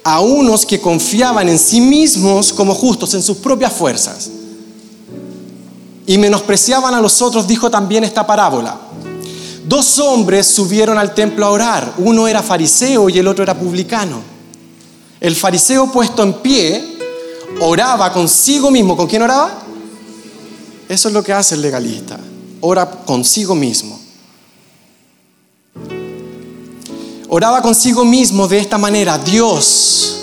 a 0.04 0.20
unos 0.20 0.66
que 0.66 0.80
confiaban 0.80 1.48
en 1.48 1.58
sí 1.58 1.80
mismos 1.80 2.52
como 2.52 2.74
justos, 2.74 3.14
en 3.14 3.22
sus 3.22 3.38
propias 3.38 3.72
fuerzas. 3.72 4.30
Y 6.06 6.18
menospreciaban 6.18 6.94
a 6.94 7.00
los 7.00 7.22
otros, 7.22 7.48
dijo 7.48 7.70
también 7.70 8.04
esta 8.04 8.26
parábola. 8.26 8.78
Dos 9.66 9.98
hombres 9.98 10.46
subieron 10.46 10.98
al 10.98 11.14
templo 11.14 11.46
a 11.46 11.50
orar. 11.50 11.94
Uno 11.96 12.28
era 12.28 12.42
fariseo 12.42 13.08
y 13.08 13.18
el 13.18 13.26
otro 13.26 13.42
era 13.42 13.58
publicano. 13.58 14.20
El 15.20 15.34
fariseo 15.34 15.90
puesto 15.90 16.22
en 16.22 16.34
pie 16.34 16.84
oraba 17.60 18.12
consigo 18.12 18.70
mismo. 18.70 18.94
¿Con 18.94 19.06
quién 19.06 19.22
oraba? 19.22 19.62
Eso 20.86 21.08
es 21.08 21.14
lo 21.14 21.22
que 21.22 21.32
hace 21.32 21.54
el 21.54 21.62
legalista. 21.62 22.20
Ora 22.60 22.90
consigo 22.90 23.54
mismo. 23.54 24.03
Oraba 27.36 27.60
consigo 27.60 28.04
mismo 28.04 28.46
de 28.46 28.58
esta 28.58 28.78
manera, 28.78 29.18
Dios 29.18 30.14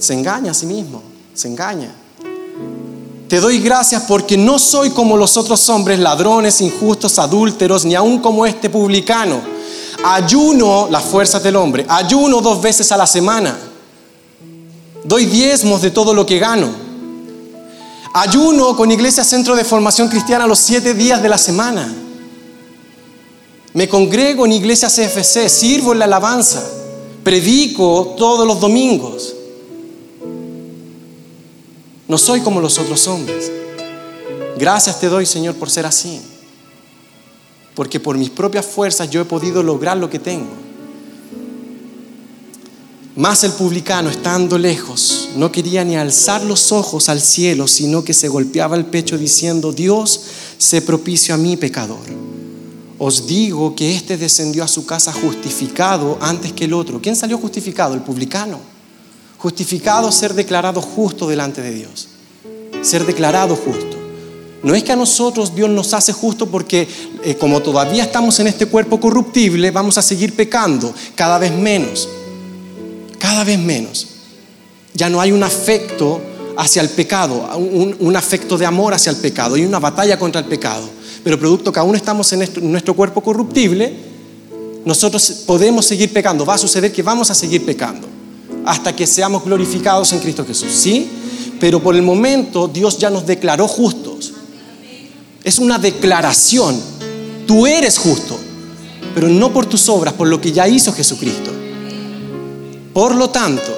se 0.00 0.14
engaña 0.14 0.52
a 0.52 0.54
sí 0.54 0.64
mismo, 0.64 1.02
se 1.34 1.46
engaña. 1.46 1.94
Te 3.28 3.38
doy 3.38 3.58
gracias 3.58 4.04
porque 4.08 4.38
no 4.38 4.58
soy 4.58 4.88
como 4.88 5.18
los 5.18 5.36
otros 5.36 5.68
hombres, 5.68 5.98
ladrones, 5.98 6.62
injustos, 6.62 7.18
adúlteros, 7.18 7.84
ni 7.84 7.94
aun 7.94 8.20
como 8.20 8.46
este 8.46 8.70
publicano. 8.70 9.42
Ayuno 10.02 10.88
las 10.90 11.04
fuerzas 11.04 11.42
del 11.42 11.54
hombre, 11.54 11.84
ayuno 11.86 12.40
dos 12.40 12.62
veces 12.62 12.90
a 12.92 12.96
la 12.96 13.06
semana. 13.06 13.54
Doy 15.04 15.26
diezmos 15.26 15.82
de 15.82 15.90
todo 15.90 16.14
lo 16.14 16.24
que 16.24 16.38
gano. 16.38 16.70
Ayuno 18.14 18.74
con 18.74 18.90
Iglesia 18.90 19.22
Centro 19.22 19.54
de 19.54 19.64
Formación 19.64 20.08
Cristiana 20.08 20.46
los 20.46 20.60
siete 20.60 20.94
días 20.94 21.22
de 21.22 21.28
la 21.28 21.36
semana. 21.36 21.94
Me 23.78 23.88
congrego 23.88 24.44
en 24.44 24.50
iglesia 24.50 24.88
CFC, 24.88 25.48
sirvo 25.48 25.92
en 25.92 26.00
la 26.00 26.06
alabanza, 26.06 26.68
predico 27.22 28.16
todos 28.18 28.44
los 28.44 28.58
domingos. 28.58 29.36
No 32.08 32.18
soy 32.18 32.40
como 32.40 32.60
los 32.60 32.76
otros 32.76 33.06
hombres. 33.06 33.52
Gracias 34.58 34.98
te 34.98 35.06
doy, 35.06 35.26
Señor, 35.26 35.54
por 35.54 35.70
ser 35.70 35.86
así. 35.86 36.20
Porque 37.76 38.00
por 38.00 38.18
mis 38.18 38.30
propias 38.30 38.66
fuerzas 38.66 39.10
yo 39.10 39.20
he 39.20 39.24
podido 39.24 39.62
lograr 39.62 39.96
lo 39.96 40.10
que 40.10 40.18
tengo. 40.18 40.50
Más 43.14 43.44
el 43.44 43.52
publicano, 43.52 44.10
estando 44.10 44.58
lejos, 44.58 45.28
no 45.36 45.52
quería 45.52 45.84
ni 45.84 45.94
alzar 45.94 46.42
los 46.42 46.72
ojos 46.72 47.08
al 47.08 47.20
cielo, 47.20 47.68
sino 47.68 48.02
que 48.02 48.12
se 48.12 48.26
golpeaba 48.26 48.74
el 48.74 48.86
pecho 48.86 49.16
diciendo, 49.16 49.70
Dios, 49.70 50.20
se 50.58 50.82
propicio 50.82 51.32
a 51.32 51.38
mí 51.38 51.56
pecador. 51.56 52.18
Os 52.98 53.28
digo 53.28 53.76
que 53.76 53.94
éste 53.94 54.16
descendió 54.16 54.64
a 54.64 54.68
su 54.68 54.84
casa 54.84 55.12
justificado 55.12 56.18
antes 56.20 56.52
que 56.52 56.64
el 56.64 56.72
otro. 56.72 57.00
¿Quién 57.00 57.14
salió 57.14 57.38
justificado? 57.38 57.94
El 57.94 58.00
publicano. 58.00 58.58
Justificado 59.38 60.10
ser 60.10 60.34
declarado 60.34 60.82
justo 60.82 61.28
delante 61.28 61.62
de 61.62 61.70
Dios. 61.70 62.08
Ser 62.82 63.06
declarado 63.06 63.54
justo. 63.54 63.96
No 64.64 64.74
es 64.74 64.82
que 64.82 64.90
a 64.90 64.96
nosotros 64.96 65.54
Dios 65.54 65.70
nos 65.70 65.94
hace 65.94 66.12
justo 66.12 66.50
porque 66.50 66.88
eh, 67.22 67.36
como 67.36 67.60
todavía 67.60 68.02
estamos 68.02 68.40
en 68.40 68.48
este 68.48 68.66
cuerpo 68.66 68.98
corruptible, 68.98 69.70
vamos 69.70 69.96
a 69.96 70.02
seguir 70.02 70.34
pecando 70.34 70.92
cada 71.14 71.38
vez 71.38 71.52
menos. 71.52 72.08
Cada 73.20 73.44
vez 73.44 73.60
menos. 73.60 74.08
Ya 74.94 75.08
no 75.08 75.20
hay 75.20 75.30
un 75.30 75.44
afecto 75.44 76.20
hacia 76.56 76.82
el 76.82 76.88
pecado, 76.88 77.56
un, 77.56 77.94
un 78.00 78.16
afecto 78.16 78.58
de 78.58 78.66
amor 78.66 78.92
hacia 78.92 79.10
el 79.10 79.18
pecado 79.18 79.56
y 79.56 79.64
una 79.64 79.78
batalla 79.78 80.18
contra 80.18 80.40
el 80.40 80.48
pecado 80.48 80.97
pero 81.28 81.38
producto 81.38 81.70
que 81.70 81.78
aún 81.78 81.94
estamos 81.94 82.32
en 82.32 82.48
nuestro 82.72 82.96
cuerpo 82.96 83.20
corruptible, 83.20 83.94
nosotros 84.86 85.42
podemos 85.44 85.84
seguir 85.84 86.10
pecando. 86.10 86.46
Va 86.46 86.54
a 86.54 86.58
suceder 86.58 86.90
que 86.90 87.02
vamos 87.02 87.30
a 87.30 87.34
seguir 87.34 87.66
pecando 87.66 88.08
hasta 88.64 88.96
que 88.96 89.06
seamos 89.06 89.44
glorificados 89.44 90.10
en 90.14 90.20
Cristo 90.20 90.42
Jesús. 90.46 90.72
¿Sí? 90.72 91.06
Pero 91.60 91.82
por 91.82 91.94
el 91.94 92.00
momento 92.00 92.66
Dios 92.66 92.96
ya 92.96 93.10
nos 93.10 93.26
declaró 93.26 93.68
justos. 93.68 94.32
Es 95.44 95.58
una 95.58 95.78
declaración. 95.78 96.80
Tú 97.46 97.66
eres 97.66 97.98
justo, 97.98 98.38
pero 99.14 99.28
no 99.28 99.52
por 99.52 99.66
tus 99.66 99.86
obras, 99.90 100.14
por 100.14 100.28
lo 100.28 100.40
que 100.40 100.50
ya 100.50 100.66
hizo 100.66 100.94
Jesucristo. 100.94 101.50
Por 102.94 103.14
lo 103.14 103.28
tanto, 103.28 103.76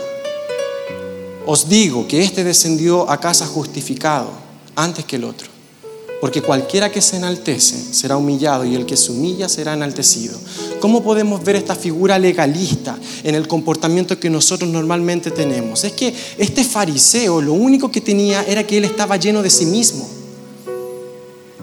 os 1.46 1.68
digo 1.68 2.06
que 2.06 2.22
éste 2.22 2.44
descendió 2.44 3.10
a 3.10 3.18
casa 3.18 3.44
justificado 3.44 4.30
antes 4.76 5.04
que 5.04 5.16
el 5.16 5.24
otro. 5.24 5.60
Porque 6.20 6.42
cualquiera 6.42 6.92
que 6.92 7.00
se 7.00 7.16
enaltece 7.16 7.76
será 7.92 8.18
humillado 8.18 8.64
y 8.66 8.74
el 8.74 8.85
que 8.85 8.96
se 8.96 9.11
humilla 9.11 9.48
será 9.48 9.72
enaltecido. 9.72 10.38
¿Cómo 10.78 11.02
podemos 11.02 11.42
ver 11.42 11.56
esta 11.56 11.74
figura 11.74 12.18
legalista 12.18 12.98
en 13.24 13.35
el 13.35 13.48
comportamiento 13.48 14.20
que 14.20 14.28
nosotros 14.28 14.70
normalmente 14.70 15.30
tenemos? 15.30 15.83
Es 15.85 15.92
que 15.92 16.14
este 16.37 16.62
fariseo 16.62 17.40
lo 17.40 17.54
único 17.54 17.90
que 17.90 18.02
tenía 18.02 18.42
era 18.42 18.66
que 18.66 18.76
él 18.76 18.85
estaba 18.85 19.16
lleno 19.16 19.42
de 19.42 19.48
sí 19.48 19.64
mismo. 19.64 20.06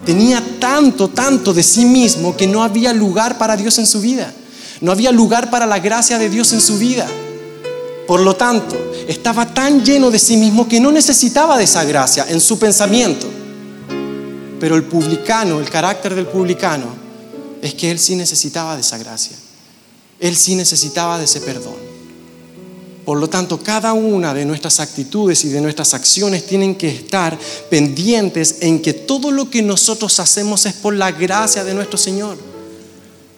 Tenía 0.04 0.42
tanto, 0.58 1.08
tanto 1.08 1.54
de 1.54 1.62
sí 1.62 1.84
mismo 1.84 2.36
que 2.36 2.46
no 2.46 2.64
había 2.64 2.92
lugar 2.92 3.38
para 3.38 3.56
Dios 3.56 3.78
en 3.78 3.86
su 3.86 4.00
vida. 4.00 4.32
No 4.80 4.90
había 4.90 5.12
lugar 5.12 5.50
para 5.50 5.66
la 5.66 5.78
gracia 5.78 6.18
de 6.18 6.30
Dios 6.30 6.52
en 6.52 6.60
su 6.60 6.78
vida. 6.78 7.06
Por 8.08 8.20
lo 8.20 8.34
tanto, 8.34 8.76
estaba 9.06 9.52
tan 9.52 9.84
lleno 9.84 10.10
de 10.10 10.18
sí 10.18 10.36
mismo 10.36 10.66
que 10.66 10.80
no 10.80 10.90
necesitaba 10.90 11.58
de 11.58 11.64
esa 11.64 11.84
gracia 11.84 12.26
en 12.28 12.40
su 12.40 12.58
pensamiento. 12.58 13.26
Pero 14.60 14.76
el 14.76 14.84
publicano, 14.84 15.60
el 15.60 15.70
carácter 15.70 16.14
del 16.14 16.26
publicano, 16.26 16.86
es 17.62 17.74
que 17.74 17.90
él 17.90 17.98
sí 17.98 18.16
necesitaba 18.16 18.74
de 18.74 18.82
esa 18.82 18.98
gracia. 18.98 19.36
Él 20.20 20.36
sí 20.36 20.54
necesitaba 20.54 21.18
de 21.18 21.24
ese 21.24 21.40
perdón. 21.40 21.88
Por 23.04 23.18
lo 23.18 23.28
tanto, 23.28 23.62
cada 23.62 23.94
una 23.94 24.34
de 24.34 24.44
nuestras 24.44 24.80
actitudes 24.80 25.42
y 25.44 25.48
de 25.48 25.62
nuestras 25.62 25.94
acciones 25.94 26.46
tienen 26.46 26.74
que 26.74 26.88
estar 26.88 27.38
pendientes 27.70 28.56
en 28.60 28.82
que 28.82 28.92
todo 28.92 29.30
lo 29.30 29.48
que 29.48 29.62
nosotros 29.62 30.20
hacemos 30.20 30.66
es 30.66 30.74
por 30.74 30.94
la 30.94 31.10
gracia 31.12 31.64
de 31.64 31.72
nuestro 31.72 31.96
Señor. 31.96 32.36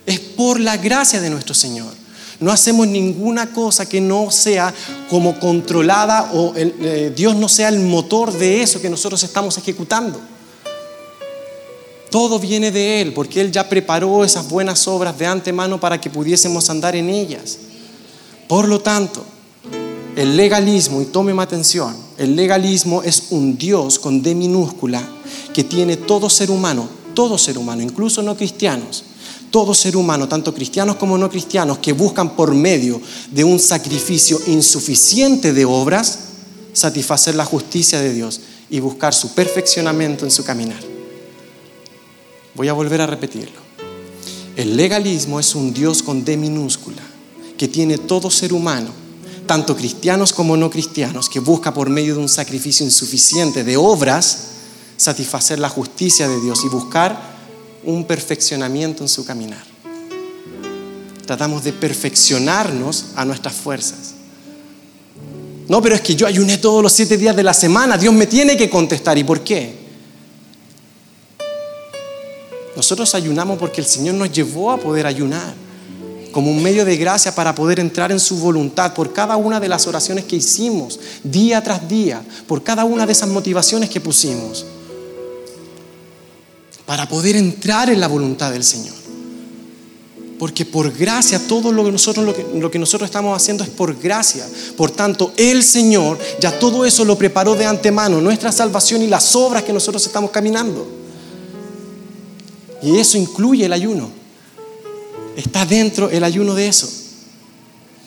Es 0.06 0.18
por 0.18 0.59
la 0.59 0.76
gracia 0.76 1.20
de 1.20 1.30
nuestro 1.30 1.54
Señor. 1.54 1.92
No 2.40 2.50
hacemos 2.50 2.88
ninguna 2.88 3.52
cosa 3.52 3.88
que 3.88 4.00
no 4.00 4.33
sea 4.33 4.74
como 5.09 5.38
controlada 5.38 6.33
o 6.33 6.52
eh, 6.56 7.12
Dios 7.14 7.37
no 7.37 7.48
sea 7.48 7.68
el 7.68 7.78
motor 7.78 8.33
de 8.33 8.62
eso 8.62 8.80
que 8.80 8.90
nosotros 8.90 9.22
estamos 9.22 9.56
ejecutando. 9.56 10.20
Todo 12.11 12.40
viene 12.40 12.73
de 12.73 13.01
Él, 13.01 13.12
porque 13.12 13.40
Él 13.40 13.53
ya 13.53 13.68
preparó 13.68 14.25
esas 14.25 14.49
buenas 14.49 14.87
obras 14.88 15.16
de 15.16 15.27
antemano 15.27 15.79
para 15.79 16.01
que 16.01 16.11
pudiésemos 16.11 16.68
andar 16.68 16.96
en 16.96 17.09
ellas. 17.09 17.59
Por 18.49 18.66
lo 18.66 18.81
tanto, 18.81 19.25
el 20.16 20.37
legalismo, 20.37 21.01
y 21.01 21.05
tómeme 21.07 21.42
atención, 21.42 21.96
el 22.18 22.35
legalismo 22.35 23.03
es 23.05 23.29
un 23.31 23.57
Dios 23.57 23.99
con 23.99 24.23
D 24.23 24.35
minúscula 24.35 25.09
que 25.55 25.62
tiene 25.62 25.96
todo 25.96 26.29
ser 26.29 26.51
humano, 26.51 26.88
todo 27.14 27.38
ser 27.38 27.57
humano, 27.57 27.81
incluso 27.81 28.23
no 28.23 28.37
cristianos, 28.37 29.05
todo 29.53 29.73
ser 29.73 29.96
humano, 29.96 30.29
tanto 30.29 30.53
cristianos 30.53 30.96
como 30.96 31.16
no 31.16 31.31
cristianos, 31.31 31.79
que 31.79 31.92
buscan 31.92 32.35
por 32.35 32.53
medio 32.55 33.01
de 33.31 33.44
un 33.44 33.61
sacrificio 33.61 34.40
insuficiente 34.49 35.53
de 35.53 35.64
obras, 35.64 36.18
satisfacer 36.73 37.37
la 37.37 37.44
justicia 37.44 38.01
de 38.01 38.12
Dios 38.12 38.40
y 38.68 38.81
buscar 38.81 39.14
su 39.14 39.33
perfeccionamiento 39.33 40.25
en 40.25 40.31
su 40.33 40.44
caminar. 40.44 40.89
Voy 42.54 42.68
a 42.68 42.72
volver 42.72 43.00
a 43.00 43.06
repetirlo. 43.06 43.60
El 44.56 44.76
legalismo 44.76 45.40
es 45.40 45.54
un 45.54 45.72
Dios 45.72 46.02
con 46.02 46.24
D 46.24 46.36
minúscula, 46.36 47.02
que 47.56 47.68
tiene 47.68 47.98
todo 47.98 48.30
ser 48.30 48.52
humano, 48.52 48.90
tanto 49.46 49.76
cristianos 49.76 50.32
como 50.32 50.56
no 50.56 50.70
cristianos, 50.70 51.28
que 51.28 51.40
busca 51.40 51.72
por 51.72 51.88
medio 51.88 52.14
de 52.14 52.20
un 52.20 52.28
sacrificio 52.28 52.84
insuficiente 52.84 53.64
de 53.64 53.76
obras, 53.76 54.48
satisfacer 54.96 55.58
la 55.58 55.68
justicia 55.68 56.28
de 56.28 56.40
Dios 56.40 56.62
y 56.64 56.68
buscar 56.68 57.38
un 57.84 58.04
perfeccionamiento 58.04 59.02
en 59.02 59.08
su 59.08 59.24
caminar. 59.24 59.64
Tratamos 61.24 61.64
de 61.64 61.72
perfeccionarnos 61.72 63.06
a 63.14 63.24
nuestras 63.24 63.54
fuerzas. 63.54 64.14
No, 65.68 65.80
pero 65.80 65.94
es 65.94 66.00
que 66.00 66.16
yo 66.16 66.26
ayuné 66.26 66.58
todos 66.58 66.82
los 66.82 66.92
siete 66.92 67.16
días 67.16 67.36
de 67.36 67.44
la 67.44 67.54
semana, 67.54 67.96
Dios 67.96 68.12
me 68.12 68.26
tiene 68.26 68.56
que 68.56 68.68
contestar. 68.68 69.16
¿Y 69.16 69.24
por 69.24 69.42
qué? 69.42 69.79
Nosotros 72.80 73.14
ayunamos 73.14 73.58
porque 73.58 73.82
el 73.82 73.86
Señor 73.86 74.14
nos 74.14 74.32
llevó 74.32 74.70
a 74.70 74.78
poder 74.78 75.04
ayunar 75.04 75.52
como 76.32 76.50
un 76.50 76.62
medio 76.62 76.82
de 76.86 76.96
gracia 76.96 77.34
para 77.34 77.54
poder 77.54 77.78
entrar 77.78 78.10
en 78.10 78.18
su 78.18 78.38
voluntad 78.38 78.94
por 78.94 79.12
cada 79.12 79.36
una 79.36 79.60
de 79.60 79.68
las 79.68 79.86
oraciones 79.86 80.24
que 80.24 80.36
hicimos, 80.36 80.98
día 81.22 81.62
tras 81.62 81.86
día, 81.86 82.22
por 82.46 82.62
cada 82.62 82.86
una 82.86 83.04
de 83.04 83.12
esas 83.12 83.28
motivaciones 83.28 83.90
que 83.90 84.00
pusimos 84.00 84.64
para 86.86 87.06
poder 87.06 87.36
entrar 87.36 87.90
en 87.90 88.00
la 88.00 88.08
voluntad 88.08 88.50
del 88.50 88.64
Señor. 88.64 88.94
Porque 90.38 90.64
por 90.64 90.90
gracia, 90.90 91.38
todo 91.46 91.72
lo 91.72 91.84
que, 91.84 91.92
nosotros, 91.92 92.24
lo, 92.24 92.34
que, 92.34 92.46
lo 92.54 92.70
que 92.70 92.78
nosotros 92.78 93.08
estamos 93.08 93.36
haciendo 93.36 93.62
es 93.62 93.68
por 93.68 93.94
gracia. 94.00 94.46
Por 94.74 94.90
tanto, 94.90 95.34
el 95.36 95.62
Señor 95.64 96.18
ya 96.40 96.58
todo 96.58 96.86
eso 96.86 97.04
lo 97.04 97.18
preparó 97.18 97.54
de 97.56 97.66
antemano, 97.66 98.22
nuestra 98.22 98.50
salvación 98.50 99.02
y 99.02 99.06
las 99.06 99.36
obras 99.36 99.64
que 99.64 99.72
nosotros 99.74 100.06
estamos 100.06 100.30
caminando. 100.30 100.99
Y 102.82 102.96
eso 102.98 103.18
incluye 103.18 103.66
el 103.66 103.72
ayuno. 103.72 104.10
Está 105.36 105.64
dentro 105.64 106.10
el 106.10 106.24
ayuno 106.24 106.54
de 106.54 106.68
eso. 106.68 106.88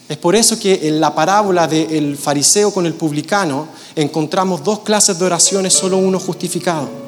Es 0.09 0.17
por 0.17 0.35
eso 0.35 0.59
que 0.59 0.87
en 0.87 0.99
la 0.99 1.15
parábola 1.15 1.67
del 1.67 2.17
fariseo 2.17 2.73
con 2.73 2.85
el 2.85 2.93
publicano 2.93 3.67
encontramos 3.95 4.63
dos 4.63 4.79
clases 4.79 5.17
de 5.17 5.25
oraciones, 5.25 5.73
solo 5.73 5.97
uno 5.97 6.19
justificado 6.19 7.03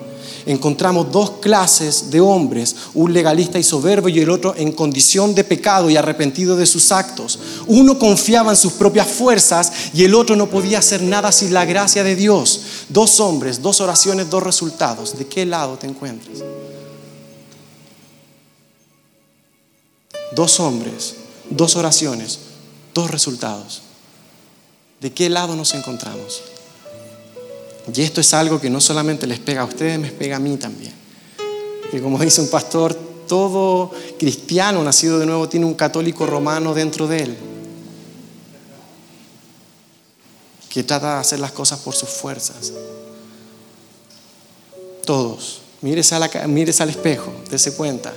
encontramos 0.46 1.12
dos 1.12 1.32
clases 1.42 2.12
de 2.12 2.20
hombres, 2.20 2.76
un 2.94 3.14
legalista 3.14 3.60
y 3.60 3.64
soberbio 3.64 4.16
y 4.16 4.20
el 4.20 4.30
otro 4.30 4.54
en 4.56 4.72
condición 4.72 5.34
de 5.34 5.44
pecado 5.44 5.90
y 5.90 5.98
arrepentido 5.98 6.56
de 6.56 6.66
sus 6.66 6.92
actos. 6.92 7.40
Uno 7.68 7.98
confiaba 7.98 8.52
en 8.52 8.58
sus 8.58 8.74
propias 8.74 9.08
fuerzas 9.08 9.72
y 9.94 10.04
el 10.04 10.14
otro 10.14 10.36
no 10.36 10.50
podía 10.50 10.80
hacer 10.80 11.02
nada 11.02 11.32
sin 11.32 11.54
la 11.54 11.66
gracia 11.66 12.04
de 12.04 12.16
Dios. 12.16 12.62
Dos 12.90 13.20
hombres, 13.20 13.62
dos 13.62 13.82
oraciones, 13.82 14.30
dos 14.30 14.44
resultados. 14.44 15.18
¿De 15.18 15.26
qué 15.26 15.46
lado 15.46 15.78
te 15.78 15.88
encuentras? 15.88 16.40
Dos 20.36 20.60
hombres, 20.60 21.16
dos 21.50 21.76
oraciones, 21.76 22.40
dos 22.94 23.10
resultados. 23.10 23.82
¿De 25.00 25.14
qué 25.14 25.30
lado 25.30 25.56
nos 25.56 25.74
encontramos? 25.74 26.42
Y 27.94 28.02
esto 28.02 28.22
es 28.22 28.34
algo 28.34 28.60
que 28.60 28.70
no 28.70 28.82
solamente 28.82 29.28
les 29.28 29.40
pega 29.40 29.62
a 29.62 29.66
ustedes, 29.66 30.00
me 30.00 30.12
pega 30.12 30.38
a 30.38 30.40
mí 30.40 30.58
también. 30.58 30.94
Que 31.92 32.02
como 32.02 32.18
dice 32.20 32.42
un 32.42 32.50
pastor, 32.50 32.94
todo 33.28 33.92
cristiano 34.18 34.84
nacido 34.84 35.20
de 35.20 35.26
nuevo 35.26 35.48
tiene 35.48 35.66
un 35.66 35.76
católico 35.76 36.26
romano 36.26 36.74
dentro 36.74 37.08
de 37.08 37.24
él. 37.24 37.38
Que 40.70 40.84
trata 40.84 41.16
de 41.16 41.20
hacer 41.22 41.40
las 41.40 41.52
cosas 41.52 41.80
por 41.80 41.96
sus 41.96 42.10
fuerzas. 42.10 42.74
Todos. 45.06 45.62
Mírese, 45.82 46.16
al 46.16 46.90
espejo, 46.90 47.32
dése 47.50 47.76
cuenta. 47.76 48.12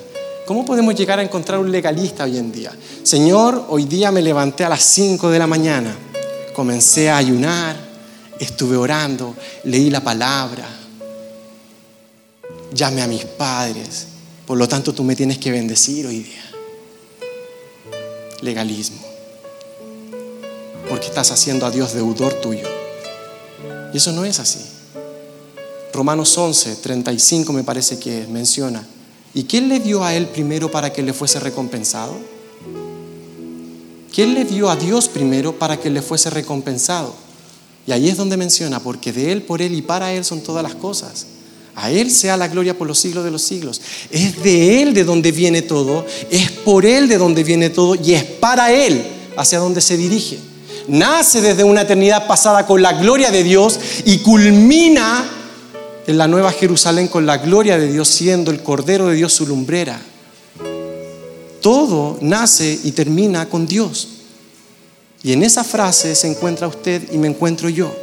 ¿Cómo 0.48 0.64
podemos 0.64 0.94
llegar 0.94 1.18
a 1.18 1.22
encontrar 1.22 1.58
un 1.58 1.70
legalista 1.70 2.24
hoy 2.24 2.38
en 2.38 2.50
día? 2.50 2.72
Señor, 3.02 3.66
hoy 3.68 3.84
día 3.84 4.10
me 4.10 4.22
levanté 4.22 4.64
a 4.64 4.70
las 4.70 4.82
5 4.82 5.28
de 5.28 5.38
la 5.38 5.46
mañana, 5.46 5.94
comencé 6.54 7.10
a 7.10 7.18
ayunar, 7.18 7.76
estuve 8.40 8.74
orando, 8.74 9.36
leí 9.64 9.90
la 9.90 10.00
palabra, 10.02 10.66
llamé 12.72 13.02
a 13.02 13.06
mis 13.06 13.26
padres, 13.26 14.06
por 14.46 14.56
lo 14.56 14.66
tanto 14.66 14.94
tú 14.94 15.04
me 15.04 15.14
tienes 15.14 15.36
que 15.36 15.50
bendecir 15.50 16.06
hoy 16.06 16.20
día. 16.20 16.50
Legalismo. 18.40 19.02
Porque 20.88 21.08
estás 21.08 21.30
haciendo 21.30 21.66
a 21.66 21.70
Dios 21.70 21.92
deudor 21.92 22.32
tuyo. 22.40 22.66
Y 23.92 23.98
eso 23.98 24.12
no 24.12 24.24
es 24.24 24.40
así. 24.40 24.64
Romanos 25.92 26.38
11, 26.38 26.76
35 26.76 27.52
me 27.52 27.64
parece 27.64 27.98
que 27.98 28.26
menciona. 28.28 28.82
¿Y 29.34 29.44
quién 29.44 29.68
le 29.68 29.80
dio 29.80 30.04
a 30.04 30.14
él 30.14 30.26
primero 30.26 30.70
para 30.70 30.92
que 30.92 31.02
le 31.02 31.12
fuese 31.12 31.38
recompensado? 31.40 32.16
¿Quién 34.12 34.34
le 34.34 34.44
dio 34.44 34.70
a 34.70 34.76
Dios 34.76 35.08
primero 35.08 35.58
para 35.58 35.76
que 35.78 35.90
le 35.90 36.02
fuese 36.02 36.30
recompensado? 36.30 37.14
Y 37.86 37.92
ahí 37.92 38.08
es 38.08 38.16
donde 38.16 38.36
menciona, 38.36 38.80
porque 38.80 39.12
de 39.12 39.32
Él, 39.32 39.42
por 39.42 39.62
Él 39.62 39.74
y 39.74 39.82
para 39.82 40.12
Él 40.12 40.24
son 40.24 40.42
todas 40.42 40.62
las 40.62 40.74
cosas. 40.74 41.26
A 41.74 41.90
Él 41.90 42.10
sea 42.10 42.36
la 42.36 42.48
gloria 42.48 42.76
por 42.76 42.86
los 42.88 42.98
siglos 42.98 43.24
de 43.24 43.30
los 43.30 43.42
siglos. 43.42 43.80
Es 44.10 44.42
de 44.42 44.82
Él 44.82 44.92
de 44.92 45.04
donde 45.04 45.30
viene 45.30 45.62
todo, 45.62 46.04
es 46.30 46.50
por 46.50 46.84
Él 46.84 47.08
de 47.08 47.16
donde 47.16 47.44
viene 47.44 47.70
todo 47.70 47.94
y 47.94 48.14
es 48.14 48.24
para 48.24 48.72
Él 48.72 49.02
hacia 49.36 49.58
donde 49.58 49.80
se 49.80 49.96
dirige. 49.96 50.38
Nace 50.88 51.40
desde 51.40 51.64
una 51.64 51.82
eternidad 51.82 52.26
pasada 52.26 52.66
con 52.66 52.82
la 52.82 52.94
gloria 52.94 53.30
de 53.30 53.44
Dios 53.44 53.78
y 54.04 54.18
culmina 54.18 55.37
en 56.08 56.16
la 56.16 56.26
nueva 56.26 56.52
Jerusalén 56.52 57.08
con 57.08 57.26
la 57.26 57.36
gloria 57.36 57.76
de 57.76 57.92
Dios 57.92 58.08
siendo 58.08 58.50
el 58.50 58.62
Cordero 58.62 59.08
de 59.08 59.16
Dios 59.16 59.30
su 59.34 59.46
lumbrera. 59.46 60.00
Todo 61.60 62.16
nace 62.22 62.80
y 62.82 62.92
termina 62.92 63.46
con 63.50 63.66
Dios. 63.66 64.08
Y 65.22 65.34
en 65.34 65.42
esa 65.42 65.64
frase 65.64 66.14
se 66.14 66.26
encuentra 66.26 66.66
usted 66.66 67.12
y 67.12 67.18
me 67.18 67.28
encuentro 67.28 67.68
yo. 67.68 67.94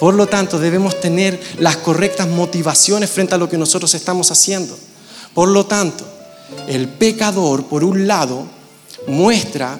Por 0.00 0.14
lo 0.14 0.28
tanto, 0.28 0.58
debemos 0.58 0.98
tener 0.98 1.38
las 1.58 1.76
correctas 1.76 2.26
motivaciones 2.26 3.10
frente 3.10 3.34
a 3.34 3.38
lo 3.38 3.50
que 3.50 3.58
nosotros 3.58 3.92
estamos 3.92 4.30
haciendo. 4.30 4.74
Por 5.34 5.50
lo 5.50 5.66
tanto, 5.66 6.06
el 6.68 6.88
pecador, 6.88 7.66
por 7.66 7.84
un 7.84 8.06
lado, 8.06 8.46
muestra 9.06 9.78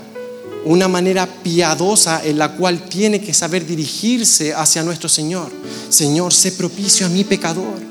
una 0.64 0.88
manera 0.88 1.26
piadosa 1.26 2.24
en 2.24 2.38
la 2.38 2.52
cual 2.52 2.82
tiene 2.88 3.20
que 3.20 3.32
saber 3.32 3.66
dirigirse 3.66 4.52
hacia 4.54 4.82
nuestro 4.82 5.08
Señor. 5.08 5.50
Señor, 5.88 6.34
sé 6.34 6.52
propicio 6.52 7.06
a 7.06 7.08
mi 7.08 7.24
pecador 7.24 7.88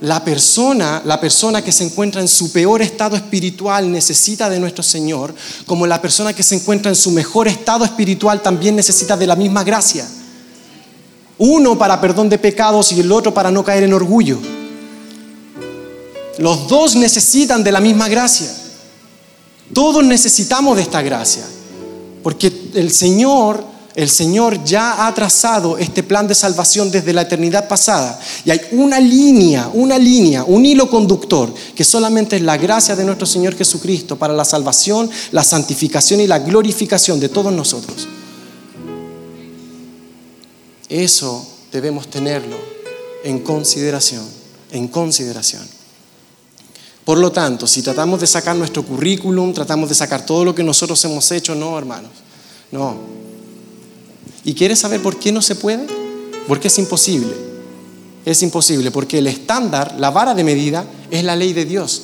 la 0.00 0.24
persona, 0.24 1.02
la 1.04 1.20
persona 1.20 1.62
que 1.62 1.72
se 1.72 1.84
encuentra 1.84 2.22
en 2.22 2.28
su 2.28 2.50
peor 2.52 2.80
estado 2.80 3.16
espiritual 3.16 3.90
necesita 3.92 4.48
de 4.48 4.58
nuestro 4.58 4.82
Señor, 4.82 5.34
como 5.66 5.86
la 5.86 6.00
persona 6.00 6.32
que 6.32 6.42
se 6.42 6.54
encuentra 6.54 6.90
en 6.90 6.96
su 6.96 7.10
mejor 7.10 7.48
estado 7.48 7.84
espiritual 7.84 8.40
también 8.40 8.76
necesita 8.76 9.16
de 9.16 9.26
la 9.26 9.36
misma 9.36 9.62
gracia. 9.62 10.08
Uno 11.36 11.76
para 11.76 12.00
perdón 12.00 12.30
de 12.30 12.38
pecados 12.38 12.92
y 12.92 13.00
el 13.00 13.12
otro 13.12 13.34
para 13.34 13.50
no 13.50 13.62
caer 13.62 13.84
en 13.84 13.92
orgullo. 13.92 14.38
Los 16.38 16.68
dos 16.68 16.96
necesitan 16.96 17.62
de 17.62 17.72
la 17.72 17.80
misma 17.80 18.08
gracia. 18.08 18.50
Todos 19.72 20.04
necesitamos 20.04 20.76
de 20.76 20.82
esta 20.82 21.02
gracia. 21.02 21.44
Porque 22.22 22.52
el 22.74 22.90
Señor 22.90 23.70
el 23.94 24.08
Señor 24.08 24.62
ya 24.64 25.06
ha 25.06 25.14
trazado 25.14 25.76
este 25.76 26.02
plan 26.02 26.28
de 26.28 26.34
salvación 26.34 26.90
desde 26.90 27.12
la 27.12 27.22
eternidad 27.22 27.66
pasada. 27.66 28.20
Y 28.44 28.50
hay 28.50 28.60
una 28.72 29.00
línea, 29.00 29.68
una 29.74 29.98
línea, 29.98 30.44
un 30.44 30.64
hilo 30.64 30.88
conductor, 30.88 31.52
que 31.74 31.84
solamente 31.84 32.36
es 32.36 32.42
la 32.42 32.56
gracia 32.56 32.94
de 32.94 33.04
nuestro 33.04 33.26
Señor 33.26 33.56
Jesucristo 33.56 34.16
para 34.16 34.32
la 34.32 34.44
salvación, 34.44 35.10
la 35.32 35.42
santificación 35.42 36.20
y 36.20 36.26
la 36.26 36.38
glorificación 36.38 37.18
de 37.18 37.28
todos 37.28 37.52
nosotros. 37.52 38.06
Eso 40.88 41.46
debemos 41.72 42.08
tenerlo 42.08 42.56
en 43.24 43.40
consideración, 43.40 44.24
en 44.70 44.88
consideración. 44.88 45.79
Por 47.10 47.18
lo 47.18 47.32
tanto, 47.32 47.66
si 47.66 47.82
tratamos 47.82 48.20
de 48.20 48.26
sacar 48.28 48.54
nuestro 48.54 48.84
currículum, 48.84 49.52
tratamos 49.52 49.88
de 49.88 49.96
sacar 49.96 50.24
todo 50.24 50.44
lo 50.44 50.54
que 50.54 50.62
nosotros 50.62 51.04
hemos 51.04 51.28
hecho, 51.32 51.56
no, 51.56 51.76
hermanos. 51.76 52.12
No, 52.70 52.98
¿Y 54.44 54.54
quieres 54.54 54.78
saber 54.78 55.02
por 55.02 55.18
qué 55.18 55.32
no 55.32 55.42
se 55.42 55.56
puede? 55.56 55.88
Porque 56.46 56.68
es 56.68 56.78
imposible. 56.78 57.32
Es 58.24 58.44
imposible 58.44 58.92
porque 58.92 59.18
el 59.18 59.26
estándar, 59.26 59.96
la 59.98 60.12
vara 60.12 60.34
de 60.34 60.44
medida, 60.44 60.84
es 61.10 61.24
la 61.24 61.34
ley 61.34 61.52
de 61.52 61.64
Dios. 61.64 62.02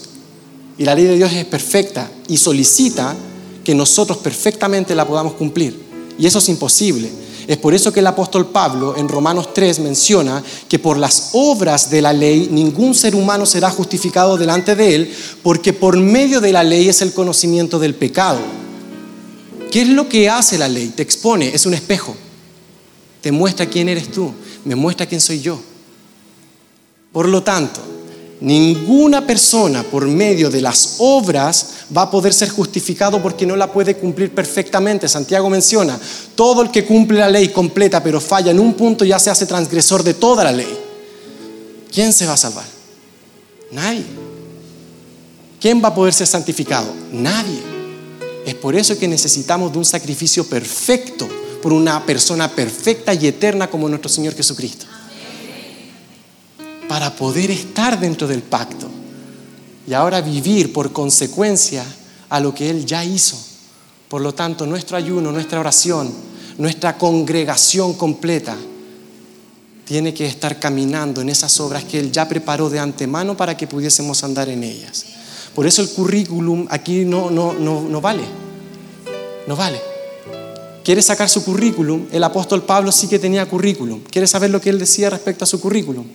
Y 0.77 0.85
la 0.85 0.97
ley 0.97 1.05
de 1.05 1.15
Dios 1.15 1.33
es 1.33 1.45
perfecta 1.45 2.11
y 2.27 2.39
solicita 2.39 3.15
que 3.63 3.77
nosotros 3.77 4.19
perfectamente 4.19 4.97
la 4.97 5.07
podamos 5.07 5.35
cumplir. 5.35 5.87
Y 6.19 6.27
eso 6.27 6.41
es 6.41 6.49
imposible. 6.49 7.13
Es 7.47 7.59
por 7.59 7.75
eso 7.75 7.93
que 7.93 8.01
el 8.01 8.07
apóstol 8.07 8.47
Pablo 8.47 8.97
en 8.97 9.09
Romanos 9.09 9.55
3 9.55 9.79
menciona 9.81 10.43
que 10.69 10.79
por 10.79 10.97
las 10.97 11.31
obras 11.33 11.91
de 11.91 12.03
la 12.03 12.13
ley 12.13 12.49
ningún 12.51 12.95
ser 12.95 13.15
humano 13.15 13.47
será 13.47 13.71
justificado 13.71 14.37
delante 14.37 14.75
de 14.75 14.95
él, 14.95 15.15
porque 15.43 15.73
por 15.73 15.97
medio 15.97 16.41
de 16.41 16.53
la 16.53 16.65
ley 16.65 16.89
es 16.89 17.03
el 17.03 17.13
conocimiento 17.13 17.79
del 17.79 17.95
pecado. 17.95 18.41
¿Qué 19.71 19.83
es 19.83 19.89
lo 19.89 20.09
que 20.09 20.29
hace 20.29 20.59
la 20.59 20.69
ley? 20.69 20.89
Te 20.89 21.03
expone, 21.03 21.55
es 21.55 21.67
un 21.67 21.75
espejo. 21.75 22.17
Te 23.21 23.31
muestra 23.31 23.67
quién 23.67 23.89
eres 23.89 24.11
tú, 24.11 24.33
me 24.65 24.75
muestra 24.75 25.07
quién 25.07 25.21
soy 25.21 25.41
yo. 25.41 25.61
Por 27.13 27.29
lo 27.29 27.43
tanto, 27.43 27.81
Ninguna 28.41 29.27
persona 29.27 29.83
por 29.83 30.07
medio 30.07 30.51
de 30.51 30.61
las 30.61 30.97
obras 30.99 31.69
va 31.97 32.03
a 32.03 32.11
poder 32.11 32.35
ser 32.35 32.51
justificado 32.51 33.23
porque 33.23 33.47
no 33.47 33.57
la 33.57 33.73
puede 33.73 33.97
cumplir 33.97 34.35
perfectamente. 34.35 35.09
Santiago 35.09 35.49
menciona, 35.49 35.99
todo 36.35 36.61
el 36.63 36.71
que 36.71 36.85
cumple 36.85 37.21
la 37.21 37.31
ley 37.31 37.49
completa 37.49 38.03
pero 38.03 38.21
falla 38.21 38.51
en 38.51 38.61
un 38.61 38.75
punto 38.75 39.05
ya 39.05 39.19
se 39.19 39.31
hace 39.31 39.47
transgresor 39.47 40.03
de 40.03 40.15
toda 40.15 40.45
la 40.45 40.53
ley. 40.53 40.69
¿Quién 41.91 42.13
se 42.13 42.27
va 42.27 42.35
a 42.35 42.37
salvar? 42.37 42.67
Nadie. 43.73 44.05
¿Quién 45.59 45.83
va 45.83 45.89
a 45.89 45.95
poder 45.95 46.13
ser 46.13 46.27
santificado? 46.27 46.93
Nadie. 47.13 47.63
Es 48.45 48.55
por 48.55 48.77
eso 48.77 48.99
que 48.99 49.09
necesitamos 49.09 49.73
de 49.73 49.79
un 49.79 49.85
sacrificio 49.85 50.45
perfecto 50.45 51.27
por 51.63 51.73
una 51.73 52.05
persona 52.05 52.55
perfecta 52.55 53.15
y 53.15 53.27
eterna 53.27 53.71
como 53.71 53.89
nuestro 53.89 54.11
Señor 54.11 54.35
Jesucristo 54.35 54.86
para 56.97 57.15
poder 57.15 57.51
estar 57.51 58.01
dentro 58.01 58.27
del 58.27 58.41
pacto 58.41 58.89
y 59.87 59.93
ahora 59.93 60.23
vivir 60.23 60.73
por 60.73 60.95
consecuencia 60.95 61.85
a 62.31 62.41
lo 62.41 62.55
que 62.55 62.71
Él 62.71 62.87
ya 62.87 63.05
hizo. 63.05 63.37
Por 64.09 64.23
lo 64.23 64.33
tanto, 64.33 64.65
nuestro 64.65 64.97
ayuno, 64.97 65.31
nuestra 65.31 65.61
oración, 65.61 66.11
nuestra 66.57 66.97
congregación 66.97 67.93
completa 67.93 68.57
tiene 69.85 70.15
que 70.15 70.25
estar 70.25 70.59
caminando 70.59 71.21
en 71.21 71.29
esas 71.29 71.61
obras 71.61 71.85
que 71.85 72.01
Él 72.01 72.11
ya 72.11 72.27
preparó 72.27 72.71
de 72.71 72.79
antemano 72.79 73.37
para 73.37 73.59
que 73.59 73.67
pudiésemos 73.67 74.25
andar 74.25 74.49
en 74.49 74.65
ellas. 74.65 75.05
Por 75.55 75.67
eso 75.67 75.83
el 75.83 75.91
currículum 75.91 76.67
aquí 76.71 77.05
no, 77.05 77.31
no, 77.31 77.53
no, 77.53 77.83
no 77.83 78.01
vale. 78.01 78.25
No 79.47 79.55
vale. 79.55 79.79
¿Quiere 80.83 81.03
sacar 81.03 81.29
su 81.29 81.45
currículum? 81.45 82.07
El 82.11 82.25
apóstol 82.25 82.63
Pablo 82.63 82.91
sí 82.91 83.07
que 83.07 83.19
tenía 83.19 83.45
currículum. 83.45 84.01
¿Quiere 84.11 84.27
saber 84.27 84.49
lo 84.49 84.63
que 84.63 84.71
él 84.71 84.79
decía 84.79 85.11
respecto 85.11 85.45
a 85.45 85.47
su 85.47 85.61
currículum? 85.61 86.07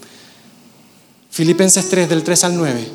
Filipenses 1.32 1.90
3, 1.90 2.10
del 2.10 2.24
3 2.24 2.44
al 2.44 2.58
9. 2.58 2.88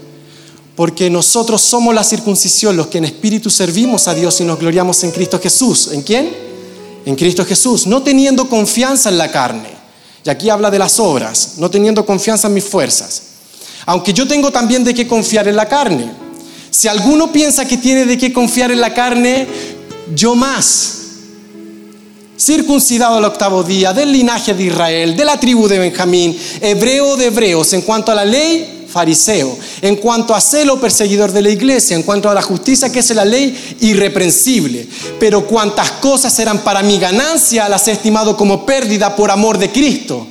Porque 0.76 1.08
nosotros 1.08 1.62
somos 1.62 1.94
la 1.94 2.04
circuncisión, 2.04 2.76
los 2.76 2.88
que 2.88 2.98
en 2.98 3.06
espíritu 3.06 3.48
servimos 3.48 4.08
a 4.08 4.14
Dios 4.14 4.40
y 4.42 4.44
nos 4.44 4.58
gloriamos 4.58 5.02
en 5.04 5.10
Cristo 5.10 5.40
Jesús. 5.40 5.88
¿En 5.92 6.02
quién? 6.02 6.30
En 7.06 7.16
Cristo 7.16 7.46
Jesús. 7.46 7.86
No 7.86 8.02
teniendo 8.02 8.46
confianza 8.48 9.08
en 9.08 9.16
la 9.16 9.30
carne. 9.30 9.70
Y 10.22 10.28
aquí 10.28 10.50
habla 10.50 10.70
de 10.70 10.78
las 10.78 11.00
obras. 11.00 11.54
No 11.56 11.70
teniendo 11.70 12.04
confianza 12.04 12.48
en 12.48 12.54
mis 12.54 12.64
fuerzas. 12.64 13.22
Aunque 13.86 14.12
yo 14.12 14.28
tengo 14.28 14.52
también 14.52 14.84
de 14.84 14.92
qué 14.92 15.06
confiar 15.06 15.48
en 15.48 15.56
la 15.56 15.66
carne. 15.66 16.12
Si 16.70 16.88
alguno 16.88 17.32
piensa 17.32 17.66
que 17.66 17.78
tiene 17.78 18.04
de 18.04 18.18
qué 18.18 18.34
confiar 18.34 18.70
en 18.70 18.82
la 18.82 18.92
carne, 18.92 19.46
yo 20.14 20.34
más 20.34 21.05
circuncidado 22.38 23.16
al 23.16 23.24
octavo 23.24 23.62
día, 23.62 23.92
del 23.92 24.12
linaje 24.12 24.54
de 24.54 24.64
Israel, 24.64 25.16
de 25.16 25.24
la 25.24 25.40
tribu 25.40 25.68
de 25.68 25.78
Benjamín, 25.78 26.38
hebreo 26.60 27.16
de 27.16 27.26
hebreos, 27.26 27.72
en 27.72 27.82
cuanto 27.82 28.12
a 28.12 28.14
la 28.14 28.24
ley, 28.24 28.86
fariseo, 28.88 29.58
en 29.82 29.96
cuanto 29.96 30.34
a 30.34 30.40
celo, 30.40 30.80
perseguidor 30.80 31.32
de 31.32 31.42
la 31.42 31.50
iglesia, 31.50 31.96
en 31.96 32.02
cuanto 32.02 32.30
a 32.30 32.34
la 32.34 32.42
justicia, 32.42 32.90
que 32.90 33.00
es 33.00 33.10
la 33.14 33.24
ley, 33.24 33.76
irreprensible. 33.80 34.88
Pero 35.18 35.46
cuantas 35.46 35.92
cosas 35.92 36.38
eran 36.38 36.58
para 36.60 36.82
mi 36.82 36.98
ganancia, 36.98 37.68
las 37.68 37.88
he 37.88 37.92
estimado 37.92 38.36
como 38.36 38.64
pérdida 38.64 39.14
por 39.14 39.30
amor 39.30 39.58
de 39.58 39.70
Cristo. 39.70 40.26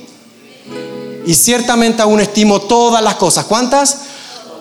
Y 1.26 1.34
ciertamente 1.34 2.02
aún 2.02 2.20
estimo 2.20 2.60
todas 2.60 3.02
las 3.02 3.16
cosas. 3.16 3.46
¿Cuántas? 3.46 3.98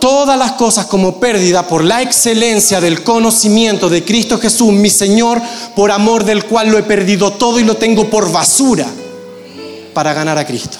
Todas 0.06 0.38
las 0.38 0.52
cosas 0.52 0.86
como 0.86 1.20
pérdida 1.20 1.68
por 1.68 1.84
la 1.84 2.04
excelencia 2.04 2.80
del 2.80 3.02
conocimiento 3.02 3.90
de 3.90 4.06
Cristo 4.06 4.38
Jesús, 4.38 4.72
mi 4.72 4.92
Señor, 4.92 5.42
por 5.76 5.90
amor 5.90 6.24
del 6.24 6.46
cual 6.46 6.70
lo 6.70 6.78
he 6.78 6.84
perdido 6.84 7.32
todo 7.32 7.60
y 7.60 7.64
lo 7.64 7.78
tengo 7.78 8.08
por 8.08 8.32
basura 8.32 8.86
para 9.96 10.14
ganar 10.14 10.38
a 10.38 10.46
Cristo. 10.46 10.78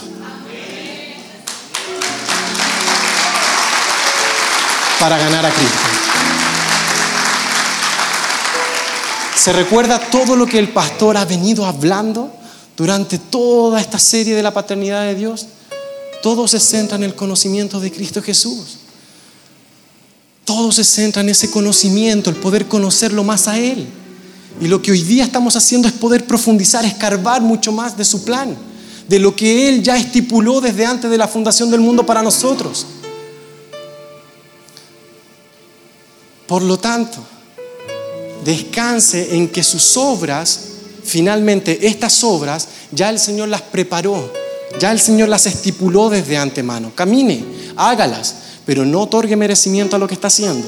Para 5.00 5.18
ganar 5.18 5.44
a 5.44 5.50
Cristo. 5.50 5.80
¿Se 9.36 9.52
recuerda 9.54 9.98
todo 9.98 10.36
lo 10.36 10.46
que 10.46 10.60
el 10.60 10.70
pastor 10.70 11.18
ha 11.18 11.26
venido 11.26 11.66
hablando 11.66 12.30
durante 12.78 13.18
toda 13.18 13.82
esta 13.82 13.98
serie 13.98 14.36
de 14.36 14.44
la 14.44 14.54
paternidad 14.54 15.02
de 15.02 15.16
Dios? 15.16 15.48
Todo 16.22 16.48
se 16.48 16.60
centra 16.60 16.96
en 16.96 17.04
el 17.04 17.16
conocimiento 17.16 17.80
de 17.80 17.92
Cristo 17.92 18.22
Jesús. 18.22 18.85
Todo 20.46 20.72
se 20.72 20.84
centra 20.84 21.22
en 21.22 21.30
ese 21.30 21.50
conocimiento, 21.50 22.30
el 22.30 22.36
poder 22.36 22.68
conocerlo 22.68 23.24
más 23.24 23.48
a 23.48 23.58
Él. 23.58 23.88
Y 24.62 24.68
lo 24.68 24.82
que 24.82 24.92
hoy 24.92 25.02
día 25.02 25.24
estamos 25.24 25.56
haciendo 25.56 25.88
es 25.88 25.94
poder 25.94 26.26
profundizar, 26.26 26.86
escarbar 26.86 27.42
mucho 27.42 27.72
más 27.72 27.98
de 27.98 28.06
su 28.06 28.24
plan, 28.24 28.56
de 29.10 29.20
lo 29.20 29.36
que 29.36 29.68
Él 29.68 29.84
ya 29.84 29.98
estipuló 29.98 30.62
desde 30.62 30.86
antes 30.86 31.12
de 31.12 31.18
la 31.18 31.28
fundación 31.28 31.72
del 31.72 31.82
mundo 31.82 32.06
para 32.06 32.22
nosotros. 32.22 32.86
Por 36.48 36.62
lo 36.62 36.78
tanto, 36.78 37.18
descanse 38.46 39.36
en 39.36 39.50
que 39.50 39.64
sus 39.64 39.98
obras, 39.98 40.60
finalmente 41.04 41.88
estas 41.88 42.24
obras, 42.24 42.68
ya 42.92 43.10
el 43.10 43.20
Señor 43.20 43.50
las 43.50 43.64
preparó, 43.64 44.32
ya 44.80 44.92
el 44.92 45.00
Señor 45.00 45.28
las 45.28 45.48
estipuló 45.48 46.10
desde 46.10 46.38
antemano. 46.38 46.92
Camine, 46.94 47.44
hágalas, 47.76 48.36
pero 48.66 48.86
no 48.86 49.02
otorgue 49.02 49.36
merecimiento 49.36 49.96
a 49.96 50.00
lo 50.00 50.08
que 50.08 50.16
está 50.16 50.28
haciendo. 50.28 50.68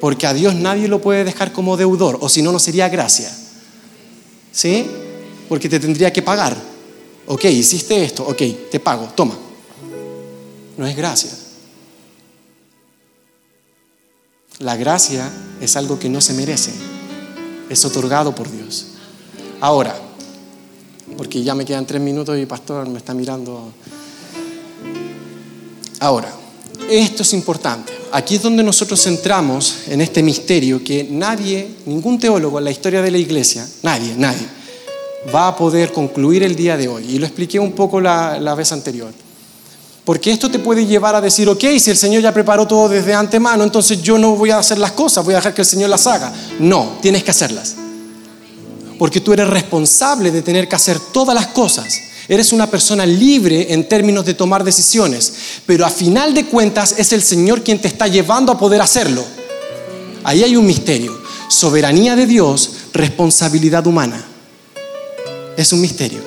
Porque 0.00 0.26
a 0.26 0.34
Dios 0.34 0.54
nadie 0.54 0.88
lo 0.88 1.00
puede 1.00 1.24
dejar 1.24 1.52
como 1.52 1.76
deudor, 1.76 2.18
o 2.20 2.28
si 2.28 2.42
no, 2.42 2.52
no 2.52 2.58
sería 2.58 2.88
gracia. 2.88 3.34
¿Sí? 4.52 4.86
Porque 5.48 5.68
te 5.68 5.80
tendría 5.80 6.12
que 6.12 6.22
pagar. 6.22 6.56
Ok, 7.26 7.44
hiciste 7.46 8.04
esto, 8.04 8.24
ok, 8.24 8.42
te 8.70 8.80
pago, 8.80 9.08
toma. 9.14 9.36
No 10.76 10.86
es 10.86 10.96
gracia. 10.96 11.30
La 14.60 14.76
gracia 14.76 15.30
es 15.60 15.76
algo 15.76 15.98
que 15.98 16.08
no 16.08 16.20
se 16.20 16.32
merece, 16.32 16.72
es 17.68 17.84
otorgado 17.84 18.34
por 18.34 18.50
Dios. 18.50 18.86
Ahora, 19.60 19.96
porque 21.16 21.42
ya 21.42 21.54
me 21.54 21.64
quedan 21.64 21.86
tres 21.86 22.00
minutos 22.00 22.38
y 22.38 22.46
pastor 22.46 22.88
me 22.88 22.98
está 22.98 23.14
mirando. 23.14 23.72
Ahora, 25.98 26.32
esto 26.90 27.22
es 27.22 27.32
importante. 27.32 27.92
Aquí 28.12 28.36
es 28.36 28.42
donde 28.42 28.62
nosotros 28.62 29.02
centramos 29.02 29.74
en 29.88 30.00
este 30.00 30.22
misterio 30.22 30.82
que 30.82 31.06
nadie, 31.10 31.68
ningún 31.86 32.18
teólogo 32.18 32.58
en 32.58 32.64
la 32.64 32.70
historia 32.70 33.02
de 33.02 33.10
la 33.10 33.18
iglesia, 33.18 33.66
nadie, 33.82 34.14
nadie, 34.16 34.46
va 35.34 35.48
a 35.48 35.56
poder 35.56 35.92
concluir 35.92 36.42
el 36.42 36.54
día 36.54 36.76
de 36.76 36.88
hoy. 36.88 37.04
Y 37.10 37.18
lo 37.18 37.26
expliqué 37.26 37.58
un 37.58 37.72
poco 37.72 38.00
la, 38.00 38.38
la 38.38 38.54
vez 38.54 38.72
anterior. 38.72 39.12
Porque 40.04 40.30
esto 40.30 40.50
te 40.50 40.58
puede 40.58 40.84
llevar 40.84 41.14
a 41.14 41.20
decir, 41.20 41.48
ok, 41.48 41.64
si 41.78 41.90
el 41.90 41.96
Señor 41.96 42.22
ya 42.22 42.32
preparó 42.32 42.66
todo 42.66 42.88
desde 42.88 43.14
antemano, 43.14 43.64
entonces 43.64 44.02
yo 44.02 44.18
no 44.18 44.36
voy 44.36 44.50
a 44.50 44.58
hacer 44.58 44.78
las 44.78 44.92
cosas, 44.92 45.24
voy 45.24 45.34
a 45.34 45.38
dejar 45.38 45.54
que 45.54 45.62
el 45.62 45.66
Señor 45.66 45.88
las 45.88 46.06
haga. 46.06 46.32
No, 46.58 46.98
tienes 47.00 47.24
que 47.24 47.30
hacerlas. 47.30 47.74
Porque 48.98 49.20
tú 49.20 49.32
eres 49.32 49.48
responsable 49.48 50.30
de 50.30 50.42
tener 50.42 50.68
que 50.68 50.76
hacer 50.76 51.00
todas 51.12 51.34
las 51.34 51.48
cosas 51.48 52.00
Eres 52.28 52.52
una 52.52 52.70
persona 52.70 53.04
libre 53.04 53.72
en 53.72 53.86
términos 53.88 54.24
de 54.24 54.34
tomar 54.34 54.64
decisiones, 54.64 55.32
pero 55.66 55.84
a 55.84 55.90
final 55.90 56.32
de 56.32 56.46
cuentas 56.46 56.94
es 56.98 57.12
el 57.12 57.22
Señor 57.22 57.62
quien 57.62 57.80
te 57.80 57.88
está 57.88 58.06
llevando 58.08 58.50
a 58.50 58.58
poder 58.58 58.80
hacerlo. 58.80 59.24
Ahí 60.22 60.42
hay 60.42 60.56
un 60.56 60.66
misterio. 60.66 61.20
Soberanía 61.48 62.16
de 62.16 62.26
Dios, 62.26 62.70
responsabilidad 62.94 63.86
humana. 63.86 64.24
Es 65.56 65.72
un 65.72 65.82
misterio. 65.82 66.20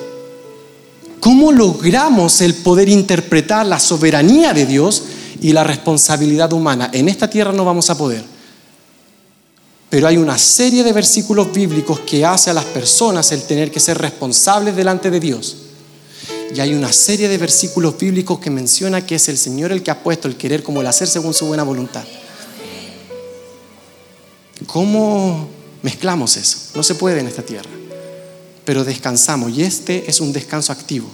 ¿Cómo 1.18 1.50
logramos 1.50 2.40
el 2.42 2.54
poder 2.54 2.88
interpretar 2.88 3.66
la 3.66 3.80
soberanía 3.80 4.54
de 4.54 4.66
Dios 4.66 5.02
y 5.40 5.52
la 5.52 5.64
responsabilidad 5.64 6.52
humana? 6.52 6.90
En 6.92 7.08
esta 7.08 7.28
tierra 7.28 7.52
no 7.52 7.64
vamos 7.64 7.90
a 7.90 7.98
poder. 7.98 8.24
Pero 9.90 10.06
hay 10.06 10.16
una 10.16 10.38
serie 10.38 10.84
de 10.84 10.92
versículos 10.92 11.52
bíblicos 11.52 12.00
que 12.00 12.24
hace 12.24 12.50
a 12.50 12.54
las 12.54 12.66
personas 12.66 13.32
el 13.32 13.42
tener 13.42 13.72
que 13.72 13.80
ser 13.80 13.98
responsables 13.98 14.76
delante 14.76 15.10
de 15.10 15.18
Dios. 15.18 15.56
Y 16.54 16.60
hay 16.60 16.74
una 16.74 16.92
serie 16.92 17.28
de 17.28 17.36
versículos 17.38 17.98
bíblicos 17.98 18.38
que 18.38 18.50
menciona 18.50 19.04
que 19.04 19.16
es 19.16 19.28
el 19.28 19.36
Señor 19.36 19.70
el 19.70 19.82
que 19.82 19.90
ha 19.90 20.02
puesto 20.02 20.28
el 20.28 20.36
querer 20.36 20.62
como 20.62 20.80
el 20.80 20.86
hacer 20.86 21.08
según 21.08 21.34
su 21.34 21.46
buena 21.46 21.62
voluntad. 21.62 22.04
¿Cómo 24.66 25.48
mezclamos 25.82 26.36
eso? 26.36 26.58
No 26.74 26.82
se 26.82 26.94
puede 26.94 27.20
en 27.20 27.28
esta 27.28 27.42
tierra. 27.42 27.70
Pero 28.64 28.84
descansamos 28.84 29.52
y 29.52 29.62
este 29.62 30.10
es 30.10 30.20
un 30.20 30.32
descanso 30.32 30.72
activo. 30.72 31.08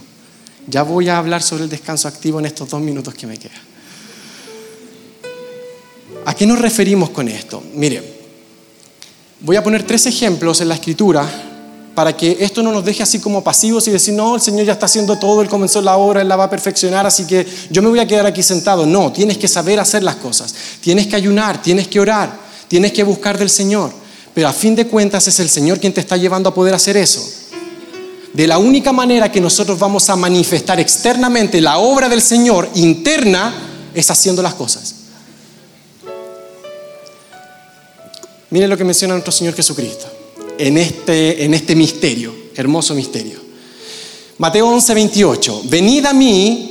Ya 0.66 0.82
voy 0.82 1.08
a 1.08 1.18
hablar 1.18 1.42
sobre 1.42 1.64
el 1.64 1.68
descanso 1.68 2.08
activo 2.08 2.38
en 2.38 2.46
estos 2.46 2.70
dos 2.70 2.80
minutos 2.80 3.14
que 3.14 3.26
me 3.26 3.36
quedan. 3.36 3.74
¿A 6.26 6.34
qué 6.34 6.46
nos 6.46 6.58
referimos 6.58 7.10
con 7.10 7.28
esto? 7.28 7.62
Mire, 7.74 8.02
voy 9.40 9.56
a 9.56 9.62
poner 9.62 9.82
tres 9.82 10.06
ejemplos 10.06 10.60
en 10.60 10.68
la 10.68 10.74
escritura 10.74 11.53
para 11.94 12.16
que 12.16 12.36
esto 12.40 12.62
no 12.62 12.72
nos 12.72 12.84
deje 12.84 13.02
así 13.02 13.20
como 13.20 13.44
pasivos 13.44 13.86
y 13.86 13.90
decir, 13.92 14.14
no, 14.14 14.34
el 14.34 14.40
Señor 14.40 14.66
ya 14.66 14.72
está 14.72 14.86
haciendo 14.86 15.16
todo, 15.16 15.42
Él 15.42 15.48
comenzó 15.48 15.80
la 15.80 15.96
obra, 15.96 16.22
Él 16.22 16.28
la 16.28 16.36
va 16.36 16.44
a 16.44 16.50
perfeccionar, 16.50 17.06
así 17.06 17.24
que 17.24 17.46
yo 17.70 17.82
me 17.82 17.88
voy 17.88 18.00
a 18.00 18.06
quedar 18.06 18.26
aquí 18.26 18.42
sentado. 18.42 18.84
No, 18.84 19.12
tienes 19.12 19.38
que 19.38 19.46
saber 19.46 19.78
hacer 19.78 20.02
las 20.02 20.16
cosas, 20.16 20.52
tienes 20.80 21.06
que 21.06 21.14
ayunar, 21.14 21.62
tienes 21.62 21.86
que 21.86 22.00
orar, 22.00 22.36
tienes 22.66 22.92
que 22.92 23.04
buscar 23.04 23.38
del 23.38 23.48
Señor, 23.48 23.92
pero 24.34 24.48
a 24.48 24.52
fin 24.52 24.74
de 24.74 24.88
cuentas 24.88 25.28
es 25.28 25.38
el 25.38 25.48
Señor 25.48 25.78
quien 25.78 25.92
te 25.94 26.00
está 26.00 26.16
llevando 26.16 26.48
a 26.48 26.54
poder 26.54 26.74
hacer 26.74 26.96
eso. 26.96 27.24
De 28.32 28.48
la 28.48 28.58
única 28.58 28.92
manera 28.92 29.30
que 29.30 29.40
nosotros 29.40 29.78
vamos 29.78 30.10
a 30.10 30.16
manifestar 30.16 30.80
externamente 30.80 31.60
la 31.60 31.78
obra 31.78 32.08
del 32.08 32.20
Señor 32.20 32.68
interna 32.74 33.54
es 33.94 34.10
haciendo 34.10 34.42
las 34.42 34.54
cosas. 34.54 34.96
Miren 38.50 38.68
lo 38.68 38.76
que 38.76 38.82
menciona 38.82 39.14
nuestro 39.14 39.30
Señor 39.30 39.54
Jesucristo 39.54 40.23
en 40.58 40.78
este, 40.78 41.44
en 41.44 41.54
este 41.54 41.74
misterio, 41.74 42.34
hermoso 42.54 42.94
misterio. 42.94 43.40
Mateo 44.38 44.68
11, 44.68 44.94
28. 44.94 45.62
Venid 45.64 46.06
a 46.06 46.12
mí 46.12 46.70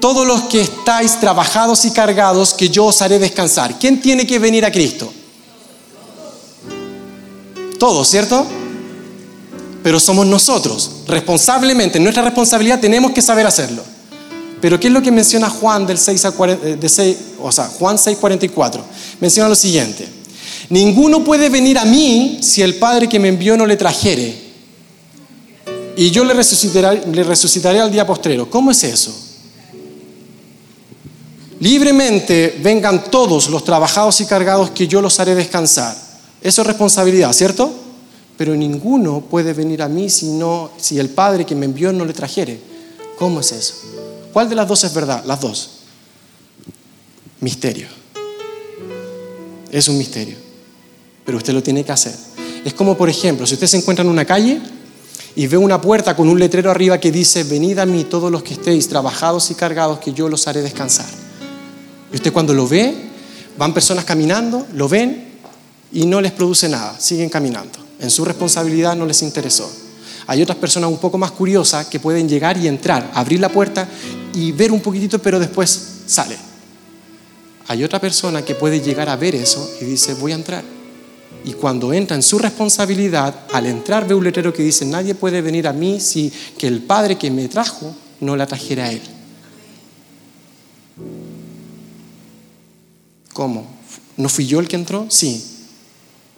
todos 0.00 0.26
los 0.26 0.42
que 0.42 0.60
estáis 0.60 1.18
trabajados 1.18 1.84
y 1.84 1.90
cargados, 1.90 2.54
que 2.54 2.68
yo 2.68 2.86
os 2.86 3.02
haré 3.02 3.18
descansar. 3.18 3.78
¿Quién 3.78 4.00
tiene 4.00 4.26
que 4.26 4.38
venir 4.38 4.64
a 4.64 4.70
Cristo? 4.70 5.12
Todos, 7.78 8.08
¿cierto? 8.08 8.46
Pero 9.82 10.00
somos 10.00 10.26
nosotros, 10.26 10.90
responsablemente, 11.06 12.00
nuestra 12.00 12.22
responsabilidad 12.22 12.80
tenemos 12.80 13.12
que 13.12 13.22
saber 13.22 13.46
hacerlo. 13.46 13.82
Pero 14.60 14.80
¿qué 14.80 14.88
es 14.88 14.92
lo 14.92 15.02
que 15.02 15.12
menciona 15.12 15.48
Juan 15.48 15.86
del 15.86 15.98
6 15.98 16.24
a 16.24 16.32
40, 16.32 16.66
eh, 16.66 16.76
de 16.76 16.88
6, 16.88 17.16
o 17.40 17.52
sea, 17.52 17.66
Juan 17.66 17.96
6:44? 17.96 18.80
Menciona 19.20 19.48
lo 19.48 19.54
siguiente: 19.54 20.08
Ninguno 20.70 21.24
puede 21.24 21.48
venir 21.48 21.78
a 21.78 21.84
mí 21.84 22.38
si 22.42 22.62
el 22.62 22.74
Padre 22.74 23.08
que 23.08 23.18
me 23.18 23.28
envió 23.28 23.56
no 23.56 23.64
le 23.66 23.76
trajere. 23.76 24.48
Y 25.96 26.10
yo 26.10 26.24
le 26.24 26.34
resucitaré, 26.34 27.80
al 27.80 27.90
día 27.90 28.06
postrero. 28.06 28.48
¿Cómo 28.48 28.70
es 28.70 28.84
eso? 28.84 29.12
Libremente 31.60 32.56
vengan 32.62 33.10
todos 33.10 33.48
los 33.50 33.64
trabajados 33.64 34.20
y 34.20 34.26
cargados 34.26 34.70
que 34.70 34.86
yo 34.86 35.00
los 35.00 35.18
haré 35.18 35.34
descansar. 35.34 35.96
Eso 36.40 36.60
es 36.60 36.66
responsabilidad, 36.66 37.32
¿cierto? 37.32 37.72
Pero 38.36 38.54
ninguno 38.54 39.22
puede 39.22 39.54
venir 39.54 39.82
a 39.82 39.88
mí 39.88 40.08
si, 40.08 40.26
no, 40.26 40.70
si 40.76 41.00
el 41.00 41.08
Padre 41.08 41.44
que 41.44 41.56
me 41.56 41.66
envió 41.66 41.92
no 41.92 42.04
le 42.04 42.12
trajere. 42.12 42.60
¿Cómo 43.18 43.40
es 43.40 43.50
eso? 43.50 43.74
¿Cuál 44.32 44.48
de 44.48 44.54
las 44.54 44.68
dos 44.68 44.84
es 44.84 44.94
verdad? 44.94 45.24
Las 45.24 45.40
dos. 45.40 45.70
Misterio. 47.40 47.88
Es 49.72 49.88
un 49.88 49.98
misterio. 49.98 50.47
Pero 51.28 51.36
usted 51.36 51.52
lo 51.52 51.62
tiene 51.62 51.84
que 51.84 51.92
hacer. 51.92 52.14
Es 52.64 52.72
como, 52.72 52.96
por 52.96 53.10
ejemplo, 53.10 53.46
si 53.46 53.52
usted 53.52 53.66
se 53.66 53.76
encuentra 53.76 54.02
en 54.02 54.10
una 54.10 54.24
calle 54.24 54.62
y 55.36 55.46
ve 55.46 55.58
una 55.58 55.78
puerta 55.78 56.16
con 56.16 56.26
un 56.26 56.38
letrero 56.38 56.70
arriba 56.70 56.96
que 56.96 57.12
dice, 57.12 57.44
venid 57.44 57.78
a 57.80 57.84
mí 57.84 58.04
todos 58.04 58.32
los 58.32 58.42
que 58.42 58.54
estéis 58.54 58.88
trabajados 58.88 59.50
y 59.50 59.54
cargados, 59.54 59.98
que 59.98 60.14
yo 60.14 60.30
los 60.30 60.48
haré 60.48 60.62
descansar. 60.62 61.04
Y 62.10 62.16
usted 62.16 62.32
cuando 62.32 62.54
lo 62.54 62.66
ve, 62.66 62.94
van 63.58 63.74
personas 63.74 64.06
caminando, 64.06 64.66
lo 64.72 64.88
ven 64.88 65.34
y 65.92 66.06
no 66.06 66.22
les 66.22 66.32
produce 66.32 66.66
nada, 66.66 66.98
siguen 66.98 67.28
caminando. 67.28 67.78
En 68.00 68.10
su 68.10 68.24
responsabilidad 68.24 68.96
no 68.96 69.04
les 69.04 69.20
interesó. 69.20 69.70
Hay 70.28 70.40
otras 70.40 70.56
personas 70.56 70.88
un 70.88 70.96
poco 70.96 71.18
más 71.18 71.32
curiosas 71.32 71.88
que 71.88 72.00
pueden 72.00 72.26
llegar 72.26 72.56
y 72.56 72.68
entrar, 72.68 73.10
abrir 73.12 73.40
la 73.40 73.50
puerta 73.50 73.86
y 74.32 74.50
ver 74.52 74.72
un 74.72 74.80
poquitito, 74.80 75.18
pero 75.18 75.38
después 75.38 75.88
sale. 76.06 76.38
Hay 77.66 77.84
otra 77.84 78.00
persona 78.00 78.40
que 78.40 78.54
puede 78.54 78.80
llegar 78.80 79.10
a 79.10 79.16
ver 79.16 79.34
eso 79.34 79.70
y 79.82 79.84
dice, 79.84 80.14
voy 80.14 80.32
a 80.32 80.36
entrar. 80.36 80.77
Y 81.44 81.52
cuando 81.52 81.92
entra 81.92 82.16
en 82.16 82.22
su 82.22 82.38
responsabilidad, 82.38 83.46
al 83.52 83.66
entrar 83.66 84.06
ve 84.06 84.14
un 84.14 84.24
letrero 84.24 84.52
que 84.52 84.62
dice, 84.62 84.84
nadie 84.84 85.14
puede 85.14 85.40
venir 85.40 85.66
a 85.66 85.72
mí 85.72 86.00
si 86.00 86.32
que 86.58 86.66
el 86.66 86.82
Padre 86.82 87.16
que 87.16 87.30
me 87.30 87.48
trajo 87.48 87.94
no 88.20 88.36
la 88.36 88.46
trajera 88.46 88.86
a 88.86 88.92
Él. 88.92 89.02
¿Cómo? 93.32 93.66
¿No 94.16 94.28
fui 94.28 94.46
yo 94.46 94.58
el 94.58 94.68
que 94.68 94.76
entró? 94.76 95.06
Sí. 95.08 95.44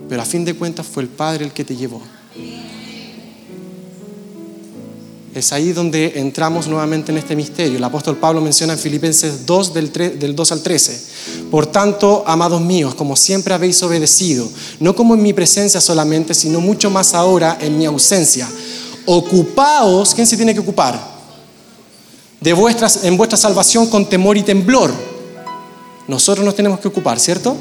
Pero 0.09 0.23
a 0.23 0.25
fin 0.25 0.45
de 0.45 0.55
cuentas 0.55 0.87
fue 0.87 1.03
el 1.03 1.09
Padre 1.09 1.45
el 1.45 1.53
que 1.53 1.65
te 1.65 1.77
llevó. 1.77 2.03
Es 5.33 5.53
ahí 5.53 5.73
donde 5.73 6.15
entramos 6.17 6.67
nuevamente 6.67 7.13
en 7.13 7.19
este 7.19 7.37
misterio. 7.37 7.77
El 7.77 7.85
apóstol 7.85 8.17
Pablo 8.17 8.41
menciona 8.41 8.73
en 8.73 8.79
Filipenses 8.81 9.47
2 9.47 9.75
del, 9.75 9.93
3, 9.93 10.35
2 10.35 10.53
al 10.53 10.61
13. 10.61 11.01
Por 11.53 11.67
tanto, 11.67 12.25
amados 12.27 12.61
míos, 12.61 12.97
como 12.97 13.15
siempre 13.15 13.55
habéis 13.55 13.81
obedecido, 13.85 14.49
no 14.81 14.97
como 14.97 15.15
en 15.15 15.23
mi 15.23 15.33
presencia 15.33 15.81
solamente, 15.81 16.35
sino 16.35 16.61
mucho 16.61 16.91
más 16.91 17.15
ahora 17.15 17.59
en 17.61 17.79
mi 17.79 17.87
ausencia. 17.87 18.49
Ocupaos, 19.07 20.15
¿quién 20.15 20.27
se 20.27 20.37
tiene 20.37 20.53
que 20.53 20.61
ocupar? 20.61 21.01
De 22.41 22.53
vuestras, 22.53 23.05
en 23.05 23.17
vuestra 23.17 23.39
salvación 23.39 23.87
con 23.87 24.09
temor 24.09 24.37
y 24.37 24.43
temblor. 24.43 24.93
Nosotros 26.09 26.45
nos 26.45 26.57
tenemos 26.57 26.81
que 26.81 26.89
ocupar, 26.89 27.21
¿cierto? 27.21 27.57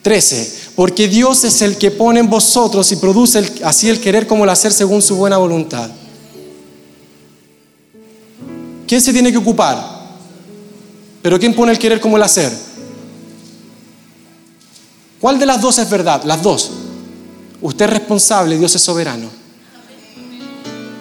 13. 0.00 0.70
Porque 0.76 1.08
Dios 1.08 1.44
es 1.44 1.60
el 1.60 1.76
que 1.76 1.90
pone 1.90 2.20
en 2.20 2.30
vosotros 2.30 2.90
y 2.92 2.96
produce 2.96 3.52
así 3.64 3.90
el 3.90 4.00
querer 4.00 4.26
como 4.26 4.44
el 4.44 4.50
hacer 4.50 4.72
según 4.72 5.02
su 5.02 5.16
buena 5.16 5.36
voluntad. 5.36 5.90
¿Quién 8.86 9.00
se 9.00 9.12
tiene 9.12 9.32
que 9.32 9.38
ocupar? 9.38 9.96
Pero 11.22 11.38
¿quién 11.38 11.54
pone 11.54 11.72
el 11.72 11.78
querer 11.78 12.00
como 12.00 12.16
el 12.16 12.22
hacer? 12.22 12.52
¿Cuál 15.20 15.38
de 15.38 15.46
las 15.46 15.60
dos 15.60 15.78
es 15.78 15.90
verdad? 15.90 16.22
Las 16.24 16.42
dos. 16.42 16.70
Usted 17.60 17.86
es 17.86 17.90
responsable, 17.90 18.58
Dios 18.58 18.74
es 18.74 18.82
soberano. 18.82 19.28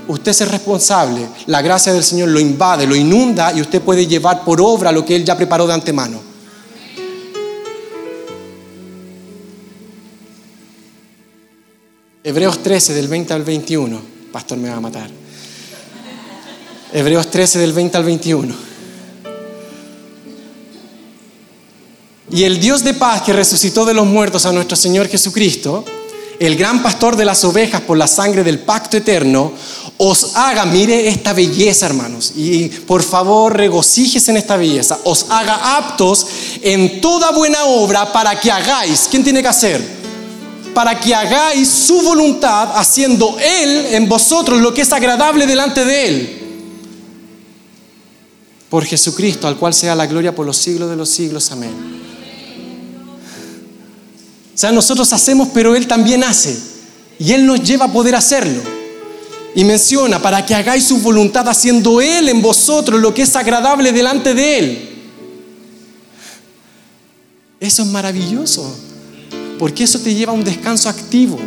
Usted 0.08 0.32
es 0.32 0.52
responsable, 0.52 1.28
la 1.48 1.64
gracia 1.64 1.92
del 1.92 2.04
Señor 2.04 2.30
lo 2.30 2.40
invade, 2.40 2.86
lo 2.86 2.96
inunda 2.96 3.52
y 3.54 3.62
usted 3.62 3.82
puede 3.82 4.06
llevar 4.06 4.44
por 4.44 4.62
obra 4.62 4.92
lo 4.92 5.04
que 5.04 5.16
Él 5.16 5.26
ya 5.26 5.36
preparó 5.36 5.66
de 5.66 5.74
antemano. 5.74 6.22
Hebreos 12.24 12.62
13 12.62 12.94
del 12.94 13.08
20 13.08 13.34
al 13.34 13.44
21, 13.44 14.02
pastor 14.32 14.58
me 14.58 14.70
va 14.70 14.78
a 14.78 14.82
matar. 14.82 15.25
Hebreos 16.94 17.32
13 17.32 17.60
del 17.60 17.74
20 17.74 17.98
al 17.98 18.04
21. 18.04 18.56
Y 22.32 22.44
el 22.44 22.60
Dios 22.60 22.84
de 22.84 22.94
paz 22.94 23.22
que 23.24 23.34
resucitó 23.34 23.86
de 23.86 23.94
los 23.94 24.06
muertos 24.06 24.46
a 24.46 24.52
nuestro 24.52 24.76
Señor 24.76 25.08
Jesucristo, 25.08 25.84
el 26.40 26.56
gran 26.56 26.84
pastor 26.84 27.16
de 27.16 27.26
las 27.26 27.44
ovejas 27.44 27.82
por 27.82 27.98
la 27.98 28.08
sangre 28.08 28.44
del 28.44 28.60
pacto 28.60 28.98
eterno, 28.98 29.54
os 29.98 30.36
haga, 30.36 30.66
mire 30.66 31.08
esta 31.08 31.34
belleza 31.34 31.86
hermanos, 31.86 32.34
y 32.36 32.68
por 32.68 33.04
favor 33.04 33.56
regocíjese 33.56 34.32
en 34.32 34.38
esta 34.38 34.58
belleza, 34.58 35.00
os 35.06 35.28
haga 35.30 35.78
aptos 35.78 36.28
en 36.62 37.00
toda 37.00 37.32
buena 37.32 37.66
obra 37.66 38.12
para 38.12 38.38
que 38.40 38.52
hagáis, 38.52 39.08
¿quién 39.10 39.24
tiene 39.24 39.42
que 39.42 39.48
hacer? 39.48 39.82
Para 40.74 41.00
que 41.00 41.16
hagáis 41.16 41.70
su 41.70 42.02
voluntad, 42.02 42.72
haciendo 42.76 43.38
Él 43.40 43.88
en 43.92 44.10
vosotros 44.10 44.60
lo 44.60 44.74
que 44.74 44.82
es 44.82 44.92
agradable 44.92 45.48
delante 45.48 45.86
de 45.86 46.08
Él 46.08 46.35
por 48.76 48.84
Jesucristo, 48.84 49.48
al 49.48 49.56
cual 49.56 49.74
sea 49.74 49.96
la 49.96 50.06
gloria 50.06 50.36
por 50.36 50.46
los 50.46 50.58
siglos 50.58 50.90
de 50.90 50.98
los 50.98 51.08
siglos. 51.08 51.50
Amén. 51.50 51.72
O 54.54 54.58
sea, 54.58 54.70
nosotros 54.74 55.14
hacemos, 55.14 55.48
pero 55.54 55.78
Él 55.78 55.88
también 55.88 56.26
hace. 56.26 56.60
Y 57.18 57.32
Él 57.32 57.46
nos 57.46 57.64
lleva 57.64 57.86
a 57.86 57.94
poder 57.94 58.16
hacerlo. 58.16 58.62
Y 59.56 59.64
menciona, 59.64 60.22
para 60.22 60.46
que 60.46 60.54
hagáis 60.54 60.84
su 60.84 60.98
voluntad 60.98 61.48
haciendo 61.48 62.02
Él 62.02 62.28
en 62.28 62.42
vosotros 62.42 63.00
lo 63.00 63.14
que 63.14 63.22
es 63.22 63.34
agradable 63.38 63.94
delante 63.94 64.34
de 64.34 64.60
Él. 64.60 64.90
Eso 67.62 67.82
es 67.82 67.88
maravilloso, 67.88 68.76
porque 69.58 69.86
eso 69.86 70.00
te 70.00 70.14
lleva 70.14 70.34
a 70.34 70.36
un 70.36 70.44
descanso 70.44 70.90
activo. 70.90 71.40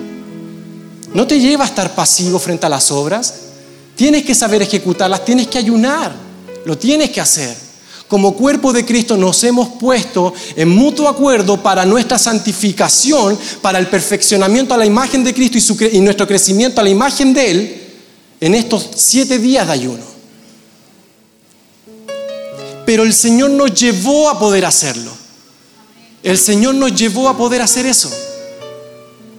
No 1.13 1.27
te 1.27 1.39
lleva 1.39 1.65
a 1.65 1.69
estar 1.69 1.95
pasivo 1.95 2.39
frente 2.39 2.65
a 2.65 2.71
las 2.71 2.91
obras. 2.91 3.35
Tienes 3.97 4.25
que 4.25 4.35
saber 4.35 4.63
ejecutarlas, 4.63 5.27
tienes 5.27 5.47
que 5.49 5.59
ayunar. 5.59 6.28
Lo 6.69 6.77
tienes 6.77 7.09
que 7.09 7.23
hacer. 7.23 7.57
Como 8.09 8.35
cuerpo 8.35 8.75
de 8.75 8.85
Cristo 8.85 9.17
nos 9.17 9.43
hemos 9.43 9.69
puesto 9.81 10.35
en 10.55 10.69
mutuo 10.69 11.09
acuerdo 11.09 11.63
para 11.63 11.87
nuestra 11.87 12.19
santificación, 12.19 13.39
para 13.63 13.79
el 13.79 13.87
perfeccionamiento 13.87 14.75
a 14.75 14.77
la 14.77 14.85
imagen 14.85 15.25
de 15.25 15.33
Cristo 15.33 15.75
y, 15.83 15.97
y 15.97 16.01
nuestro 16.03 16.27
crecimiento 16.27 16.83
a 16.83 16.85
la 16.85 16.91
imagen 16.91 17.33
de 17.33 17.51
Él 17.51 17.83
en 18.39 18.55
estos 18.55 18.87
siete 18.97 19.39
días 19.39 19.67
de 19.67 19.73
ayuno. 19.73 20.05
Pero 22.85 23.03
el 23.03 23.15
Señor 23.15 23.49
nos 23.49 23.73
llevó 23.73 24.29
a 24.29 24.39
poder 24.39 24.67
hacerlo. 24.67 25.11
El 26.23 26.37
Señor 26.37 26.75
nos 26.75 26.95
llevó 26.95 27.31
a 27.31 27.37
poder 27.39 27.63
hacer 27.63 27.87
eso. 27.87 28.11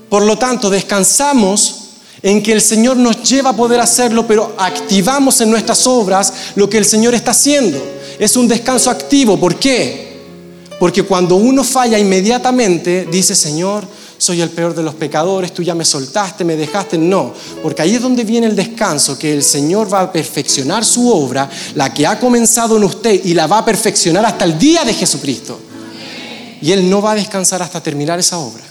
Por 0.10 0.26
lo 0.26 0.40
tanto, 0.40 0.72
descansamos 0.72 1.89
en 2.22 2.44
que 2.44 2.52
el 2.52 2.62
Señor 2.62 2.98
nos 2.98 3.24
lleva 3.24 3.52
a 3.52 3.56
poder 3.56 3.80
hacerlo, 3.80 4.28
pero 4.28 4.56
activamos 4.58 5.40
en 5.42 5.52
nuestras 5.52 5.86
obras 5.88 6.34
lo 6.56 6.70
que 6.70 6.78
el 6.78 6.86
Señor 6.86 7.16
está 7.16 7.32
haciendo. 7.32 7.82
Es 8.18 8.36
un 8.36 8.48
descanso 8.48 8.90
activo. 8.90 9.40
¿Por 9.40 9.56
qué? 9.56 10.10
Porque 10.80 11.04
cuando 11.04 11.36
uno 11.36 11.64
falla 11.64 11.98
inmediatamente, 11.98 13.08
dice, 13.12 13.36
Señor, 13.36 13.86
soy 14.18 14.42
el 14.42 14.50
peor 14.50 14.76
de 14.76 14.84
los 14.84 14.96
pecadores, 14.96 15.54
tú 15.54 15.64
ya 15.64 15.74
me 15.74 15.86
soltaste, 15.86 16.44
me 16.44 16.58
dejaste. 16.58 16.98
No, 16.98 17.34
porque 17.64 17.82
ahí 17.82 17.96
es 17.96 18.02
donde 18.02 18.26
viene 18.26 18.48
el 18.48 18.56
descanso, 18.56 19.18
que 19.18 19.34
el 19.34 19.44
Señor 19.44 19.92
va 19.92 20.02
a 20.02 20.12
perfeccionar 20.12 20.84
su 20.84 21.10
obra, 21.10 21.50
la 21.76 21.94
que 21.94 22.06
ha 22.06 22.20
comenzado 22.20 22.78
en 22.78 22.84
usted 22.84 23.22
y 23.24 23.34
la 23.34 23.48
va 23.48 23.60
a 23.60 23.66
perfeccionar 23.66 24.26
hasta 24.26 24.44
el 24.46 24.60
día 24.60 24.84
de 24.84 24.94
Jesucristo. 24.94 25.60
Y 26.62 26.74
Él 26.74 26.90
no 26.90 27.02
va 27.02 27.14
a 27.14 27.16
descansar 27.16 27.62
hasta 27.62 27.82
terminar 27.82 28.20
esa 28.20 28.38
obra. 28.38 28.64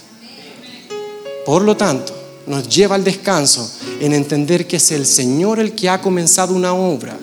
Por 1.47 1.63
lo 1.63 1.75
tanto, 1.75 2.18
nos 2.49 2.69
lleva 2.69 2.95
al 2.95 3.05
descanso 3.05 3.71
en 4.01 4.13
entender 4.13 4.67
que 4.67 4.77
es 4.77 4.91
el 4.91 5.07
Señor 5.07 5.61
el 5.61 5.73
que 5.73 5.89
ha 5.89 6.01
comenzado 6.01 6.55
una 6.55 6.73
obra 6.73 7.19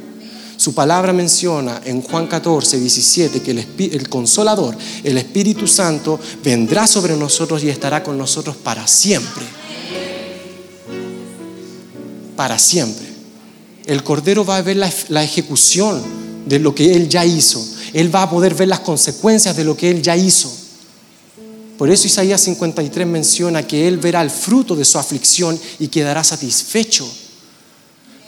su 0.58 0.74
palabra 0.74 1.12
menciona 1.12 1.82
en 1.84 2.02
Juan 2.02 2.28
14, 2.28 2.80
17 2.80 3.42
que 3.42 3.52
el, 3.92 4.10
consolador, 4.10 4.76
el 5.04 5.18
Espíritu 5.18 5.68
Santo, 5.68 6.20
vendrá 6.44 6.88
sobre 6.88 7.16
nosotros 7.18 7.64
y 7.64 7.70
estará 7.70 8.02
con 8.02 8.18
nosotros 8.18 8.56
para 8.56 8.88
siempre. 8.88 9.46
Para 12.36 12.58
siempre. 12.58 13.06
El 13.86 14.04
Cordero 14.04 14.46
va 14.46 14.58
a 14.58 14.62
ver 14.62 14.78
la, 14.78 14.92
la 15.10 15.24
ejecución 15.24 16.02
de 16.46 16.60
lo 16.60 16.74
que 16.74 16.96
Él 16.96 17.10
ya 17.10 17.26
hizo. 17.26 17.64
Él 17.94 18.14
va 18.14 18.24
a 18.24 18.30
poder 18.30 18.56
ver 18.56 18.70
las 18.70 18.80
consecuencias 18.80 19.56
de 19.56 19.66
lo 19.66 19.76
que 19.76 19.92
Él 19.92 20.02
ya 20.02 20.16
hizo. 20.16 20.52
Por 21.78 21.90
eso 21.90 22.08
Isaías 22.08 22.42
53 22.42 23.06
menciona 23.06 23.68
que 23.68 23.88
Él 23.88 23.98
verá 23.98 24.22
el 24.22 24.30
fruto 24.30 24.76
de 24.76 24.86
su 24.86 24.98
aflicción 24.98 25.60
y 25.80 25.90
quedará 25.90 26.24
satisfecho. 26.24 27.10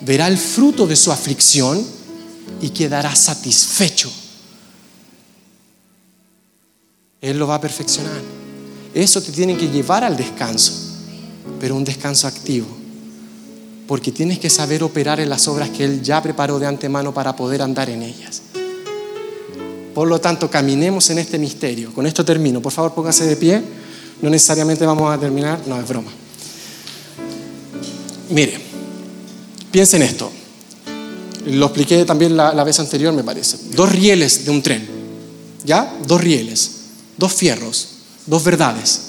Verá 0.02 0.28
el 0.28 0.38
fruto 0.38 0.86
de 0.86 0.96
su 0.96 1.12
aflicción 1.12 1.84
y 2.62 2.70
quedará 2.70 3.16
satisfecho. 3.16 4.12
Él 7.22 7.40
lo 7.40 7.48
va 7.48 7.56
a 7.56 7.62
perfeccionar. 7.62 8.22
Eso 8.94 9.22
te 9.22 9.32
tiene 9.32 9.58
que 9.58 9.70
llevar 9.70 10.04
al 10.04 10.18
descanso, 10.18 10.74
pero 11.60 11.76
un 11.76 11.84
descanso 11.84 12.28
activo. 12.28 12.68
Porque 13.88 14.12
tienes 14.12 14.40
que 14.40 14.50
saber 14.50 14.84
operar 14.84 15.20
en 15.20 15.30
las 15.30 15.48
obras 15.48 15.70
que 15.70 15.86
Él 15.86 16.02
ya 16.02 16.22
preparó 16.22 16.60
de 16.60 16.68
antemano 16.68 17.14
para 17.14 17.36
poder 17.36 17.62
andar 17.62 17.90
en 17.90 18.04
ellas. 18.04 18.42
Por 19.98 20.08
lo 20.08 20.22
tanto, 20.22 20.48
caminemos 20.48 21.10
en 21.10 21.18
este 21.18 21.40
misterio. 21.40 21.92
Con 21.92 22.06
esto 22.06 22.24
termino. 22.24 22.62
Por 22.62 22.72
favor, 22.72 22.94
póngase 22.94 23.26
de 23.26 23.36
pie. 23.36 23.60
No 24.22 24.30
necesariamente 24.30 24.86
vamos 24.86 25.12
a 25.12 25.20
terminar. 25.20 25.60
No, 25.66 25.82
es 25.82 25.88
broma. 25.88 26.12
Mire, 28.30 28.60
piensen 29.72 30.04
esto. 30.04 30.32
Lo 31.48 31.66
expliqué 31.66 32.06
también 32.06 32.38
la, 32.38 32.64
vez 32.64 32.80
anterior, 32.80 33.12
me 33.12 33.24
parece. 33.24 33.58
Dos 33.72 33.92
rieles 33.92 34.46
de 34.46 34.52
un 34.52 34.62
tren. 34.62 34.88
¿Ya? 35.66 35.92
Dos 36.06 36.22
rieles. 36.22 36.72
Dos 37.18 37.34
fierros. 37.34 37.88
Dos 38.28 38.44
verdades. 38.44 39.02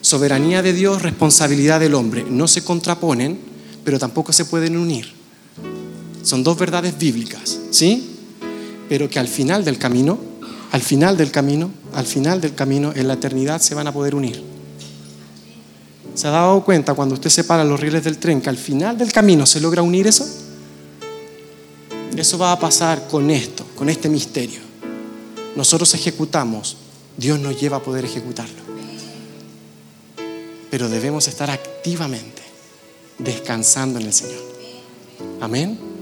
Soberanía 0.00 0.62
de 0.62 0.72
Dios, 0.72 1.02
responsabilidad 1.02 1.78
del 1.78 1.94
hombre. 1.94 2.24
No 2.26 2.48
se 2.48 2.64
contraponen, 2.64 3.38
pero 3.84 3.98
tampoco 3.98 4.32
se 4.32 4.46
pueden 4.46 4.78
unir. 4.78 5.12
Son 6.22 6.42
dos 6.42 6.56
verdades 6.56 6.96
bíblicas, 6.96 7.58
¿sí? 7.70 8.15
Pero 8.88 9.08
que 9.08 9.18
al 9.18 9.28
final 9.28 9.64
del 9.64 9.78
camino, 9.78 10.18
al 10.72 10.80
final 10.80 11.16
del 11.16 11.30
camino, 11.30 11.70
al 11.94 12.06
final 12.06 12.40
del 12.40 12.54
camino, 12.54 12.92
en 12.94 13.08
la 13.08 13.14
eternidad 13.14 13.60
se 13.60 13.74
van 13.74 13.86
a 13.86 13.92
poder 13.92 14.14
unir. 14.14 14.42
¿Se 16.14 16.28
ha 16.28 16.30
dado 16.30 16.64
cuenta 16.64 16.94
cuando 16.94 17.14
usted 17.14 17.30
separa 17.30 17.64
los 17.64 17.78
rieles 17.78 18.04
del 18.04 18.18
tren 18.18 18.40
que 18.40 18.48
al 18.48 18.56
final 18.56 18.96
del 18.96 19.12
camino 19.12 19.44
se 19.44 19.60
logra 19.60 19.82
unir 19.82 20.06
eso? 20.06 20.26
Eso 22.16 22.38
va 22.38 22.52
a 22.52 22.58
pasar 22.58 23.08
con 23.08 23.30
esto, 23.30 23.66
con 23.76 23.90
este 23.90 24.08
misterio. 24.08 24.60
Nosotros 25.54 25.92
ejecutamos, 25.94 26.78
Dios 27.16 27.38
nos 27.38 27.60
lleva 27.60 27.78
a 27.78 27.82
poder 27.82 28.06
ejecutarlo. 28.06 28.62
Pero 30.70 30.88
debemos 30.88 31.28
estar 31.28 31.50
activamente 31.50 32.42
descansando 33.18 33.98
en 33.98 34.06
el 34.06 34.12
Señor. 34.12 34.42
Amén. 35.40 35.95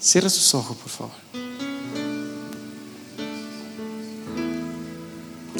Cierre 0.00 0.30
sus 0.30 0.54
ojos, 0.54 0.76
por 0.76 0.90
favor. 0.90 1.14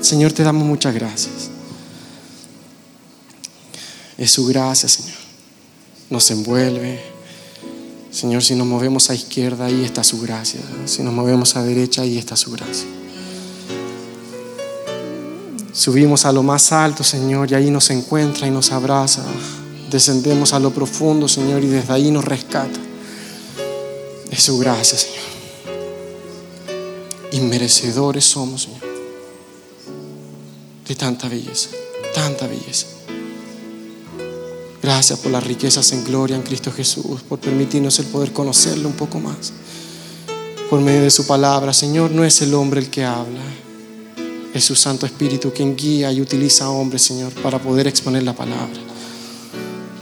Señor, 0.01 0.33
te 0.33 0.43
damos 0.43 0.65
muchas 0.65 0.95
gracias. 0.95 1.51
Es 4.17 4.31
su 4.31 4.47
gracia, 4.47 4.89
Señor. 4.89 5.19
Nos 6.11 6.31
envuelve 6.31 7.19
Señor, 8.11 8.43
si 8.43 8.55
nos 8.55 8.67
movemos 8.67 9.11
a 9.11 9.15
izquierda, 9.15 9.67
ahí 9.67 9.85
está 9.85 10.03
su 10.03 10.21
gracia. 10.21 10.61
Si 10.87 11.03
nos 11.03 11.13
movemos 11.13 11.57
a 11.57 11.63
derecha, 11.63 12.03
ahí 12.03 12.17
está 12.19 12.37
su 12.37 12.51
gracia. 12.51 12.89
Subimos 15.73 16.25
a 16.25 16.33
lo 16.33 16.43
más 16.43 16.73
alto, 16.73 17.05
Señor, 17.05 17.51
y 17.51 17.55
ahí 17.55 17.71
nos 17.71 17.91
encuentra 17.91 18.47
y 18.47 18.51
nos 18.51 18.73
abraza. 18.73 19.23
Descendemos 19.91 20.53
a 20.53 20.59
lo 20.59 20.73
profundo, 20.73 21.29
Señor, 21.29 21.63
y 21.63 21.69
desde 21.69 21.93
ahí 21.93 22.11
nos 22.11 22.25
rescata. 22.25 22.81
Es 24.31 24.43
su 24.43 24.59
gracia, 24.59 24.99
Señor. 24.99 25.39
Inmerecedores 27.33 28.25
somos, 28.25 28.63
Señor, 28.63 28.81
de 30.87 30.95
tanta 30.95 31.29
belleza, 31.29 31.71
tanta 32.15 32.47
belleza. 32.47 32.87
Gracias 34.83 35.19
por 35.19 35.31
las 35.33 35.45
riquezas 35.45 35.93
en 35.93 36.05
gloria 36.05 36.37
en 36.37 36.43
Cristo 36.43 36.73
Jesús, 36.73 37.21
por 37.29 37.39
permitirnos 37.39 37.99
el 37.99 38.07
poder 38.07 38.33
conocerlo 38.33 38.89
un 38.89 38.95
poco 38.95 39.21
más. 39.21 39.53
Por 40.71 40.81
medio 40.81 41.03
de 41.03 41.11
su 41.11 41.27
palabra, 41.27 41.73
Señor, 41.73 42.11
no 42.11 42.25
es 42.25 42.41
el 42.43 42.55
hombre 42.55 42.81
el 42.81 42.91
que 42.91 43.05
habla, 43.05 43.43
es 44.55 44.65
su 44.65 44.75
Santo 44.75 45.07
Espíritu 45.07 45.53
quien 45.53 45.77
guía 45.77 46.11
y 46.13 46.21
utiliza 46.21 46.65
a 46.65 46.71
hombres, 46.71 47.03
Señor, 47.03 47.33
para 47.43 47.59
poder 47.59 47.87
exponer 47.87 48.23
la 48.23 48.35
palabra. 48.35 48.81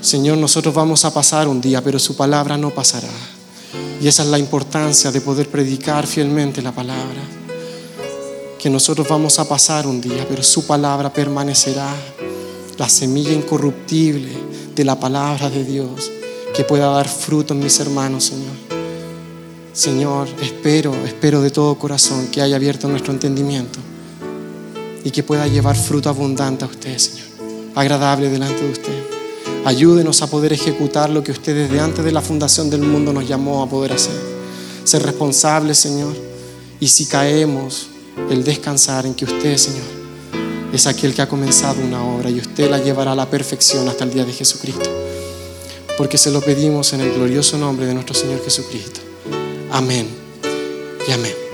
Señor, 0.01 0.39
nosotros 0.39 0.72
vamos 0.74 1.05
a 1.05 1.12
pasar 1.12 1.49
un 1.49 1.61
día, 1.61 1.83
pero 1.83 1.99
su 1.99 2.14
palabra 2.14 2.57
no 2.57 2.70
pasará. 2.70 3.11
Y 4.01 4.09
esa 4.09 4.22
es 4.22 4.28
la 4.28 4.38
importancia 4.38 5.11
de 5.11 5.20
poder 5.20 5.49
predicar 5.49 6.07
fielmente 6.07 6.61
la 6.62 6.72
palabra. 6.72 7.22
Que 8.59 8.68
nosotros 8.68 9.07
vamos 9.09 9.38
a 9.38 9.49
pasar 9.49 9.86
un 9.86 10.01
día, 10.01 10.26
pero 10.28 10.42
su 10.42 10.66
palabra 10.66 11.12
permanecerá. 11.12 11.94
La 12.78 12.88
semilla 12.88 13.32
incorruptible 13.32 14.32
de 14.74 14.84
la 14.84 15.01
palabra 15.01 15.49
de 15.49 15.64
Dios 15.64 16.11
que 16.55 16.64
pueda 16.64 16.88
dar 16.88 17.09
fruto 17.09 17.55
en 17.55 17.61
mis 17.61 17.80
hermanos, 17.80 18.24
Señor. 18.24 18.55
Señor, 19.72 20.28
espero, 20.40 20.94
espero 21.05 21.42
de 21.42 21.51
todo 21.51 21.78
corazón 21.78 22.28
que 22.28 22.40
haya 22.40 22.57
abierto 22.57 22.88
nuestro 22.88 23.12
entendimiento 23.12 23.78
y 25.05 25.11
que 25.11 25.22
pueda 25.22 25.47
llevar 25.47 25.76
fruto 25.76 26.09
abundante 26.09 26.64
a 26.64 26.68
usted, 26.68 26.97
Señor, 26.97 27.26
agradable 27.74 28.30
delante 28.30 28.62
de 28.62 28.72
usted. 28.72 29.16
Ayúdenos 29.67 30.23
a 30.23 30.29
poder 30.29 30.53
ejecutar 30.53 31.11
lo 31.11 31.25
que 31.25 31.33
usted 31.33 31.53
desde 31.53 31.81
antes 31.81 32.05
de 32.05 32.12
la 32.12 32.23
fundación 32.23 32.71
del 32.71 32.83
mundo 32.83 33.12
nos 33.12 33.27
llamó 33.27 33.64
a 33.64 33.69
poder 33.69 33.95
hacer. 33.95 34.14
Ser 34.85 35.03
responsables, 35.03 35.77
Señor, 35.77 36.14
y 36.79 36.87
si 36.87 37.07
caemos, 37.07 37.89
el 38.31 38.45
descansar 38.45 39.07
en 39.07 39.14
que 39.14 39.25
usted, 39.25 39.57
Señor, 39.57 39.83
es 40.73 40.87
aquel 40.87 41.14
que 41.14 41.23
ha 41.23 41.29
comenzado 41.29 41.83
una 41.83 42.05
obra 42.05 42.31
y 42.31 42.39
usted 42.39 42.71
la 42.71 42.79
llevará 42.79 43.11
a 43.11 43.17
la 43.17 43.29
perfección 43.29 43.89
hasta 43.89 44.05
el 44.05 44.12
día 44.12 44.25
de 44.25 44.33
Jesucristo. 44.33 44.89
Porque 45.99 46.17
se 46.17 46.31
lo 46.31 46.41
pedimos 46.41 46.93
en 46.93 47.01
el 47.01 47.12
glorioso 47.12 47.59
nombre 47.59 47.87
de 47.87 47.95
nuestro 47.95 48.14
Señor 48.14 48.45
Jesucristo. 48.45 49.01
Amén 49.73 50.07
y 51.09 51.11
amén. 51.11 51.45